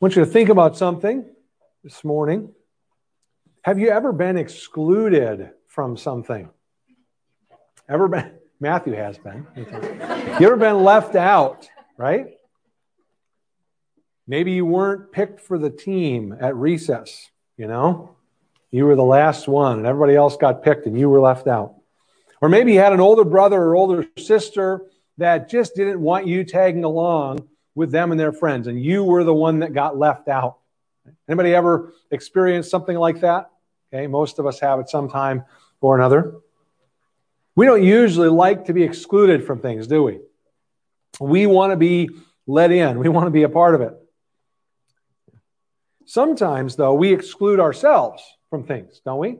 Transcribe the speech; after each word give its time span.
want 0.00 0.14
you 0.14 0.24
to 0.24 0.30
think 0.30 0.48
about 0.48 0.76
something 0.76 1.24
this 1.82 2.04
morning. 2.04 2.52
Have 3.62 3.80
you 3.80 3.88
ever 3.88 4.12
been 4.12 4.36
excluded 4.36 5.50
from 5.66 5.96
something? 5.96 6.48
Ever 7.88 8.06
been? 8.06 8.32
Matthew 8.60 8.94
has 8.94 9.18
been. 9.18 9.46
you 9.56 10.46
ever 10.46 10.56
been 10.56 10.82
left 10.82 11.14
out, 11.14 11.68
right? 11.96 12.26
Maybe 14.26 14.52
you 14.52 14.66
weren't 14.66 15.12
picked 15.12 15.40
for 15.40 15.58
the 15.58 15.70
team 15.70 16.36
at 16.40 16.56
recess, 16.56 17.30
you 17.56 17.68
know? 17.68 18.16
You 18.70 18.84
were 18.86 18.96
the 18.96 19.04
last 19.04 19.46
one 19.46 19.78
and 19.78 19.86
everybody 19.86 20.16
else 20.16 20.36
got 20.36 20.62
picked 20.64 20.86
and 20.86 20.98
you 20.98 21.08
were 21.08 21.20
left 21.20 21.46
out. 21.46 21.74
Or 22.40 22.48
maybe 22.48 22.72
you 22.72 22.80
had 22.80 22.92
an 22.92 23.00
older 23.00 23.24
brother 23.24 23.62
or 23.62 23.76
older 23.76 24.06
sister 24.18 24.82
that 25.18 25.48
just 25.48 25.74
didn't 25.74 26.00
want 26.00 26.26
you 26.26 26.44
tagging 26.44 26.84
along 26.84 27.48
with 27.78 27.92
them 27.92 28.10
and 28.10 28.20
their 28.20 28.32
friends 28.32 28.66
and 28.66 28.82
you 28.82 29.04
were 29.04 29.24
the 29.24 29.32
one 29.32 29.60
that 29.60 29.72
got 29.72 29.96
left 29.96 30.28
out. 30.28 30.58
Anybody 31.28 31.54
ever 31.54 31.94
experienced 32.10 32.70
something 32.70 32.96
like 32.96 33.20
that? 33.20 33.50
Okay, 33.94 34.06
most 34.06 34.38
of 34.38 34.46
us 34.46 34.60
have 34.60 34.80
at 34.80 34.90
some 34.90 35.08
time 35.08 35.44
or 35.80 35.96
another. 35.96 36.34
We 37.54 37.66
don't 37.66 37.82
usually 37.82 38.28
like 38.28 38.66
to 38.66 38.72
be 38.72 38.82
excluded 38.82 39.46
from 39.46 39.60
things, 39.60 39.86
do 39.86 40.02
we? 40.02 40.18
We 41.20 41.46
want 41.46 41.72
to 41.72 41.76
be 41.76 42.10
let 42.46 42.70
in. 42.70 42.98
We 42.98 43.08
want 43.08 43.26
to 43.26 43.30
be 43.30 43.44
a 43.44 43.48
part 43.48 43.74
of 43.74 43.80
it. 43.80 43.94
Sometimes, 46.04 46.76
though, 46.76 46.94
we 46.94 47.12
exclude 47.12 47.60
ourselves 47.60 48.22
from 48.50 48.64
things, 48.64 49.00
don't 49.04 49.18
we? 49.18 49.38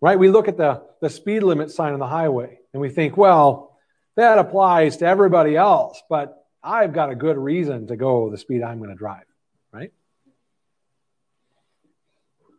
Right? 0.00 0.18
We 0.18 0.30
look 0.30 0.48
at 0.48 0.56
the, 0.56 0.82
the 1.00 1.10
speed 1.10 1.42
limit 1.42 1.70
sign 1.70 1.92
on 1.92 1.98
the 1.98 2.06
highway 2.06 2.58
and 2.72 2.80
we 2.80 2.88
think, 2.88 3.16
well, 3.16 3.76
that 4.16 4.38
applies 4.38 4.98
to 4.98 5.06
everybody 5.06 5.56
else, 5.56 6.02
but 6.08 6.45
I've 6.66 6.92
got 6.92 7.10
a 7.10 7.14
good 7.14 7.38
reason 7.38 7.86
to 7.86 7.96
go 7.96 8.28
the 8.28 8.36
speed 8.36 8.62
I'm 8.62 8.78
going 8.78 8.90
to 8.90 8.96
drive, 8.96 9.24
right? 9.72 9.92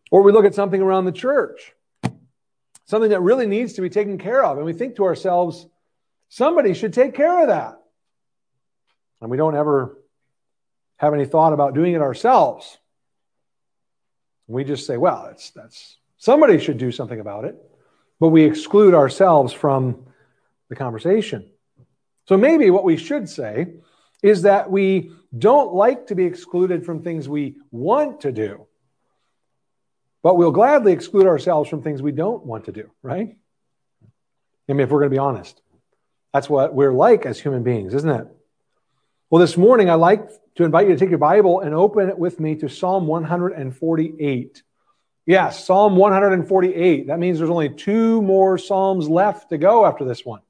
Or 0.10 0.24
we 0.24 0.32
look 0.32 0.46
at 0.46 0.56
something 0.56 0.82
around 0.82 1.04
the 1.04 1.12
church, 1.12 1.74
something 2.86 3.10
that 3.10 3.20
really 3.20 3.48
needs 3.48 3.74
to 3.74 3.82
be 3.82 3.90
taken 3.90 4.18
care 4.18 4.44
of, 4.46 4.56
and 4.56 4.66
we 4.66 4.72
think 4.72 4.96
to 4.96 5.04
ourselves, 5.04 5.68
somebody 6.30 6.74
should 6.74 6.94
take 6.94 7.16
care 7.16 7.42
of 7.42 7.50
that. 7.50 7.78
And 9.20 9.30
we 9.30 9.36
don't 9.36 9.56
ever 9.56 9.98
have 10.96 11.14
any 11.14 11.26
thought 11.26 11.52
about 11.52 11.76
doing 11.76 11.94
it 11.94 12.02
ourselves. 12.02 12.78
We 14.48 14.64
just 14.64 14.88
say, 14.88 14.96
well, 14.96 15.26
that's, 15.28 15.50
that's 15.50 15.98
somebody 16.18 16.60
should 16.60 16.78
do 16.78 16.94
something 16.94 17.20
about 17.20 17.44
it, 17.44 17.58
but 18.22 18.30
we 18.30 18.46
exclude 18.46 18.94
ourselves 18.94 19.52
from 19.52 20.06
the 20.70 20.78
conversation. 20.78 21.50
So 22.30 22.38
maybe 22.38 22.70
what 22.70 22.86
we 22.86 22.96
should 22.96 23.28
say 23.28 23.74
is 24.24 24.44
that 24.44 24.72
we 24.72 25.12
don't 25.38 25.74
like 25.74 26.08
to 26.08 26.16
be 26.16 26.26
excluded 26.26 26.86
from 26.86 27.02
things 27.02 27.30
we 27.30 27.56
want 27.72 28.22
to 28.22 28.32
do, 28.32 28.68
but 30.24 30.38
we'll 30.38 30.52
gladly 30.52 30.94
exclude 30.94 31.28
ourselves 31.28 31.70
from 31.70 31.82
things 31.82 32.02
we 32.02 32.12
don't 32.12 32.46
want 32.46 32.66
to 32.66 32.72
do, 32.72 32.90
right? 33.02 33.38
I 34.70 34.74
mean, 34.74 34.82
if 34.82 34.90
we're 34.90 35.00
going 35.00 35.12
to 35.12 35.16
be 35.16 35.20
honest, 35.20 35.62
that's 36.34 36.50
what 36.50 36.74
we're 36.74 36.94
like 36.94 37.26
as 37.26 37.40
human 37.40 37.64
beings, 37.64 37.94
isn't 37.94 38.10
it? 38.10 38.28
Well, 39.30 39.40
this 39.40 39.58
morning, 39.58 39.90
I'd 39.90 39.96
like 39.96 40.30
to 40.56 40.64
invite 40.64 40.88
you 40.88 40.94
to 40.94 41.00
take 41.00 41.10
your 41.10 41.20
Bible 41.20 41.62
and 41.62 41.74
open 41.74 42.10
it 42.10 42.18
with 42.18 42.40
me 42.40 42.56
to 42.56 42.70
Psalm 42.70 43.08
148. 43.08 44.64
Yes, 45.26 45.66
Psalm 45.66 45.96
148. 45.98 47.08
That 47.08 47.20
means 47.20 47.38
there's 47.38 47.50
only 47.50 47.70
two 47.70 48.22
more 48.22 48.58
Psalms 48.58 49.10
left 49.10 49.50
to 49.50 49.58
go 49.58 49.86
after 49.86 50.06
this 50.06 50.26
one. 50.26 50.42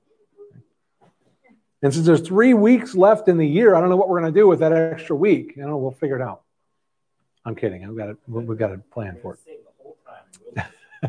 And 1.81 1.93
since 1.93 2.05
there's 2.05 2.21
three 2.21 2.53
weeks 2.53 2.95
left 2.95 3.27
in 3.27 3.37
the 3.37 3.47
year, 3.47 3.75
I 3.75 3.79
don't 3.79 3.89
know 3.89 3.97
what 3.97 4.09
we're 4.09 4.19
going 4.19 4.33
to 4.33 4.39
do 4.39 4.47
with 4.47 4.59
that 4.59 4.73
extra 4.73 5.15
week. 5.15 5.55
Don't 5.55 5.69
know. 5.69 5.77
We'll 5.77 5.91
figure 5.91 6.15
it 6.15 6.21
out. 6.21 6.41
I'm 7.45 7.55
kidding. 7.55 7.85
I've 7.85 7.95
got 7.95 8.09
a, 8.09 8.17
we've 8.27 8.57
got 8.57 8.73
a 8.73 8.77
plan 8.77 9.17
for 9.21 9.37
it. 9.37 10.65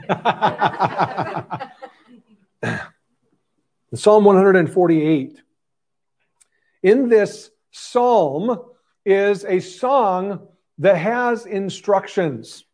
Psalm 3.94 4.24
148. 4.24 5.40
In 6.82 7.08
this 7.08 7.50
psalm 7.70 8.60
is 9.04 9.44
a 9.44 9.60
song 9.60 10.46
that 10.78 10.96
has 10.96 11.46
instructions. 11.46 12.64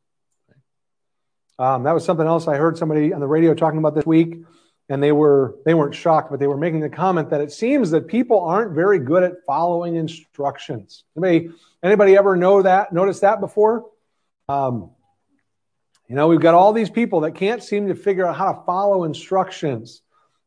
Um, 1.59 1.85
that 1.85 1.93
was 1.93 2.05
something 2.05 2.27
else 2.27 2.49
I 2.49 2.57
heard 2.57 2.77
somebody 2.77 3.13
on 3.13 3.21
the 3.21 3.27
radio 3.29 3.55
talking 3.55 3.79
about 3.79 3.95
this 3.95 4.05
week, 4.05 4.43
and 4.89 5.03
they 5.03 5.13
were 5.13 5.57
they 5.65 5.75
weren't 5.75 5.95
shocked, 5.95 6.31
but 6.31 6.41
they 6.41 6.47
were 6.47 6.57
making 6.57 6.81
the 6.81 6.91
comment 6.91 7.31
that 7.31 7.41
it 7.41 7.53
seems 7.53 7.91
that 7.91 8.07
people 8.07 8.41
aren't 8.41 8.73
very 8.73 8.99
good 8.99 9.23
at 9.23 9.45
following 9.47 9.97
instructions. 9.97 11.05
Anybody 11.17 11.51
anybody 11.83 12.17
ever 12.17 12.37
know 12.37 12.63
that? 12.63 12.93
Notice 12.93 13.21
that 13.21 13.41
before? 13.41 13.87
Um, 14.49 14.91
you 16.09 16.17
know, 16.17 16.29
we've 16.29 16.41
got 16.41 16.55
all 16.55 16.73
these 16.73 16.91
people 16.91 17.21
that 17.21 17.35
can't 17.35 17.63
seem 17.63 17.89
to 17.89 17.95
figure 17.95 18.27
out 18.27 18.37
how 18.37 18.53
to 18.53 18.63
follow 18.65 19.05
instructions. 19.05 20.03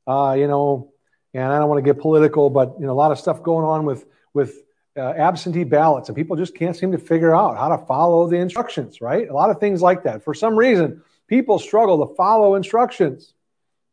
Uh, 0.05 0.35
you 0.37 0.47
know, 0.47 0.93
and 1.33 1.43
I 1.43 1.57
don't 1.59 1.67
want 1.67 1.83
to 1.83 1.93
get 1.93 1.99
political, 1.99 2.49
but 2.49 2.75
you 2.79 2.85
know, 2.85 2.93
a 2.93 2.95
lot 2.95 3.11
of 3.11 3.19
stuff 3.19 3.41
going 3.41 3.65
on 3.65 3.85
with 3.85 4.05
with 4.33 4.55
uh, 4.95 5.01
absentee 5.01 5.63
ballots, 5.63 6.09
and 6.09 6.15
people 6.15 6.35
just 6.35 6.55
can't 6.55 6.75
seem 6.75 6.91
to 6.91 6.97
figure 6.99 7.35
out 7.35 7.57
how 7.57 7.75
to 7.75 7.85
follow 7.85 8.27
the 8.27 8.37
instructions. 8.37 9.01
Right? 9.01 9.27
A 9.27 9.33
lot 9.33 9.49
of 9.49 9.59
things 9.59 9.81
like 9.81 10.03
that. 10.03 10.23
For 10.23 10.35
some 10.35 10.55
reason, 10.55 11.01
people 11.27 11.57
struggle 11.57 12.07
to 12.07 12.13
follow 12.13 12.53
instructions. 12.53 13.33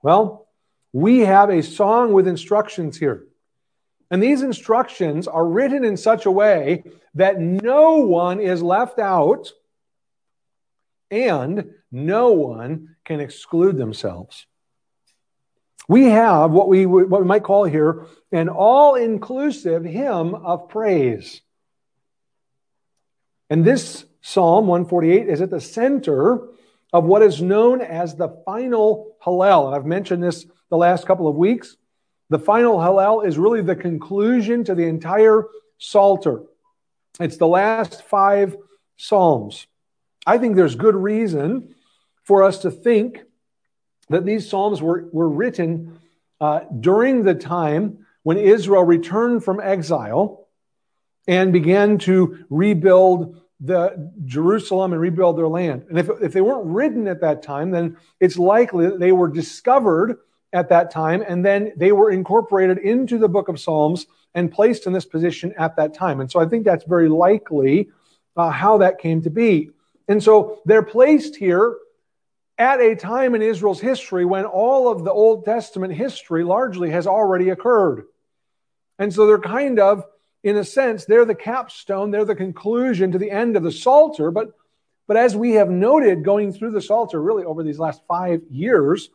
Well, 0.05 0.47
we 0.93 1.21
have 1.21 1.49
a 1.49 1.63
song 1.63 2.13
with 2.13 2.29
instructions 2.29 2.99
here. 2.99 3.25
And 4.11 4.23
these 4.23 4.43
instructions 4.43 5.27
are 5.27 5.47
written 5.47 5.83
in 5.83 5.97
such 5.97 6.27
a 6.27 6.31
way 6.31 6.85
that 7.15 7.41
no 7.41 8.01
one 8.01 8.39
is 8.39 8.63
left 8.63 8.99
out 8.99 9.51
and 11.11 11.71
no 11.91 12.33
one 12.33 12.97
can 13.07 13.21
exclude 13.21 13.79
themselves. 13.79 14.45
We 15.89 16.05
have 16.11 16.51
what 16.51 16.69
we, 16.69 16.85
what 16.85 17.23
we 17.23 17.27
might 17.27 17.43
call 17.43 17.65
here 17.65 18.05
an 18.31 18.51
all 18.51 18.97
inclusive 18.97 19.85
hymn 19.85 20.35
of 20.35 20.69
praise. 20.69 21.41
And 23.49 23.65
this 23.65 24.05
Psalm 24.21 24.67
148 24.67 25.31
is 25.31 25.41
at 25.41 25.49
the 25.49 25.63
center 25.63 26.47
of 26.95 27.03
what 27.03 27.23
is 27.23 27.43
known 27.43 27.81
as 27.81 28.15
the 28.15 28.29
final 28.47 29.17
Hallel. 29.21 29.67
And 29.67 29.75
I've 29.75 29.85
mentioned 29.85 30.23
this 30.23 30.47
the 30.71 30.77
last 30.77 31.07
couple 31.07 31.27
of 31.27 31.35
weeks. 31.35 31.77
The 32.31 32.39
final 32.39 32.79
Hallel 32.79 33.27
is 33.27 33.37
really 33.37 33.63
the 33.63 33.75
conclusion 33.75 34.63
to 34.65 34.77
the 34.77 34.87
entire 34.87 35.45
Psalter. 35.77 36.45
It's 37.19 37.37
the 37.37 37.49
last 37.49 38.05
five 38.05 38.57
Psalms. 38.97 39.67
I 40.25 40.39
think 40.39 40.55
there's 40.55 40.77
good 40.77 40.95
reason 40.95 41.75
for 42.23 42.45
us 42.45 42.59
to 42.59 42.71
think 42.71 43.23
that 44.09 44.25
these 44.25 44.49
Psalms 44.49 44.81
were, 44.81 45.09
were 45.13 45.29
written 45.29 45.99
uh, 46.41 46.61
during 46.79 47.25
the 47.25 47.35
time 47.35 48.07
when 48.23 48.39
Israel 48.39 48.85
returned 48.85 49.43
from 49.43 49.61
exile 49.61 50.47
and 51.27 51.53
began 51.53 51.99
to 51.99 52.45
rebuild 52.51 53.41
the 53.61 54.13
Jerusalem 54.25 54.93
and 54.93 55.01
rebuild 55.01 55.39
their 55.39 55.49
land. 55.49 55.87
And 55.89 55.99
if, 55.99 56.09
if 56.21 56.33
they 56.33 56.41
weren't 56.41 56.67
written 56.67 57.07
at 57.07 57.21
that 57.21 57.43
time, 57.43 57.71
then 57.71 57.97
it's 58.21 58.37
likely 58.37 58.87
that 58.87 59.01
they 59.01 59.13
were 59.13 59.29
discovered 59.29 60.19
at 60.53 60.69
that 60.69 60.91
time 60.91 61.25
and 61.27 61.45
then 61.45 61.73
they 61.77 61.93
were 61.93 62.11
incorporated 62.11 62.79
into 62.79 63.19
the 63.19 63.29
book 63.29 63.49
of 63.49 63.61
Psalms 63.61 64.07
and 64.35 64.51
placed 64.51 64.87
in 64.87 64.93
this 64.93 65.05
position 65.05 65.55
at 65.59 65.77
that 65.77 65.95
time. 65.95 66.21
And 66.21 66.31
so 66.31 66.41
I 66.41 66.47
think 66.47 66.65
that's 66.65 66.85
very 66.85 67.09
likely 67.09 67.89
uh, 68.37 68.51
how 68.51 68.79
that 68.79 68.99
came 68.99 69.23
to 69.23 69.31
be. 69.31 69.71
And 70.09 70.23
so 70.23 70.61
they're 70.65 70.83
placed 70.83 71.37
here 71.37 71.77
at 72.59 72.81
a 72.81 72.95
time 72.95 73.35
in 73.35 73.43
Israel's 73.43 73.81
history 73.81 74.25
when 74.25 74.45
all 74.45 74.89
of 74.89 75.05
the 75.05 75.13
Old 75.13 75.45
Testament 75.45 75.93
history 75.95 76.45
largely 76.45 76.91
has 76.91 77.07
already 77.07 77.51
occurred. 77.51 78.05
And 78.99 79.13
so 79.13 79.27
they're 79.27 79.39
kind 79.39 79.81
of, 79.81 80.05
in 80.45 80.59
a 80.59 80.65
sense, 80.65 81.07
they're 81.07 81.25
the 81.25 81.35
capstone, 81.35 82.11
they're 82.11 82.27
the 82.27 82.37
conclusion 82.37 83.11
to 83.11 83.19
the 83.19 83.31
end 83.31 83.57
of 83.57 83.63
the 83.63 83.73
Psalter. 83.73 84.31
But, 84.31 84.53
but 85.09 85.17
as 85.17 85.35
we 85.35 85.53
have 85.53 85.71
noted 85.71 86.23
going 86.23 86.53
through 86.53 86.73
the 86.73 86.83
Psalter 86.83 87.21
really 87.21 87.45
over 87.45 87.63
these 87.63 87.79
last 87.79 88.03
five 88.07 88.43
years, 88.51 89.09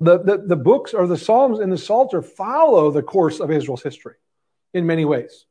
the, 0.00 0.18
the, 0.18 0.38
the 0.38 0.56
books 0.56 0.94
or 0.94 1.06
the 1.06 1.16
Psalms 1.16 1.60
in 1.60 1.70
the 1.70 1.78
Psalter 1.78 2.20
follow 2.20 2.90
the 2.90 3.02
course 3.02 3.38
of 3.38 3.52
Israel's 3.52 3.84
history 3.84 4.16
in 4.74 4.84
many 4.84 5.04
ways. 5.04 5.46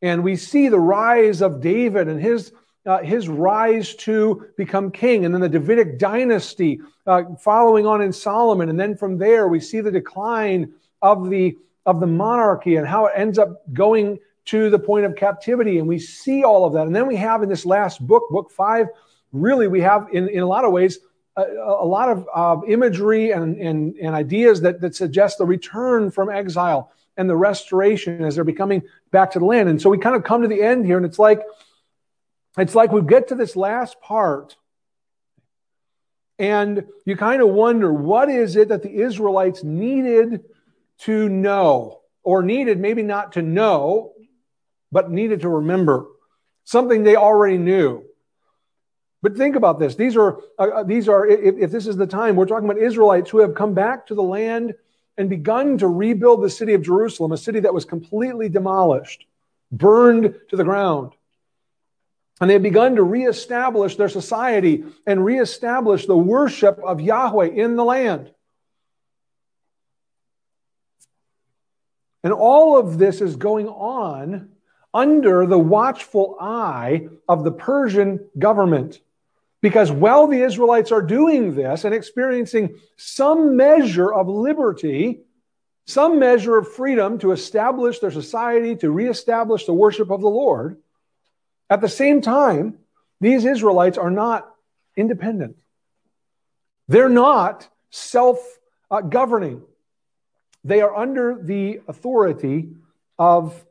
And 0.00 0.22
we 0.22 0.36
see 0.36 0.68
the 0.68 0.78
rise 0.78 1.42
of 1.42 1.60
David 1.60 2.08
and 2.08 2.20
his 2.20 2.52
uh, 2.86 3.02
his 3.02 3.28
rise 3.28 3.94
to 3.94 4.46
become 4.56 4.90
king, 4.90 5.26
and 5.26 5.34
then 5.34 5.42
the 5.42 5.50
Davidic 5.50 5.98
dynasty 5.98 6.80
uh, 7.06 7.24
following 7.38 7.84
on 7.84 8.00
in 8.00 8.10
Solomon, 8.10 8.70
and 8.70 8.80
then 8.80 8.96
from 8.96 9.18
there 9.18 9.48
we 9.48 9.60
see 9.60 9.82
the 9.82 9.90
decline 9.90 10.72
of 11.02 11.28
the 11.28 11.58
of 11.86 12.00
the 12.00 12.06
monarchy 12.06 12.76
and 12.76 12.86
how 12.86 13.06
it 13.06 13.12
ends 13.16 13.38
up 13.38 13.62
going 13.72 14.18
to 14.46 14.70
the 14.70 14.78
point 14.78 15.04
of 15.04 15.16
captivity, 15.16 15.78
and 15.78 15.86
we 15.86 15.98
see 15.98 16.44
all 16.44 16.64
of 16.64 16.72
that, 16.72 16.86
and 16.86 16.94
then 16.94 17.06
we 17.06 17.16
have 17.16 17.42
in 17.42 17.48
this 17.48 17.66
last 17.66 18.04
book, 18.06 18.24
book 18.30 18.50
five, 18.50 18.86
really 19.32 19.68
we 19.68 19.80
have 19.80 20.08
in 20.12 20.28
in 20.28 20.40
a 20.40 20.46
lot 20.46 20.64
of 20.64 20.72
ways. 20.72 20.98
A, 21.36 21.42
a 21.42 21.86
lot 21.86 22.08
of 22.08 22.26
uh, 22.34 22.56
imagery 22.66 23.30
and, 23.30 23.56
and, 23.56 23.94
and 23.96 24.16
ideas 24.16 24.62
that, 24.62 24.80
that 24.80 24.96
suggest 24.96 25.38
the 25.38 25.46
return 25.46 26.10
from 26.10 26.28
exile 26.28 26.90
and 27.16 27.30
the 27.30 27.36
restoration 27.36 28.24
as 28.24 28.34
they're 28.34 28.42
becoming 28.42 28.82
back 29.12 29.30
to 29.30 29.38
the 29.38 29.44
land. 29.44 29.68
And 29.68 29.80
so 29.80 29.88
we 29.90 29.98
kind 29.98 30.16
of 30.16 30.24
come 30.24 30.42
to 30.42 30.48
the 30.48 30.60
end 30.60 30.86
here, 30.86 30.96
and 30.96 31.06
it's 31.06 31.20
like 31.20 31.40
it's 32.58 32.74
like 32.74 32.90
we 32.90 33.02
get 33.02 33.28
to 33.28 33.36
this 33.36 33.54
last 33.54 34.00
part, 34.00 34.56
and 36.36 36.84
you 37.04 37.16
kind 37.16 37.40
of 37.40 37.48
wonder 37.50 37.92
what 37.92 38.28
is 38.28 38.56
it 38.56 38.68
that 38.70 38.82
the 38.82 38.92
Israelites 38.92 39.62
needed 39.62 40.42
to 41.04 41.28
know, 41.28 42.00
or 42.22 42.42
needed 42.42 42.78
maybe 42.78 43.02
not 43.02 43.32
to 43.32 43.42
know, 43.42 44.12
but 44.92 45.10
needed 45.10 45.42
to 45.42 45.48
remember 45.48 46.06
something 46.64 47.02
they 47.02 47.16
already 47.16 47.58
knew. 47.58 48.04
But 49.22 49.36
think 49.36 49.56
about 49.56 49.78
this. 49.78 49.96
These 49.96 50.16
are, 50.16 50.38
uh, 50.58 50.68
uh, 50.68 50.82
these 50.82 51.08
are 51.08 51.26
if, 51.26 51.56
if 51.58 51.70
this 51.70 51.86
is 51.86 51.96
the 51.96 52.06
time, 52.06 52.36
we're 52.36 52.46
talking 52.46 52.68
about 52.68 52.82
Israelites 52.82 53.30
who 53.30 53.38
have 53.38 53.54
come 53.54 53.74
back 53.74 54.06
to 54.06 54.14
the 54.14 54.22
land 54.22 54.74
and 55.18 55.28
begun 55.28 55.76
to 55.78 55.88
rebuild 55.88 56.42
the 56.42 56.48
city 56.48 56.72
of 56.72 56.82
Jerusalem, 56.82 57.32
a 57.32 57.36
city 57.36 57.60
that 57.60 57.74
was 57.74 57.84
completely 57.84 58.48
demolished, 58.48 59.26
burned 59.70 60.34
to 60.48 60.56
the 60.56 60.64
ground. 60.64 61.12
And 62.40 62.48
they've 62.48 62.62
begun 62.62 62.96
to 62.96 63.02
reestablish 63.02 63.96
their 63.96 64.08
society 64.08 64.84
and 65.06 65.22
reestablish 65.22 66.06
the 66.06 66.16
worship 66.16 66.78
of 66.82 67.00
Yahweh 67.00 67.48
in 67.48 67.76
the 67.76 67.84
land. 67.84 68.30
And 72.22 72.32
all 72.32 72.78
of 72.78 72.98
this 72.98 73.20
is 73.20 73.36
going 73.36 73.68
on 73.68 74.50
under 74.92 75.46
the 75.46 75.58
watchful 75.58 76.36
eye 76.40 77.08
of 77.28 77.44
the 77.44 77.52
Persian 77.52 78.28
government. 78.38 79.00
Because 79.62 79.92
while 79.92 80.26
the 80.26 80.42
Israelites 80.42 80.90
are 80.90 81.02
doing 81.02 81.54
this 81.54 81.84
and 81.84 81.94
experiencing 81.94 82.76
some 82.96 83.56
measure 83.56 84.12
of 84.12 84.26
liberty, 84.28 85.20
some 85.86 86.18
measure 86.18 86.56
of 86.56 86.72
freedom 86.72 87.18
to 87.18 87.32
establish 87.32 87.98
their 87.98 88.10
society, 88.10 88.76
to 88.76 88.90
reestablish 88.90 89.66
the 89.66 89.74
worship 89.74 90.10
of 90.10 90.20
the 90.20 90.28
Lord, 90.28 90.78
at 91.68 91.80
the 91.80 91.88
same 91.88 92.20
time, 92.20 92.78
these 93.20 93.44
Israelites 93.44 93.98
are 93.98 94.10
not 94.10 94.50
independent. 94.96 95.56
They're 96.88 97.08
not 97.08 97.68
self 97.90 98.38
uh, 98.90 99.02
governing. 99.02 99.62
They 100.64 100.80
are 100.80 100.94
under 100.94 101.38
the 101.40 101.80
authority 101.88 102.70
of 103.18 103.64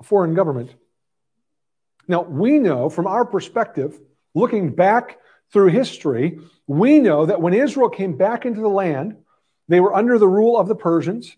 a 0.00 0.04
foreign 0.04 0.34
government. 0.34 0.74
Now, 2.06 2.22
we 2.22 2.58
know 2.58 2.88
from 2.88 3.06
our 3.06 3.24
perspective, 3.24 3.98
looking 4.34 4.74
back 4.74 5.18
through 5.52 5.68
history, 5.68 6.38
we 6.66 7.00
know 7.00 7.26
that 7.26 7.40
when 7.40 7.54
Israel 7.54 7.88
came 7.88 8.16
back 8.16 8.46
into 8.46 8.60
the 8.60 8.68
land, 8.68 9.16
they 9.68 9.80
were 9.80 9.94
under 9.94 10.18
the 10.18 10.28
rule 10.28 10.58
of 10.58 10.68
the 10.68 10.74
Persians. 10.74 11.36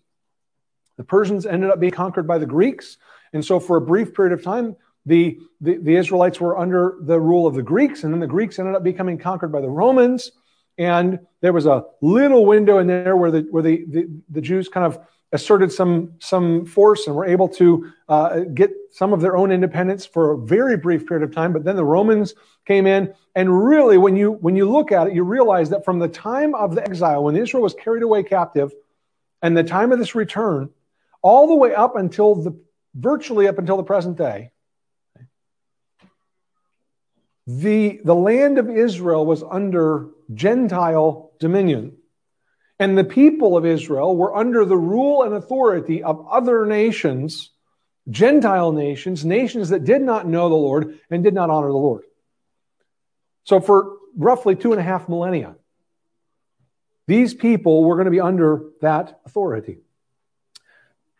The 0.97 1.03
Persians 1.03 1.45
ended 1.45 1.69
up 1.69 1.79
being 1.79 1.91
conquered 1.91 2.27
by 2.27 2.37
the 2.37 2.45
Greeks. 2.45 2.97
And 3.33 3.43
so, 3.43 3.59
for 3.59 3.77
a 3.77 3.81
brief 3.81 4.13
period 4.13 4.33
of 4.33 4.43
time, 4.43 4.75
the, 5.05 5.39
the, 5.59 5.77
the, 5.77 5.95
Israelites 5.95 6.39
were 6.39 6.57
under 6.57 6.97
the 7.01 7.19
rule 7.19 7.47
of 7.47 7.55
the 7.55 7.63
Greeks, 7.63 8.03
and 8.03 8.13
then 8.13 8.19
the 8.19 8.27
Greeks 8.27 8.59
ended 8.59 8.75
up 8.75 8.83
becoming 8.83 9.17
conquered 9.17 9.51
by 9.51 9.61
the 9.61 9.69
Romans. 9.69 10.31
And 10.77 11.19
there 11.41 11.53
was 11.53 11.65
a 11.65 11.85
little 12.01 12.45
window 12.45 12.79
in 12.79 12.87
there 12.87 13.15
where 13.15 13.31
the, 13.31 13.47
where 13.51 13.63
the, 13.63 13.85
the, 13.87 14.09
the 14.29 14.41
Jews 14.41 14.69
kind 14.69 14.85
of 14.85 14.99
asserted 15.33 15.71
some, 15.71 16.13
some 16.19 16.65
force 16.65 17.07
and 17.07 17.15
were 17.15 17.25
able 17.25 17.47
to 17.47 17.91
uh, 18.09 18.39
get 18.39 18.71
some 18.91 19.13
of 19.13 19.21
their 19.21 19.37
own 19.37 19.51
independence 19.51 20.05
for 20.05 20.31
a 20.31 20.37
very 20.37 20.75
brief 20.75 21.07
period 21.07 21.23
of 21.23 21.33
time. 21.33 21.53
But 21.53 21.63
then 21.63 21.75
the 21.75 21.85
Romans 21.85 22.33
came 22.65 22.85
in. 22.85 23.13
And 23.35 23.65
really, 23.65 23.97
when 23.97 24.15
you, 24.17 24.33
when 24.33 24.55
you 24.55 24.69
look 24.69 24.91
at 24.91 25.07
it, 25.07 25.13
you 25.13 25.23
realize 25.23 25.69
that 25.69 25.85
from 25.85 25.99
the 25.99 26.09
time 26.09 26.53
of 26.53 26.75
the 26.75 26.83
exile, 26.83 27.23
when 27.23 27.37
Israel 27.37 27.63
was 27.63 27.73
carried 27.73 28.03
away 28.03 28.23
captive, 28.23 28.73
and 29.41 29.55
the 29.55 29.63
time 29.63 29.91
of 29.91 29.99
this 29.99 30.15
return, 30.15 30.69
all 31.21 31.47
the 31.47 31.55
way 31.55 31.73
up 31.73 31.95
until 31.95 32.35
the 32.35 32.59
virtually 32.93 33.47
up 33.47 33.57
until 33.57 33.77
the 33.77 33.83
present 33.83 34.17
day, 34.17 34.51
the, 37.47 38.01
the 38.03 38.15
land 38.15 38.57
of 38.57 38.69
Israel 38.69 39.25
was 39.25 39.43
under 39.43 40.07
Gentile 40.33 41.31
dominion. 41.39 41.97
And 42.79 42.97
the 42.97 43.03
people 43.03 43.57
of 43.57 43.65
Israel 43.65 44.15
were 44.15 44.35
under 44.35 44.65
the 44.65 44.77
rule 44.77 45.23
and 45.23 45.33
authority 45.33 46.01
of 46.01 46.25
other 46.27 46.65
nations, 46.65 47.51
Gentile 48.09 48.71
nations, 48.71 49.23
nations 49.23 49.69
that 49.69 49.83
did 49.83 50.01
not 50.01 50.27
know 50.27 50.49
the 50.49 50.55
Lord 50.55 50.99
and 51.09 51.23
did 51.23 51.33
not 51.33 51.49
honor 51.49 51.67
the 51.67 51.73
Lord. 51.73 52.03
So, 53.43 53.59
for 53.59 53.97
roughly 54.17 54.55
two 54.55 54.71
and 54.71 54.79
a 54.79 54.83
half 54.83 55.07
millennia, 55.07 55.55
these 57.07 57.33
people 57.33 57.83
were 57.83 57.95
going 57.95 58.05
to 58.05 58.11
be 58.11 58.19
under 58.19 58.63
that 58.81 59.19
authority. 59.25 59.79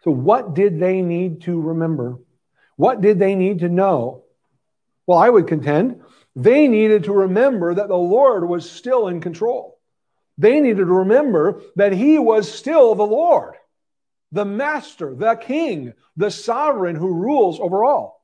So, 0.04 0.12
what 0.12 0.56
did 0.56 0.80
they 0.80 1.02
need 1.02 1.42
to 1.42 1.60
remember? 1.60 2.18
What 2.76 3.02
did 3.02 3.20
they 3.20 3.36
need 3.36 3.60
to 3.60 3.70
know? 3.70 4.24
Well, 5.06 5.20
I 5.20 5.30
would 5.30 5.48
contend 5.48 6.02
they 6.36 6.68
needed 6.68 7.06
to 7.06 7.14
remember 7.14 7.74
that 7.74 7.88
the 7.88 7.98
Lord 7.98 8.48
was 8.48 8.70
still 8.70 9.08
in 9.08 9.22
control. 9.22 9.80
They 10.38 10.60
needed 10.60 10.78
to 10.78 10.86
remember 10.86 11.62
that 11.76 11.92
he 11.92 12.18
was 12.18 12.52
still 12.52 12.96
the 12.96 13.04
Lord, 13.04 13.56
the 14.32 14.46
master, 14.46 15.14
the 15.14 15.36
king, 15.36 15.94
the 16.16 16.32
sovereign 16.32 16.96
who 16.96 17.14
rules 17.14 17.60
over 17.60 17.84
all. 17.84 18.22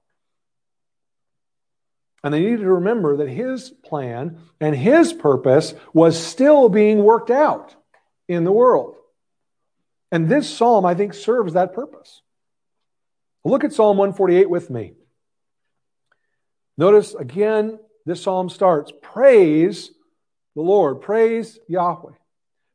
And 2.23 2.33
they 2.33 2.39
needed 2.39 2.61
to 2.61 2.73
remember 2.73 3.17
that 3.17 3.29
his 3.29 3.69
plan 3.69 4.39
and 4.59 4.75
his 4.75 5.13
purpose 5.13 5.75
was 5.93 6.17
still 6.21 6.69
being 6.69 7.03
worked 7.03 7.29
out 7.29 7.75
in 8.27 8.43
the 8.43 8.51
world. 8.51 8.95
And 10.11 10.27
this 10.27 10.49
psalm, 10.49 10.85
I 10.85 10.95
think, 10.95 11.13
serves 11.13 11.53
that 11.53 11.73
purpose. 11.73 12.21
Look 13.43 13.63
at 13.63 13.73
Psalm 13.73 13.97
148 13.97 14.49
with 14.49 14.69
me. 14.69 14.93
Notice 16.77 17.13
again, 17.15 17.79
this 18.07 18.23
psalm 18.23 18.49
starts 18.49 18.91
Praise 19.01 19.91
the 20.55 20.61
Lord. 20.61 21.01
Praise 21.01 21.59
Yahweh. 21.67 22.13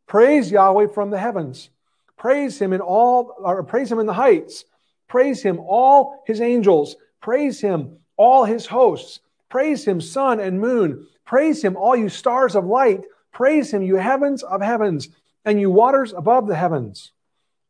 Praise 0.06 0.50
Yahweh 0.50 0.88
from 0.88 1.11
the 1.11 1.19
heavens. 1.19 1.70
Praise 2.19 2.58
him 2.58 2.73
in 2.73 2.81
all, 2.81 3.34
or 3.38 3.62
praise 3.64 3.90
him 3.90 3.99
in 3.99 4.06
the 4.06 4.12
heights. 4.12 4.64
Praise 5.08 5.43
him, 5.43 5.58
all 5.58 6.23
his 6.26 6.40
angels. 6.40 6.96
Praise 7.20 7.61
him, 7.61 7.96
all 8.17 8.44
his 8.44 8.67
hosts. 8.67 9.20
Praise 9.49 9.84
him, 9.84 10.00
sun 10.00 10.38
and 10.38 10.61
moon. 10.61 11.06
Praise 11.25 11.64
him, 11.64 11.76
all 11.76 11.96
you 11.96 12.08
stars 12.08 12.55
of 12.55 12.67
light. 12.67 13.02
Praise 13.32 13.73
him, 13.73 13.82
you 13.82 13.96
heavens 13.96 14.43
of 14.43 14.61
heavens, 14.61 15.08
and 15.44 15.58
you 15.58 15.70
waters 15.70 16.12
above 16.12 16.46
the 16.46 16.56
heavens. 16.56 17.12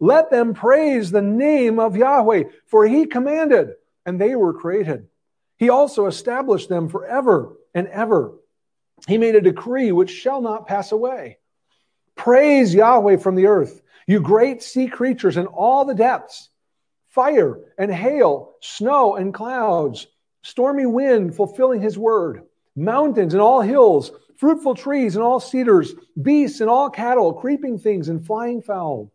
Let 0.01 0.31
them 0.31 0.53
praise 0.53 1.11
the 1.11 1.23
name 1.23 1.79
of 1.79 1.97
Yahweh, 1.97 2.45
for 2.67 2.87
he 2.87 3.07
commanded, 3.07 3.75
and 4.05 4.21
they 4.21 4.35
were 4.35 4.53
created. 4.53 5.07
He 5.57 5.69
also 5.69 6.07
established 6.07 6.69
them 6.69 6.89
forever 6.89 7.53
and 7.75 7.87
ever. 7.89 8.33
He 9.07 9.19
made 9.19 9.35
a 9.35 9.41
decree 9.41 9.93
which 9.93 10.11
shall 10.11 10.41
not 10.41 10.67
pass 10.67 10.93
away. 10.93 11.39
Praise 12.15 12.75
Yahweh 12.75 13.17
from 13.17 13.35
the 13.35 13.47
earth, 13.47 13.83
you 14.07 14.21
great 14.21 14.63
sea 14.63 14.87
creatures 14.87 15.37
in 15.37 15.47
all 15.47 15.85
the 15.85 15.95
depths, 15.95 16.51
fire 17.09 17.59
and 17.79 17.93
hail, 17.93 18.55
snow 18.61 19.17
and 19.17 19.35
clouds, 19.35 20.07
stormy 20.43 20.87
wind 20.87 21.35
fulfilling 21.35 21.81
his 21.81 21.99
word, 21.99 22.43
mountains 22.77 23.35
and 23.35 23.43
all 23.43 23.61
hills, 23.61 24.13
fruitful 24.37 24.75
trees 24.75 25.15
and 25.15 25.25
all 25.25 25.41
cedars, 25.41 25.95
beasts 26.21 26.61
and 26.61 26.69
all 26.69 26.91
cattle, 26.91 27.33
creeping 27.33 27.79
things 27.79 28.09
and 28.09 28.27
flying 28.27 28.61
fowl, 28.61 29.13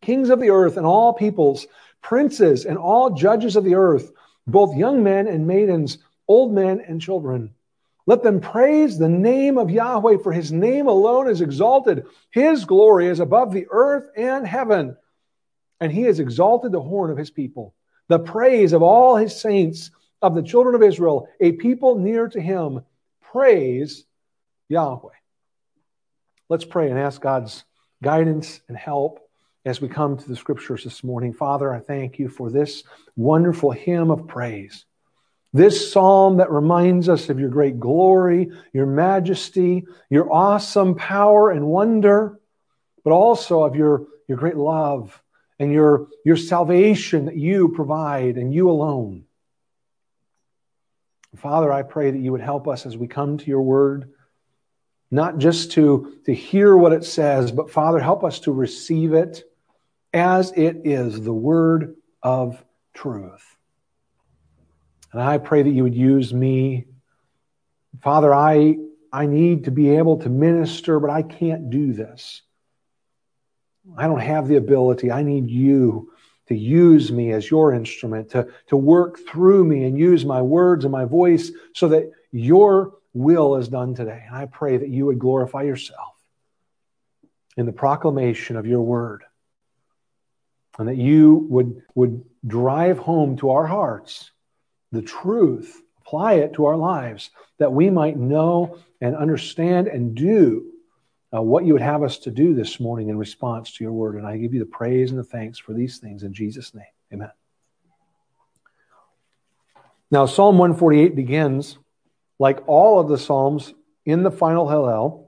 kings 0.00 0.30
of 0.30 0.40
the 0.40 0.50
earth 0.50 0.76
and 0.76 0.86
all 0.86 1.12
peoples, 1.12 1.66
princes 2.00 2.64
and 2.64 2.78
all 2.78 3.10
judges 3.10 3.56
of 3.56 3.64
the 3.64 3.74
earth, 3.74 4.12
both 4.46 4.76
young 4.76 5.02
men 5.02 5.26
and 5.26 5.46
maidens, 5.46 5.98
old 6.28 6.52
men 6.52 6.80
and 6.80 7.00
children. 7.00 7.52
Let 8.06 8.22
them 8.22 8.40
praise 8.40 8.98
the 8.98 9.08
name 9.08 9.58
of 9.58 9.70
Yahweh, 9.70 10.18
for 10.22 10.32
his 10.32 10.52
name 10.52 10.86
alone 10.86 11.28
is 11.28 11.40
exalted. 11.40 12.06
His 12.30 12.64
glory 12.64 13.08
is 13.08 13.18
above 13.18 13.52
the 13.52 13.66
earth 13.70 14.10
and 14.16 14.46
heaven. 14.46 14.96
And 15.80 15.90
he 15.90 16.02
has 16.02 16.20
exalted 16.20 16.72
the 16.72 16.80
horn 16.80 17.10
of 17.10 17.18
his 17.18 17.30
people, 17.30 17.74
the 18.08 18.20
praise 18.20 18.72
of 18.72 18.82
all 18.82 19.16
his 19.16 19.38
saints, 19.38 19.90
of 20.22 20.34
the 20.34 20.42
children 20.42 20.74
of 20.74 20.82
Israel, 20.82 21.28
a 21.40 21.52
people 21.52 21.98
near 21.98 22.28
to 22.28 22.40
him. 22.40 22.80
Praise 23.20 24.04
Yahweh. 24.68 25.10
Let's 26.48 26.64
pray 26.64 26.88
and 26.88 26.98
ask 26.98 27.20
God's 27.20 27.64
guidance 28.02 28.60
and 28.68 28.76
help 28.76 29.20
as 29.64 29.80
we 29.80 29.88
come 29.88 30.16
to 30.16 30.28
the 30.28 30.36
scriptures 30.36 30.84
this 30.84 31.02
morning. 31.02 31.34
Father, 31.34 31.74
I 31.74 31.80
thank 31.80 32.20
you 32.20 32.28
for 32.28 32.50
this 32.50 32.84
wonderful 33.16 33.72
hymn 33.72 34.12
of 34.12 34.28
praise. 34.28 34.85
This 35.56 35.90
psalm 35.90 36.36
that 36.36 36.50
reminds 36.50 37.08
us 37.08 37.30
of 37.30 37.40
your 37.40 37.48
great 37.48 37.80
glory, 37.80 38.50
your 38.74 38.84
majesty, 38.84 39.86
your 40.10 40.30
awesome 40.30 40.96
power 40.96 41.50
and 41.50 41.66
wonder, 41.66 42.38
but 43.02 43.12
also 43.12 43.62
of 43.62 43.74
your, 43.74 44.04
your 44.28 44.36
great 44.36 44.58
love 44.58 45.18
and 45.58 45.72
your, 45.72 46.08
your 46.26 46.36
salvation 46.36 47.24
that 47.24 47.36
you 47.36 47.70
provide 47.70 48.36
and 48.36 48.52
you 48.52 48.68
alone. 48.68 49.24
Father, 51.36 51.72
I 51.72 51.84
pray 51.84 52.10
that 52.10 52.18
you 52.18 52.32
would 52.32 52.42
help 52.42 52.68
us 52.68 52.84
as 52.84 52.98
we 52.98 53.06
come 53.06 53.38
to 53.38 53.46
your 53.46 53.62
word, 53.62 54.10
not 55.10 55.38
just 55.38 55.72
to, 55.72 56.18
to 56.26 56.34
hear 56.34 56.76
what 56.76 56.92
it 56.92 57.02
says, 57.02 57.50
but 57.50 57.70
Father, 57.70 57.98
help 57.98 58.24
us 58.24 58.40
to 58.40 58.52
receive 58.52 59.14
it 59.14 59.42
as 60.12 60.52
it 60.52 60.82
is 60.84 61.18
the 61.18 61.32
word 61.32 61.96
of 62.22 62.62
truth. 62.92 63.55
And 65.16 65.24
I 65.24 65.38
pray 65.38 65.62
that 65.62 65.70
you 65.70 65.82
would 65.84 65.94
use 65.94 66.34
me. 66.34 66.84
Father, 68.02 68.34
I, 68.34 68.76
I 69.10 69.24
need 69.24 69.64
to 69.64 69.70
be 69.70 69.96
able 69.96 70.18
to 70.18 70.28
minister, 70.28 71.00
but 71.00 71.08
I 71.08 71.22
can't 71.22 71.70
do 71.70 71.94
this. 71.94 72.42
I 73.96 74.08
don't 74.08 74.20
have 74.20 74.46
the 74.46 74.56
ability. 74.56 75.10
I 75.10 75.22
need 75.22 75.50
you 75.50 76.12
to 76.48 76.54
use 76.54 77.10
me 77.10 77.32
as 77.32 77.50
your 77.50 77.72
instrument, 77.72 78.32
to, 78.32 78.48
to 78.66 78.76
work 78.76 79.18
through 79.26 79.64
me 79.64 79.84
and 79.84 79.98
use 79.98 80.26
my 80.26 80.42
words 80.42 80.84
and 80.84 80.92
my 80.92 81.06
voice 81.06 81.50
so 81.72 81.88
that 81.88 82.12
your 82.30 82.92
will 83.14 83.56
is 83.56 83.68
done 83.68 83.94
today. 83.94 84.22
And 84.26 84.36
I 84.36 84.44
pray 84.44 84.76
that 84.76 84.90
you 84.90 85.06
would 85.06 85.18
glorify 85.18 85.62
yourself 85.62 86.12
in 87.56 87.64
the 87.64 87.72
proclamation 87.72 88.58
of 88.58 88.66
your 88.66 88.82
word 88.82 89.24
and 90.78 90.88
that 90.88 90.98
you 90.98 91.46
would, 91.48 91.80
would 91.94 92.22
drive 92.46 92.98
home 92.98 93.38
to 93.38 93.52
our 93.52 93.66
hearts 93.66 94.30
the 94.96 95.02
truth, 95.02 95.82
apply 96.00 96.34
it 96.34 96.54
to 96.54 96.64
our 96.66 96.76
lives, 96.76 97.30
that 97.58 97.72
we 97.72 97.90
might 97.90 98.16
know 98.16 98.78
and 99.00 99.14
understand 99.14 99.88
and 99.88 100.14
do 100.14 100.72
uh, 101.34 101.42
what 101.42 101.64
you 101.64 101.72
would 101.72 101.82
have 101.82 102.02
us 102.02 102.18
to 102.18 102.30
do 102.30 102.54
this 102.54 102.80
morning 102.80 103.08
in 103.08 103.18
response 103.18 103.72
to 103.72 103.84
your 103.84 103.92
word. 103.92 104.16
And 104.16 104.26
I 104.26 104.36
give 104.36 104.54
you 104.54 104.60
the 104.60 104.66
praise 104.66 105.10
and 105.10 105.18
the 105.18 105.24
thanks 105.24 105.58
for 105.58 105.74
these 105.74 105.98
things 105.98 106.22
in 106.22 106.32
Jesus' 106.32 106.74
name. 106.74 106.84
Amen. 107.12 107.30
Now, 110.10 110.26
Psalm 110.26 110.58
148 110.58 111.16
begins, 111.16 111.78
like 112.38 112.60
all 112.66 113.00
of 113.00 113.08
the 113.08 113.18
Psalms 113.18 113.74
in 114.04 114.22
the 114.22 114.30
final 114.30 114.66
Hallel, 114.66 115.26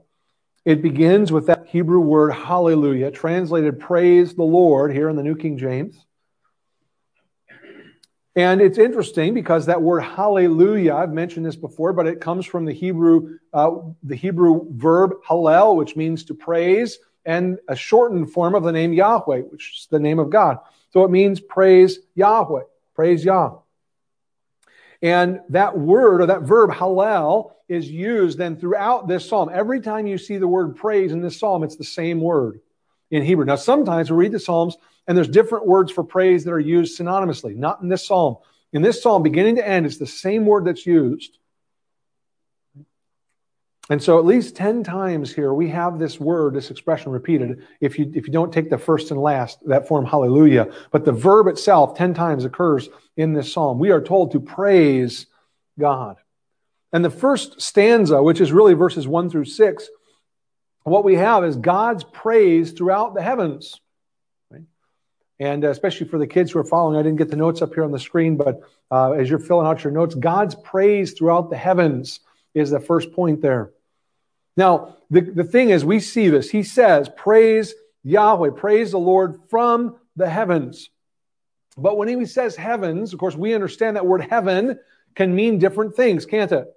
it 0.65 0.81
begins 0.81 1.31
with 1.31 1.47
that 1.47 1.67
Hebrew 1.67 1.99
word 1.99 2.31
hallelujah, 2.31 3.11
translated 3.11 3.79
praise 3.79 4.33
the 4.35 4.43
Lord 4.43 4.93
here 4.93 5.09
in 5.09 5.15
the 5.15 5.23
New 5.23 5.35
King 5.35 5.57
James. 5.57 6.05
And 8.39 8.61
it's 8.61 8.77
interesting 8.77 9.33
because 9.33 9.65
that 9.65 9.81
word 9.81 9.99
hallelujah, 9.99 10.95
I've 10.95 11.11
mentioned 11.11 11.45
this 11.45 11.57
before, 11.57 11.91
but 11.91 12.07
it 12.07 12.21
comes 12.21 12.45
from 12.45 12.63
the 12.63 12.71
Hebrew, 12.71 13.37
uh, 13.51 13.71
the 14.01 14.15
Hebrew 14.15 14.65
verb 14.71 15.15
hallel, 15.27 15.75
which 15.75 15.97
means 15.97 16.23
to 16.23 16.33
praise, 16.33 16.99
and 17.25 17.59
a 17.67 17.75
shortened 17.75 18.31
form 18.31 18.55
of 18.55 18.63
the 18.63 18.71
name 18.71 18.93
Yahweh, 18.93 19.41
which 19.41 19.73
is 19.75 19.87
the 19.91 19.99
name 19.99 20.19
of 20.19 20.29
God. 20.29 20.59
So 20.91 21.03
it 21.03 21.11
means 21.11 21.41
praise 21.41 21.99
Yahweh, 22.15 22.61
praise 22.95 23.25
Yah. 23.25 23.57
And 25.01 25.41
that 25.49 25.77
word 25.77 26.21
or 26.21 26.27
that 26.27 26.43
verb 26.43 26.71
hallel 26.71 27.51
is 27.67 27.91
used 27.91 28.37
then 28.37 28.55
throughout 28.55 29.09
this 29.09 29.27
psalm. 29.27 29.49
Every 29.51 29.81
time 29.81 30.07
you 30.07 30.17
see 30.17 30.37
the 30.37 30.47
word 30.47 30.77
praise 30.77 31.11
in 31.11 31.19
this 31.19 31.37
psalm, 31.37 31.61
it's 31.61 31.75
the 31.75 31.83
same 31.83 32.21
word 32.21 32.61
in 33.11 33.21
Hebrew. 33.21 33.43
Now, 33.43 33.57
sometimes 33.57 34.09
we 34.09 34.15
read 34.15 34.31
the 34.31 34.39
Psalms 34.39 34.77
and 35.07 35.17
there's 35.17 35.27
different 35.27 35.67
words 35.67 35.91
for 35.91 36.03
praise 36.03 36.43
that 36.43 36.51
are 36.51 36.59
used 36.59 36.99
synonymously, 36.99 37.55
not 37.55 37.81
in 37.81 37.89
this 37.89 38.05
psalm. 38.05 38.37
In 38.71 38.81
this 38.81 39.01
psalm, 39.01 39.23
beginning 39.23 39.55
to 39.55 39.67
end, 39.67 39.85
it's 39.85 39.97
the 39.97 40.05
same 40.05 40.45
word 40.45 40.65
that's 40.65 40.85
used. 40.85 41.37
And 43.91 44.01
so, 44.01 44.19
at 44.19 44.25
least 44.25 44.55
10 44.55 44.83
times 44.83 45.33
here, 45.33 45.51
we 45.51 45.69
have 45.69 45.97
this 45.97 46.19
word, 46.19 46.53
this 46.53 46.69
expression 46.69 47.11
repeated. 47.11 47.65
If 47.81 47.97
you, 47.97 48.11
if 48.13 48.27
you 48.27 48.33
don't 48.33 48.53
take 48.53 48.69
the 48.69 48.77
first 48.77 49.09
and 49.09 49.19
last, 49.19 49.67
that 49.67 49.87
form 49.87 50.05
hallelujah, 50.05 50.71
but 50.91 51.05
the 51.05 51.11
verb 51.11 51.47
itself 51.47 51.97
10 51.97 52.13
times 52.13 52.45
occurs 52.45 52.87
in 53.17 53.33
this 53.33 53.51
psalm. 53.51 53.79
We 53.79 53.89
are 53.89 54.01
told 54.01 54.31
to 54.33 54.39
praise 54.39 55.25
God. 55.79 56.17
And 56.93 57.03
the 57.03 57.09
first 57.09 57.61
stanza, 57.61 58.21
which 58.21 58.41
is 58.41 58.51
really 58.51 58.75
verses 58.75 59.07
1 59.07 59.31
through 59.31 59.45
6, 59.45 59.89
what 60.83 61.03
we 61.03 61.15
have 61.15 61.43
is 61.43 61.55
God's 61.55 62.03
praise 62.03 62.71
throughout 62.71 63.15
the 63.15 63.21
heavens. 63.21 63.79
And 65.39 65.63
especially 65.63 66.07
for 66.07 66.17
the 66.17 66.27
kids 66.27 66.51
who 66.51 66.59
are 66.59 66.65
following, 66.65 66.97
I 66.97 67.01
didn't 67.01 67.17
get 67.17 67.29
the 67.29 67.37
notes 67.37 67.61
up 67.61 67.73
here 67.73 67.83
on 67.83 67.91
the 67.91 67.99
screen, 67.99 68.35
but 68.35 68.61
uh, 68.91 69.11
as 69.13 69.29
you're 69.29 69.39
filling 69.39 69.67
out 69.67 69.83
your 69.83 69.93
notes, 69.93 70.15
God's 70.15 70.55
praise 70.55 71.13
throughout 71.13 71.49
the 71.49 71.57
heavens 71.57 72.19
is 72.53 72.71
the 72.71 72.79
first 72.79 73.13
point 73.13 73.41
there. 73.41 73.71
Now, 74.57 74.97
the, 75.09 75.21
the 75.21 75.43
thing 75.45 75.69
is, 75.69 75.85
we 75.85 76.01
see 76.01 76.27
this. 76.27 76.49
He 76.49 76.63
says, 76.63 77.09
Praise 77.15 77.73
Yahweh, 78.03 78.51
praise 78.51 78.91
the 78.91 78.99
Lord 78.99 79.39
from 79.49 79.95
the 80.15 80.29
heavens. 80.29 80.89
But 81.77 81.97
when 81.97 82.09
he 82.09 82.25
says 82.25 82.55
heavens, 82.57 83.13
of 83.13 83.19
course, 83.19 83.35
we 83.35 83.53
understand 83.53 83.95
that 83.95 84.05
word 84.05 84.21
heaven 84.21 84.79
can 85.15 85.33
mean 85.33 85.59
different 85.59 85.95
things, 85.95 86.25
can't 86.25 86.51
it? 86.51 86.67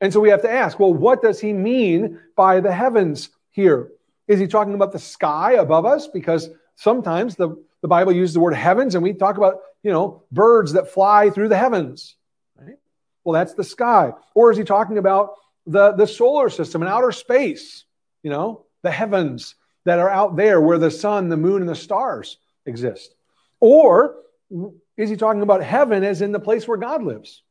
And 0.00 0.12
so 0.12 0.20
we 0.20 0.30
have 0.30 0.42
to 0.42 0.50
ask, 0.50 0.78
well, 0.78 0.92
what 0.92 1.22
does 1.22 1.40
he 1.40 1.52
mean 1.52 2.20
by 2.36 2.60
the 2.60 2.72
heavens 2.72 3.30
here? 3.50 3.90
Is 4.26 4.38
he 4.40 4.46
talking 4.46 4.74
about 4.74 4.92
the 4.92 4.98
sky 4.98 5.52
above 5.52 5.86
us? 5.86 6.06
Because 6.08 6.50
sometimes 6.78 7.34
the, 7.34 7.62
the 7.82 7.88
Bible 7.88 8.12
uses 8.12 8.34
the 8.34 8.40
word 8.40 8.54
heavens 8.54 8.94
and 8.94 9.02
we 9.02 9.12
talk 9.12 9.36
about, 9.36 9.60
you 9.82 9.90
know, 9.92 10.22
birds 10.32 10.72
that 10.72 10.92
fly 10.92 11.28
through 11.28 11.48
the 11.48 11.56
heavens. 11.56 12.16
Right? 12.56 12.76
Well, 13.24 13.34
that's 13.34 13.54
the 13.54 13.64
sky. 13.64 14.12
Or 14.34 14.50
is 14.50 14.56
he 14.56 14.64
talking 14.64 14.96
about 14.96 15.34
the, 15.66 15.92
the 15.92 16.06
solar 16.06 16.48
system 16.48 16.82
and 16.82 16.88
outer 16.88 17.12
space, 17.12 17.84
you 18.22 18.30
know, 18.30 18.64
the 18.82 18.90
heavens 18.90 19.56
that 19.84 19.98
are 19.98 20.08
out 20.08 20.36
there 20.36 20.60
where 20.60 20.78
the 20.78 20.90
sun, 20.90 21.28
the 21.28 21.36
moon, 21.36 21.62
and 21.62 21.68
the 21.68 21.74
stars 21.74 22.38
exist? 22.64 23.12
Or 23.60 24.16
is 24.96 25.10
he 25.10 25.16
talking 25.16 25.42
about 25.42 25.62
heaven 25.62 26.04
as 26.04 26.22
in 26.22 26.30
the 26.30 26.40
place 26.40 26.68
where 26.68 26.78
God 26.78 27.02
lives? 27.02 27.42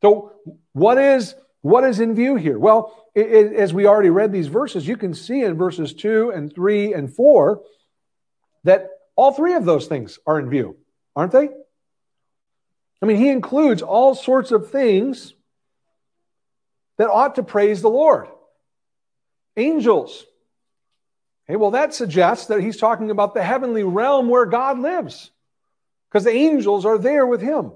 So, 0.00 0.32
what 0.72 0.96
is 0.96 1.34
what 1.60 1.84
is 1.84 2.00
in 2.00 2.14
view 2.14 2.36
here? 2.36 2.58
Well, 2.58 3.04
it, 3.14 3.30
it, 3.30 3.52
as 3.54 3.74
we 3.74 3.86
already 3.86 4.10
read 4.10 4.32
these 4.32 4.46
verses, 4.46 4.86
you 4.86 4.96
can 4.96 5.12
see 5.12 5.42
in 5.42 5.56
verses 5.56 5.92
two 5.92 6.30
and 6.30 6.54
three 6.54 6.94
and 6.94 7.12
four 7.12 7.62
that 8.68 8.90
all 9.16 9.32
three 9.32 9.54
of 9.54 9.64
those 9.64 9.86
things 9.86 10.18
are 10.26 10.38
in 10.38 10.48
view, 10.48 10.76
aren't 11.16 11.32
they? 11.32 11.48
I 13.00 13.06
mean, 13.06 13.16
he 13.16 13.30
includes 13.30 13.82
all 13.82 14.14
sorts 14.14 14.52
of 14.52 14.70
things 14.70 15.32
that 16.98 17.08
ought 17.08 17.36
to 17.36 17.42
praise 17.42 17.80
the 17.80 17.90
Lord. 17.90 18.28
Angels. 19.56 20.24
Okay, 21.48 21.56
well, 21.56 21.70
that 21.72 21.94
suggests 21.94 22.46
that 22.46 22.60
he's 22.60 22.76
talking 22.76 23.10
about 23.10 23.34
the 23.34 23.42
heavenly 23.42 23.84
realm 23.84 24.28
where 24.28 24.46
God 24.46 24.78
lives, 24.78 25.30
because 26.08 26.24
the 26.24 26.30
angels 26.30 26.84
are 26.84 26.98
there 26.98 27.26
with 27.26 27.40
him. 27.40 27.72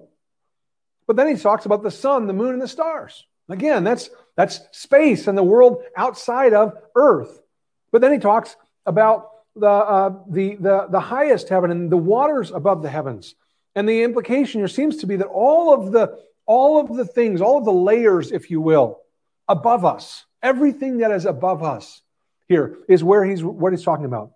But 1.06 1.16
then 1.16 1.28
he 1.28 1.40
talks 1.40 1.66
about 1.66 1.82
the 1.82 1.90
sun, 1.90 2.26
the 2.26 2.32
moon, 2.32 2.52
and 2.52 2.62
the 2.62 2.68
stars. 2.68 3.26
Again, 3.48 3.82
that's, 3.82 4.10
that's 4.36 4.60
space 4.72 5.26
and 5.26 5.36
the 5.36 5.42
world 5.42 5.82
outside 5.96 6.52
of 6.52 6.76
earth. 6.94 7.40
But 7.90 8.00
then 8.00 8.12
he 8.12 8.18
talks 8.18 8.56
about 8.86 9.31
the, 9.56 9.66
uh, 9.66 10.14
the, 10.28 10.56
the, 10.56 10.86
the 10.90 11.00
highest 11.00 11.48
heaven 11.48 11.70
and 11.70 11.90
the 11.90 11.96
waters 11.96 12.50
above 12.50 12.82
the 12.82 12.90
heavens. 12.90 13.34
And 13.74 13.88
the 13.88 14.02
implication 14.02 14.60
here 14.60 14.68
seems 14.68 14.98
to 14.98 15.06
be 15.06 15.16
that 15.16 15.26
all 15.26 15.72
of 15.72 15.92
the, 15.92 16.18
all 16.46 16.80
of 16.80 16.96
the 16.96 17.04
things, 17.04 17.40
all 17.40 17.58
of 17.58 17.64
the 17.64 17.72
layers, 17.72 18.32
if 18.32 18.50
you 18.50 18.60
will, 18.60 19.00
above 19.48 19.84
us, 19.84 20.24
everything 20.42 20.98
that 20.98 21.10
is 21.10 21.24
above 21.24 21.62
us 21.62 22.02
here 22.48 22.78
is 22.88 23.02
where 23.04 23.24
he's, 23.24 23.42
what 23.42 23.72
he's 23.72 23.84
talking 23.84 24.04
about. 24.04 24.32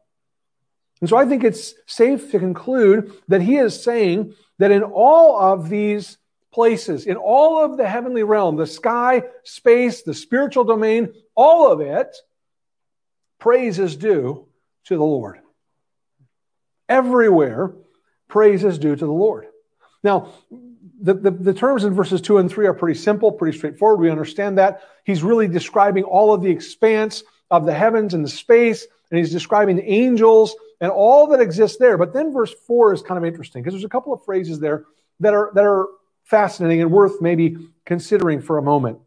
And 1.01 1.11
so 1.11 1.17
I 1.17 1.27
think 1.27 1.45
it's 1.45 1.75
safe 1.87 2.31
to 2.31 2.39
conclude 2.39 3.13
that 3.29 3.43
he 3.43 3.57
is 3.57 3.83
saying 3.83 4.35
that 4.59 4.71
in 4.71 4.83
all 4.83 5.39
of 5.39 5.69
these 5.69 6.17
places 6.57 7.05
in 7.05 7.19
all 7.19 7.63
of 7.63 7.77
the 7.77 7.87
heavenly 7.87 8.23
realm, 8.23 8.57
the 8.57 8.67
sky, 8.67 9.23
space, 9.45 10.03
the 10.05 10.15
spiritual 10.15 10.65
domain, 10.65 11.13
all 11.35 11.71
of 11.71 11.83
it, 11.83 12.17
praise 13.39 13.79
is 13.79 13.95
due 13.95 14.46
to 14.87 14.97
the 14.97 15.05
Lord. 15.05 15.39
Everywhere, 16.89 17.75
praise 18.29 18.65
is 18.65 18.79
due 18.79 18.95
to 18.95 19.07
the 19.07 19.13
Lord. 19.13 19.47
Now, 20.03 20.33
the, 21.01 21.15
the, 21.15 21.31
the, 21.31 21.55
terms 21.55 21.85
in 21.85 21.95
verses 21.95 22.21
2 22.21 22.39
and 22.39 22.51
3 22.51 22.67
are 22.67 22.75
pretty 22.75 22.99
simple, 22.99 23.33
pretty 23.33 23.57
straightforward. 23.57 24.01
We 24.01 24.11
understand 24.11 24.59
that. 24.59 24.83
He's 25.05 25.23
really 25.23 25.49
describing 25.49 26.05
all 26.05 26.33
of 26.33 26.43
the 26.43 26.51
expanse 26.51 27.23
of 27.51 27.67
the 27.67 27.75
heavens 27.75 28.15
and 28.15 28.25
the 28.25 28.29
space, 28.29 28.87
and 29.11 29.19
he's 29.19 29.33
describing 29.33 29.77
the 29.77 29.91
angels 29.91 30.55
and 30.81 30.91
all 30.91 31.27
that 31.29 31.41
exists 31.41 31.79
there. 31.79 31.99
But 31.99 32.13
then 32.13 32.33
verse 32.33 32.53
4 32.67 32.95
is 32.95 33.03
kind 33.03 33.19
of 33.19 33.25
interesting 33.25 33.63
because 33.63 33.75
there's 33.75 33.85
a 33.85 33.89
couple 33.89 34.13
of 34.13 34.25
phrases 34.25 34.61
there 34.61 34.85
that 35.21 35.35
are, 35.35 35.51
that 35.55 35.65
are 35.65 35.89
fascinating 36.25 36.83
and 36.83 36.91
worth 36.91 37.21
maybe 37.21 37.57
considering 37.85 38.41
for 38.41 38.59
a 38.59 38.63
moment. 38.63 38.99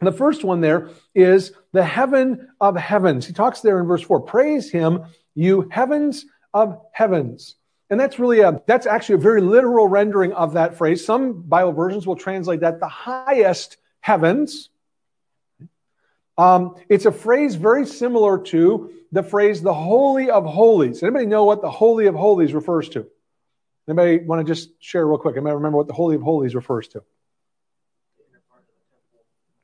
The 0.00 0.12
first 0.12 0.44
one 0.44 0.60
there 0.60 0.90
is 1.14 1.52
the 1.72 1.84
heaven 1.84 2.48
of 2.60 2.76
heavens. 2.76 3.26
He 3.26 3.32
talks 3.32 3.60
there 3.60 3.80
in 3.80 3.86
verse 3.86 4.02
4 4.02 4.20
Praise 4.20 4.70
him, 4.70 5.04
you 5.34 5.68
heavens 5.70 6.24
of 6.54 6.80
heavens. 6.92 7.56
And 7.90 7.98
that's 7.98 8.18
really 8.18 8.40
a, 8.40 8.62
that's 8.66 8.86
actually 8.86 9.16
a 9.16 9.18
very 9.18 9.40
literal 9.40 9.88
rendering 9.88 10.32
of 10.32 10.52
that 10.52 10.76
phrase. 10.76 11.04
Some 11.04 11.42
Bible 11.42 11.72
versions 11.72 12.06
will 12.06 12.16
translate 12.16 12.60
that 12.60 12.80
the 12.80 12.88
highest 12.88 13.78
heavens. 14.00 14.68
Um, 16.36 16.76
it's 16.88 17.06
a 17.06 17.12
phrase 17.12 17.56
very 17.56 17.86
similar 17.86 18.38
to 18.38 18.92
the 19.10 19.22
phrase 19.22 19.62
the 19.62 19.74
Holy 19.74 20.30
of 20.30 20.44
Holies. 20.44 21.02
Anybody 21.02 21.26
know 21.26 21.44
what 21.44 21.62
the 21.62 21.70
Holy 21.70 22.06
of 22.06 22.14
Holies 22.14 22.54
refers 22.54 22.88
to? 22.90 23.06
Anybody 23.88 24.18
want 24.18 24.46
to 24.46 24.52
just 24.52 24.70
share 24.80 25.06
real 25.06 25.18
quick? 25.18 25.34
Anybody 25.34 25.56
remember 25.56 25.78
what 25.78 25.88
the 25.88 25.94
Holy 25.94 26.14
of 26.14 26.22
Holies 26.22 26.54
refers 26.54 26.88
to? 26.88 27.02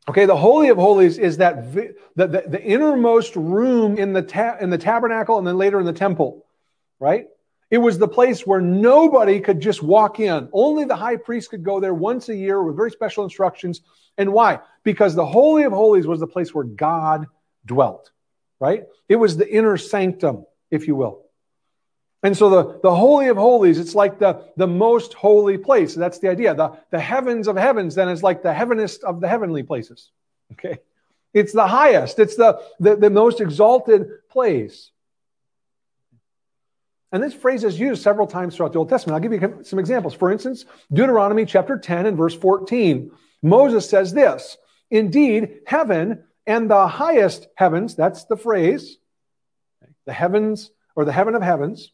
Okay, 0.06 0.26
the 0.26 0.37
Holy 0.37 0.68
of 0.68 0.76
Holies 0.76 1.16
is 1.16 1.38
that 1.38 1.73
the, 1.73 1.94
the, 2.14 2.26
the 2.26 2.62
innermost 2.62 3.37
room 3.37 3.96
in 3.96 4.12
the, 4.12 4.23
ta- 4.23 4.58
in 4.61 4.68
the 4.68 4.76
tabernacle 4.76 5.38
and 5.38 5.46
then 5.46 5.56
later 5.56 5.80
in 5.80 5.87
the 5.87 5.94
temple, 5.94 6.44
right? 7.00 7.26
It 7.70 7.78
was 7.78 7.99
the 7.99 8.06
place 8.06 8.46
where 8.46 8.61
nobody 8.61 9.40
could 9.40 9.61
just 9.61 9.82
walk 9.82 10.20
in. 10.20 10.49
Only 10.52 10.84
the 10.84 10.94
high 10.94 11.16
priest 11.16 11.50
could 11.50 11.64
go 11.64 11.80
there 11.80 11.94
once 11.94 12.28
a 12.28 12.37
year 12.37 12.62
with 12.62 12.76
very 12.76 12.90
special 12.90 13.25
instructions. 13.25 13.80
And 14.18 14.32
why? 14.32 14.61
Because 14.84 15.14
the 15.14 15.26
Holy 15.26 15.64
of 15.64 15.73
Holies 15.73 16.06
was 16.06 16.20
the 16.20 16.26
place 16.26 16.54
where 16.54 16.64
God 16.64 17.26
dwelt, 17.64 18.11
right? 18.61 18.84
It 19.08 19.16
was 19.16 19.38
the 19.38 19.50
inner 19.50 19.78
sanctum, 19.78 20.44
if 20.70 20.87
you 20.87 20.96
will. 20.96 21.24
And 22.25 22.35
so 22.35 22.49
the, 22.49 22.81
the 22.83 22.95
Holy 22.95 23.28
of 23.28 23.37
Holies, 23.37 23.78
it's 23.78 23.95
like 23.95 24.19
the, 24.19 24.43
the 24.57 24.66
most 24.66 25.12
holy 25.12 25.59
place. 25.59 25.95
That's 25.95 26.19
the 26.21 26.31
idea. 26.31 26.54
The, 26.54 26.73
the 26.90 26.99
heavens 26.99 27.49
of 27.49 27.57
heavens 27.57 27.95
then 27.95 28.09
is 28.09 28.23
like 28.23 28.43
the 28.43 28.54
heavenest 28.54 29.04
of 29.04 29.21
the 29.21 29.28
heavenly 29.28 29.62
places. 29.62 30.11
Okay? 30.52 30.78
It's 31.35 31.52
the 31.52 31.66
highest. 31.66 32.19
It's 32.19 32.37
the, 32.37 32.62
the, 32.81 32.97
the 32.97 33.11
most 33.11 33.43
exalted 33.43 34.09
place. 34.31 34.90
And 37.12 37.23
this 37.23 37.35
phrase 37.35 37.62
is 37.62 37.78
used 37.78 38.02
several 38.02 38.26
times 38.26 38.57
throughout 38.57 38.73
the 38.73 38.78
Old 38.78 38.88
Testament. 38.88 39.14
I'll 39.14 39.21
give 39.28 39.40
you 39.40 39.62
some 39.62 39.78
examples. 39.78 40.14
For 40.14 40.33
instance, 40.33 40.64
Deuteronomy 40.90 41.45
chapter 41.45 41.78
10 41.78 42.07
and 42.07 42.16
verse 42.16 42.35
14. 42.35 43.11
Moses 43.43 43.88
says 43.88 44.14
this 44.14 44.57
Indeed, 44.90 45.61
heaven 45.66 46.25
and 46.47 46.71
the 46.71 46.88
highest 46.88 47.49
heavens, 47.54 47.95
that's 47.95 48.25
the 48.25 48.37
phrase, 48.37 48.97
the 50.07 50.12
heavens 50.14 50.71
or 50.97 51.04
the 51.04 51.12
heaven 51.12 51.35
of 51.35 51.43
heavens. 51.43 51.93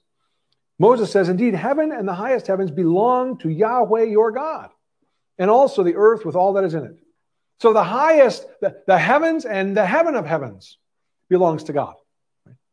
Moses 0.80 1.12
says, 1.12 1.28
Indeed, 1.28 1.54
heaven 1.54 1.92
and 1.92 2.08
the 2.08 2.14
highest 2.14 2.46
heavens 2.46 2.70
belong 2.70 3.36
to 3.40 3.50
Yahweh 3.50 4.04
your 4.04 4.32
God, 4.32 4.70
and 5.38 5.50
also 5.50 5.82
the 5.82 5.94
earth 5.94 6.24
with 6.24 6.34
all 6.34 6.54
that 6.54 6.64
is 6.64 6.72
in 6.72 6.84
it. 6.84 6.96
So 7.60 7.74
the 7.74 7.84
highest, 7.84 8.46
the, 8.62 8.82
the 8.86 8.98
heavens 8.98 9.44
and 9.44 9.76
the 9.76 9.84
heaven 9.84 10.14
of 10.14 10.24
heavens 10.24 10.78
belongs 11.28 11.64
to 11.64 11.74
God. 11.74 11.96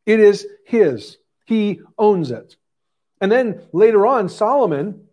It 0.06 0.22
is 0.22 0.48
His. 0.66 1.18
He 1.46 1.82
owns 1.98 2.32
it. 2.32 2.56
And 3.20 3.30
then 3.30 3.62
later 3.74 4.08
on, 4.08 4.30
Solomon, 4.30 5.08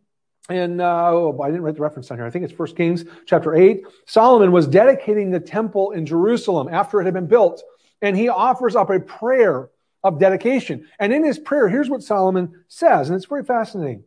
and 0.49 0.81
uh, 0.81 1.11
oh, 1.11 1.41
I 1.43 1.49
didn't 1.49 1.63
write 1.63 1.75
the 1.75 1.81
reference 1.81 2.07
down 2.07 2.19
here. 2.19 2.27
I 2.27 2.31
think 2.31 2.45
it's 2.45 2.55
First 2.55 2.77
Kings 2.77 3.05
chapter 3.27 3.57
8. 3.57 3.83
Solomon 4.07 4.53
was 4.53 4.69
dedicating 4.69 5.33
the 5.33 5.41
temple 5.41 5.91
in 5.91 6.07
Jerusalem 6.07 6.69
after 6.71 7.01
it 7.01 7.07
had 7.07 7.15
been 7.15 7.27
built. 7.27 7.61
And 8.03 8.17
he 8.17 8.29
offers 8.29 8.77
up 8.77 8.91
a 8.91 9.01
prayer 9.01 9.71
of 10.05 10.21
dedication. 10.21 10.87
And 11.01 11.13
in 11.13 11.25
his 11.25 11.39
prayer, 11.39 11.69
here's 11.69 11.91
what 11.91 12.03
Solomon 12.03 12.65
says, 12.69 13.09
and 13.09 13.17
it's 13.17 13.27
very 13.27 13.43
fascinating. 13.43 14.05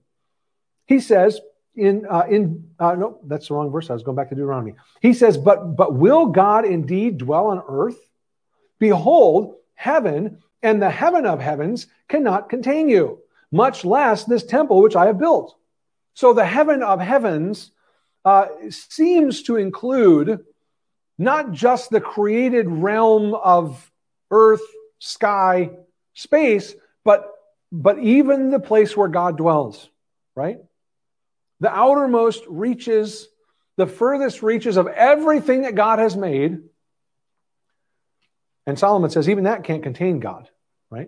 He 0.85 1.01
says, 1.01 1.41
in 1.75 2.05
uh, 2.09 2.25
in 2.29 2.69
uh, 2.79 2.95
no, 2.95 3.19
that's 3.25 3.49
the 3.49 3.53
wrong 3.53 3.69
verse. 3.69 3.89
I 3.89 3.93
was 3.93 4.03
going 4.03 4.15
back 4.15 4.29
to 4.29 4.35
Deuteronomy. 4.35 4.73
He 5.01 5.13
says, 5.13 5.37
"But 5.37 5.75
but 5.75 5.93
will 5.93 6.27
God 6.27 6.65
indeed 6.65 7.19
dwell 7.19 7.47
on 7.47 7.61
earth? 7.67 7.99
Behold, 8.79 9.55
heaven 9.75 10.39
and 10.63 10.81
the 10.81 10.89
heaven 10.89 11.25
of 11.25 11.39
heavens 11.39 11.87
cannot 12.07 12.49
contain 12.49 12.89
you, 12.89 13.19
much 13.51 13.85
less 13.85 14.23
this 14.23 14.43
temple 14.43 14.81
which 14.81 14.95
I 14.95 15.05
have 15.05 15.19
built. 15.19 15.55
So 16.15 16.33
the 16.33 16.45
heaven 16.45 16.81
of 16.81 16.99
heavens 16.99 17.71
uh, 18.25 18.47
seems 18.69 19.43
to 19.43 19.57
include 19.57 20.43
not 21.19 21.51
just 21.51 21.89
the 21.89 22.01
created 22.01 22.67
realm 22.67 23.35
of 23.35 23.91
earth, 24.31 24.61
sky, 24.99 25.69
space, 26.17 26.75
but 27.03 27.31
but 27.71 27.99
even 27.99 28.49
the 28.49 28.59
place 28.59 28.95
where 28.95 29.09
God 29.09 29.37
dwells, 29.37 29.89
right? 30.35 30.57
The 31.59 31.69
outermost 31.69 32.43
reaches, 32.47 33.27
the 33.75 33.87
furthest 33.87 34.41
reaches 34.41 34.77
of 34.77 34.87
everything 34.87 35.63
that 35.63 35.75
God 35.75 35.99
has 35.99 36.15
made 36.15 36.59
and 38.67 38.77
Solomon 38.77 39.09
says 39.09 39.29
even 39.29 39.45
that 39.45 39.63
can't 39.63 39.81
contain 39.81 40.19
God, 40.19 40.49
right? 40.91 41.07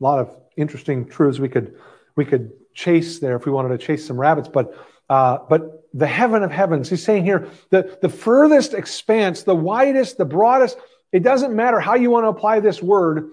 A 0.00 0.04
lot 0.04 0.18
of 0.18 0.36
interesting 0.56 1.08
truths 1.08 1.38
we 1.38 1.48
could 1.48 1.76
we 2.16 2.24
could 2.24 2.52
chase 2.74 3.20
there 3.20 3.36
if 3.36 3.46
we 3.46 3.52
wanted 3.52 3.68
to 3.68 3.78
chase 3.78 4.04
some 4.04 4.18
rabbits, 4.18 4.48
but 4.48 4.76
uh, 5.08 5.38
but 5.48 5.84
the 5.94 6.08
heaven 6.08 6.42
of 6.42 6.50
heavens, 6.50 6.90
he's 6.90 7.04
saying 7.04 7.24
here, 7.24 7.48
the, 7.70 7.96
the 8.02 8.08
furthest 8.08 8.74
expanse, 8.74 9.44
the 9.44 9.54
widest, 9.54 10.18
the 10.18 10.24
broadest, 10.24 10.76
it 11.12 11.22
doesn't 11.22 11.54
matter 11.54 11.80
how 11.80 11.94
you 11.94 12.10
want 12.10 12.24
to 12.24 12.28
apply 12.28 12.60
this 12.60 12.82
word, 12.82 13.30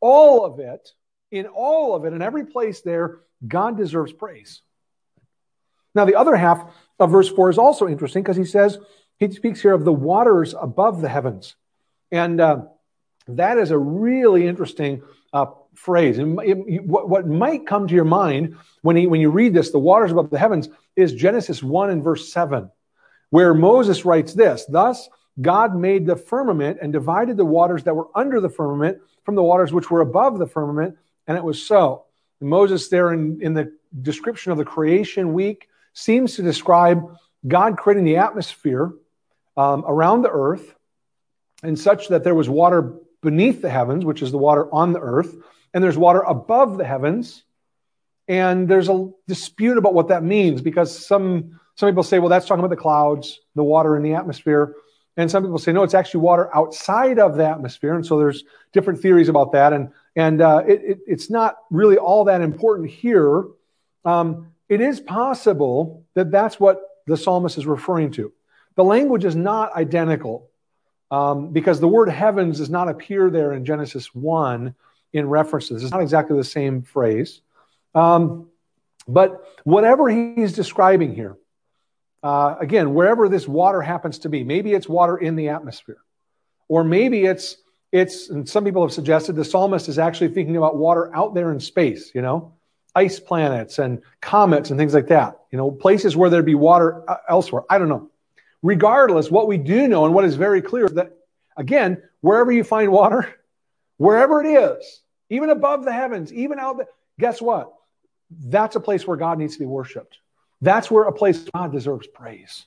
all 0.00 0.44
of 0.44 0.60
it, 0.60 0.90
in 1.30 1.46
all 1.46 1.94
of 1.94 2.04
it, 2.04 2.12
in 2.12 2.22
every 2.22 2.46
place 2.46 2.80
there, 2.80 3.20
God 3.46 3.76
deserves 3.76 4.12
praise. 4.12 4.62
Now, 5.94 6.04
the 6.04 6.16
other 6.16 6.36
half 6.36 6.72
of 6.98 7.10
verse 7.10 7.28
4 7.28 7.50
is 7.50 7.58
also 7.58 7.88
interesting 7.88 8.22
because 8.22 8.36
he 8.36 8.44
says, 8.44 8.78
he 9.18 9.30
speaks 9.30 9.60
here 9.60 9.74
of 9.74 9.84
the 9.84 9.92
waters 9.92 10.54
above 10.58 11.00
the 11.00 11.08
heavens. 11.08 11.56
And 12.10 12.40
uh, 12.40 12.62
that 13.28 13.58
is 13.58 13.70
a 13.70 13.78
really 13.78 14.46
interesting 14.46 15.02
uh, 15.32 15.46
phrase. 15.74 16.18
And 16.18 16.40
it, 16.42 16.84
what, 16.84 17.08
what, 17.08 17.26
might 17.26 17.66
come 17.66 17.88
to 17.88 17.94
your 17.94 18.04
mind 18.04 18.56
when, 18.82 18.96
he, 18.96 19.06
when 19.06 19.20
you 19.20 19.30
read 19.30 19.54
this, 19.54 19.70
the 19.70 19.78
waters 19.78 20.12
above 20.12 20.30
the 20.30 20.38
heavens, 20.38 20.68
is 20.96 21.12
Genesis 21.12 21.62
1 21.62 21.90
and 21.90 22.02
verse 22.02 22.32
7, 22.32 22.70
where 23.30 23.54
Moses 23.54 24.04
writes 24.04 24.34
this 24.34 24.64
Thus 24.66 25.08
God 25.40 25.76
made 25.76 26.06
the 26.06 26.16
firmament 26.16 26.78
and 26.82 26.92
divided 26.92 27.36
the 27.36 27.44
waters 27.44 27.84
that 27.84 27.94
were 27.94 28.08
under 28.14 28.40
the 28.40 28.48
firmament 28.48 28.98
from 29.24 29.34
the 29.34 29.42
waters 29.42 29.72
which 29.72 29.90
were 29.90 30.00
above 30.00 30.38
the 30.38 30.46
firmament, 30.46 30.96
and 31.26 31.36
it 31.36 31.44
was 31.44 31.64
so. 31.64 32.04
And 32.40 32.48
Moses, 32.48 32.88
there 32.88 33.12
in, 33.12 33.40
in 33.42 33.54
the 33.54 33.72
description 34.00 34.52
of 34.52 34.58
the 34.58 34.64
creation 34.64 35.32
week, 35.32 35.68
seems 35.92 36.36
to 36.36 36.42
describe 36.42 37.16
God 37.46 37.76
creating 37.76 38.04
the 38.04 38.16
atmosphere 38.16 38.92
um, 39.56 39.84
around 39.86 40.22
the 40.22 40.30
earth, 40.30 40.74
and 41.62 41.78
such 41.78 42.08
that 42.08 42.24
there 42.24 42.34
was 42.34 42.48
water 42.48 42.94
beneath 43.22 43.62
the 43.62 43.70
heavens, 43.70 44.04
which 44.04 44.22
is 44.22 44.30
the 44.30 44.38
water 44.38 44.72
on 44.72 44.92
the 44.92 45.00
earth, 45.00 45.34
and 45.74 45.82
there's 45.82 45.98
water 45.98 46.20
above 46.20 46.78
the 46.78 46.84
heavens. 46.84 47.44
And 48.28 48.68
there's 48.68 48.90
a 48.90 49.10
dispute 49.26 49.78
about 49.78 49.94
what 49.94 50.08
that 50.08 50.22
means 50.22 50.60
because 50.60 51.06
some 51.06 51.58
some 51.76 51.88
people 51.88 52.02
say, 52.02 52.18
well, 52.18 52.28
that's 52.28 52.44
talking 52.44 52.62
about 52.64 52.74
the 52.74 52.80
clouds, 52.80 53.40
the 53.54 53.62
water 53.62 53.96
in 53.96 54.02
the 54.02 54.14
atmosphere. 54.14 54.74
And 55.18 55.28
some 55.28 55.42
people 55.42 55.58
say, 55.58 55.72
no, 55.72 55.82
it's 55.82 55.94
actually 55.94 56.20
water 56.20 56.48
outside 56.56 57.18
of 57.18 57.36
the 57.36 57.44
atmosphere. 57.44 57.96
And 57.96 58.06
so 58.06 58.18
there's 58.18 58.44
different 58.72 59.00
theories 59.02 59.28
about 59.28 59.50
that. 59.50 59.72
And, 59.72 59.90
and 60.14 60.40
uh, 60.40 60.62
it, 60.66 60.80
it, 60.84 60.98
it's 61.08 61.28
not 61.28 61.56
really 61.70 61.98
all 61.98 62.24
that 62.26 62.40
important 62.40 62.88
here. 62.88 63.44
Um, 64.04 64.52
it 64.68 64.80
is 64.80 65.00
possible 65.00 66.04
that 66.14 66.30
that's 66.30 66.60
what 66.60 66.80
the 67.06 67.16
psalmist 67.16 67.58
is 67.58 67.66
referring 67.66 68.12
to. 68.12 68.32
The 68.76 68.84
language 68.84 69.24
is 69.24 69.34
not 69.34 69.74
identical 69.74 70.50
um, 71.10 71.48
because 71.52 71.80
the 71.80 71.88
word 71.88 72.10
heavens 72.10 72.58
does 72.58 72.70
not 72.70 72.88
appear 72.88 73.28
there 73.28 73.52
in 73.52 73.64
Genesis 73.64 74.14
1 74.14 74.72
in 75.12 75.28
references. 75.28 75.82
It's 75.82 75.90
not 75.90 76.02
exactly 76.02 76.36
the 76.36 76.44
same 76.44 76.82
phrase. 76.82 77.40
Um, 77.92 78.50
but 79.08 79.44
whatever 79.64 80.08
he's 80.08 80.52
describing 80.52 81.12
here, 81.12 81.36
uh, 82.22 82.56
again, 82.60 82.94
wherever 82.94 83.28
this 83.28 83.46
water 83.46 83.80
happens 83.80 84.20
to 84.20 84.28
be, 84.28 84.42
maybe 84.42 84.72
it's 84.72 84.88
water 84.88 85.16
in 85.16 85.36
the 85.36 85.50
atmosphere, 85.50 85.98
or 86.68 86.82
maybe 86.84 87.24
it's 87.24 87.56
it's. 87.92 88.28
And 88.28 88.48
some 88.48 88.64
people 88.64 88.82
have 88.82 88.92
suggested 88.92 89.36
the 89.36 89.44
psalmist 89.44 89.88
is 89.88 89.98
actually 89.98 90.28
thinking 90.28 90.56
about 90.56 90.76
water 90.76 91.14
out 91.14 91.34
there 91.34 91.52
in 91.52 91.60
space. 91.60 92.10
You 92.14 92.22
know, 92.22 92.54
ice 92.94 93.20
planets 93.20 93.78
and 93.78 94.02
comets 94.20 94.70
and 94.70 94.78
things 94.78 94.94
like 94.94 95.08
that. 95.08 95.38
You 95.52 95.58
know, 95.58 95.70
places 95.70 96.16
where 96.16 96.28
there'd 96.28 96.44
be 96.44 96.56
water 96.56 97.08
uh, 97.08 97.18
elsewhere. 97.28 97.62
I 97.70 97.78
don't 97.78 97.88
know. 97.88 98.10
Regardless, 98.62 99.30
what 99.30 99.46
we 99.46 99.56
do 99.56 99.86
know 99.86 100.04
and 100.04 100.12
what 100.12 100.24
is 100.24 100.34
very 100.34 100.60
clear 100.60 100.86
is 100.86 100.92
that, 100.94 101.16
again, 101.56 102.02
wherever 102.20 102.50
you 102.50 102.64
find 102.64 102.90
water, 102.90 103.32
wherever 103.96 104.42
it 104.42 104.48
is, 104.48 105.02
even 105.30 105.50
above 105.50 105.84
the 105.84 105.92
heavens, 105.92 106.32
even 106.32 106.58
out 106.58 106.78
there, 106.78 106.88
guess 107.20 107.40
what? 107.40 107.72
That's 108.30 108.74
a 108.74 108.80
place 108.80 109.06
where 109.06 109.16
God 109.16 109.38
needs 109.38 109.54
to 109.54 109.60
be 109.60 109.66
worshiped. 109.66 110.18
That's 110.60 110.90
where 110.90 111.04
a 111.04 111.12
place 111.12 111.46
God 111.54 111.72
deserves 111.72 112.06
praise. 112.06 112.66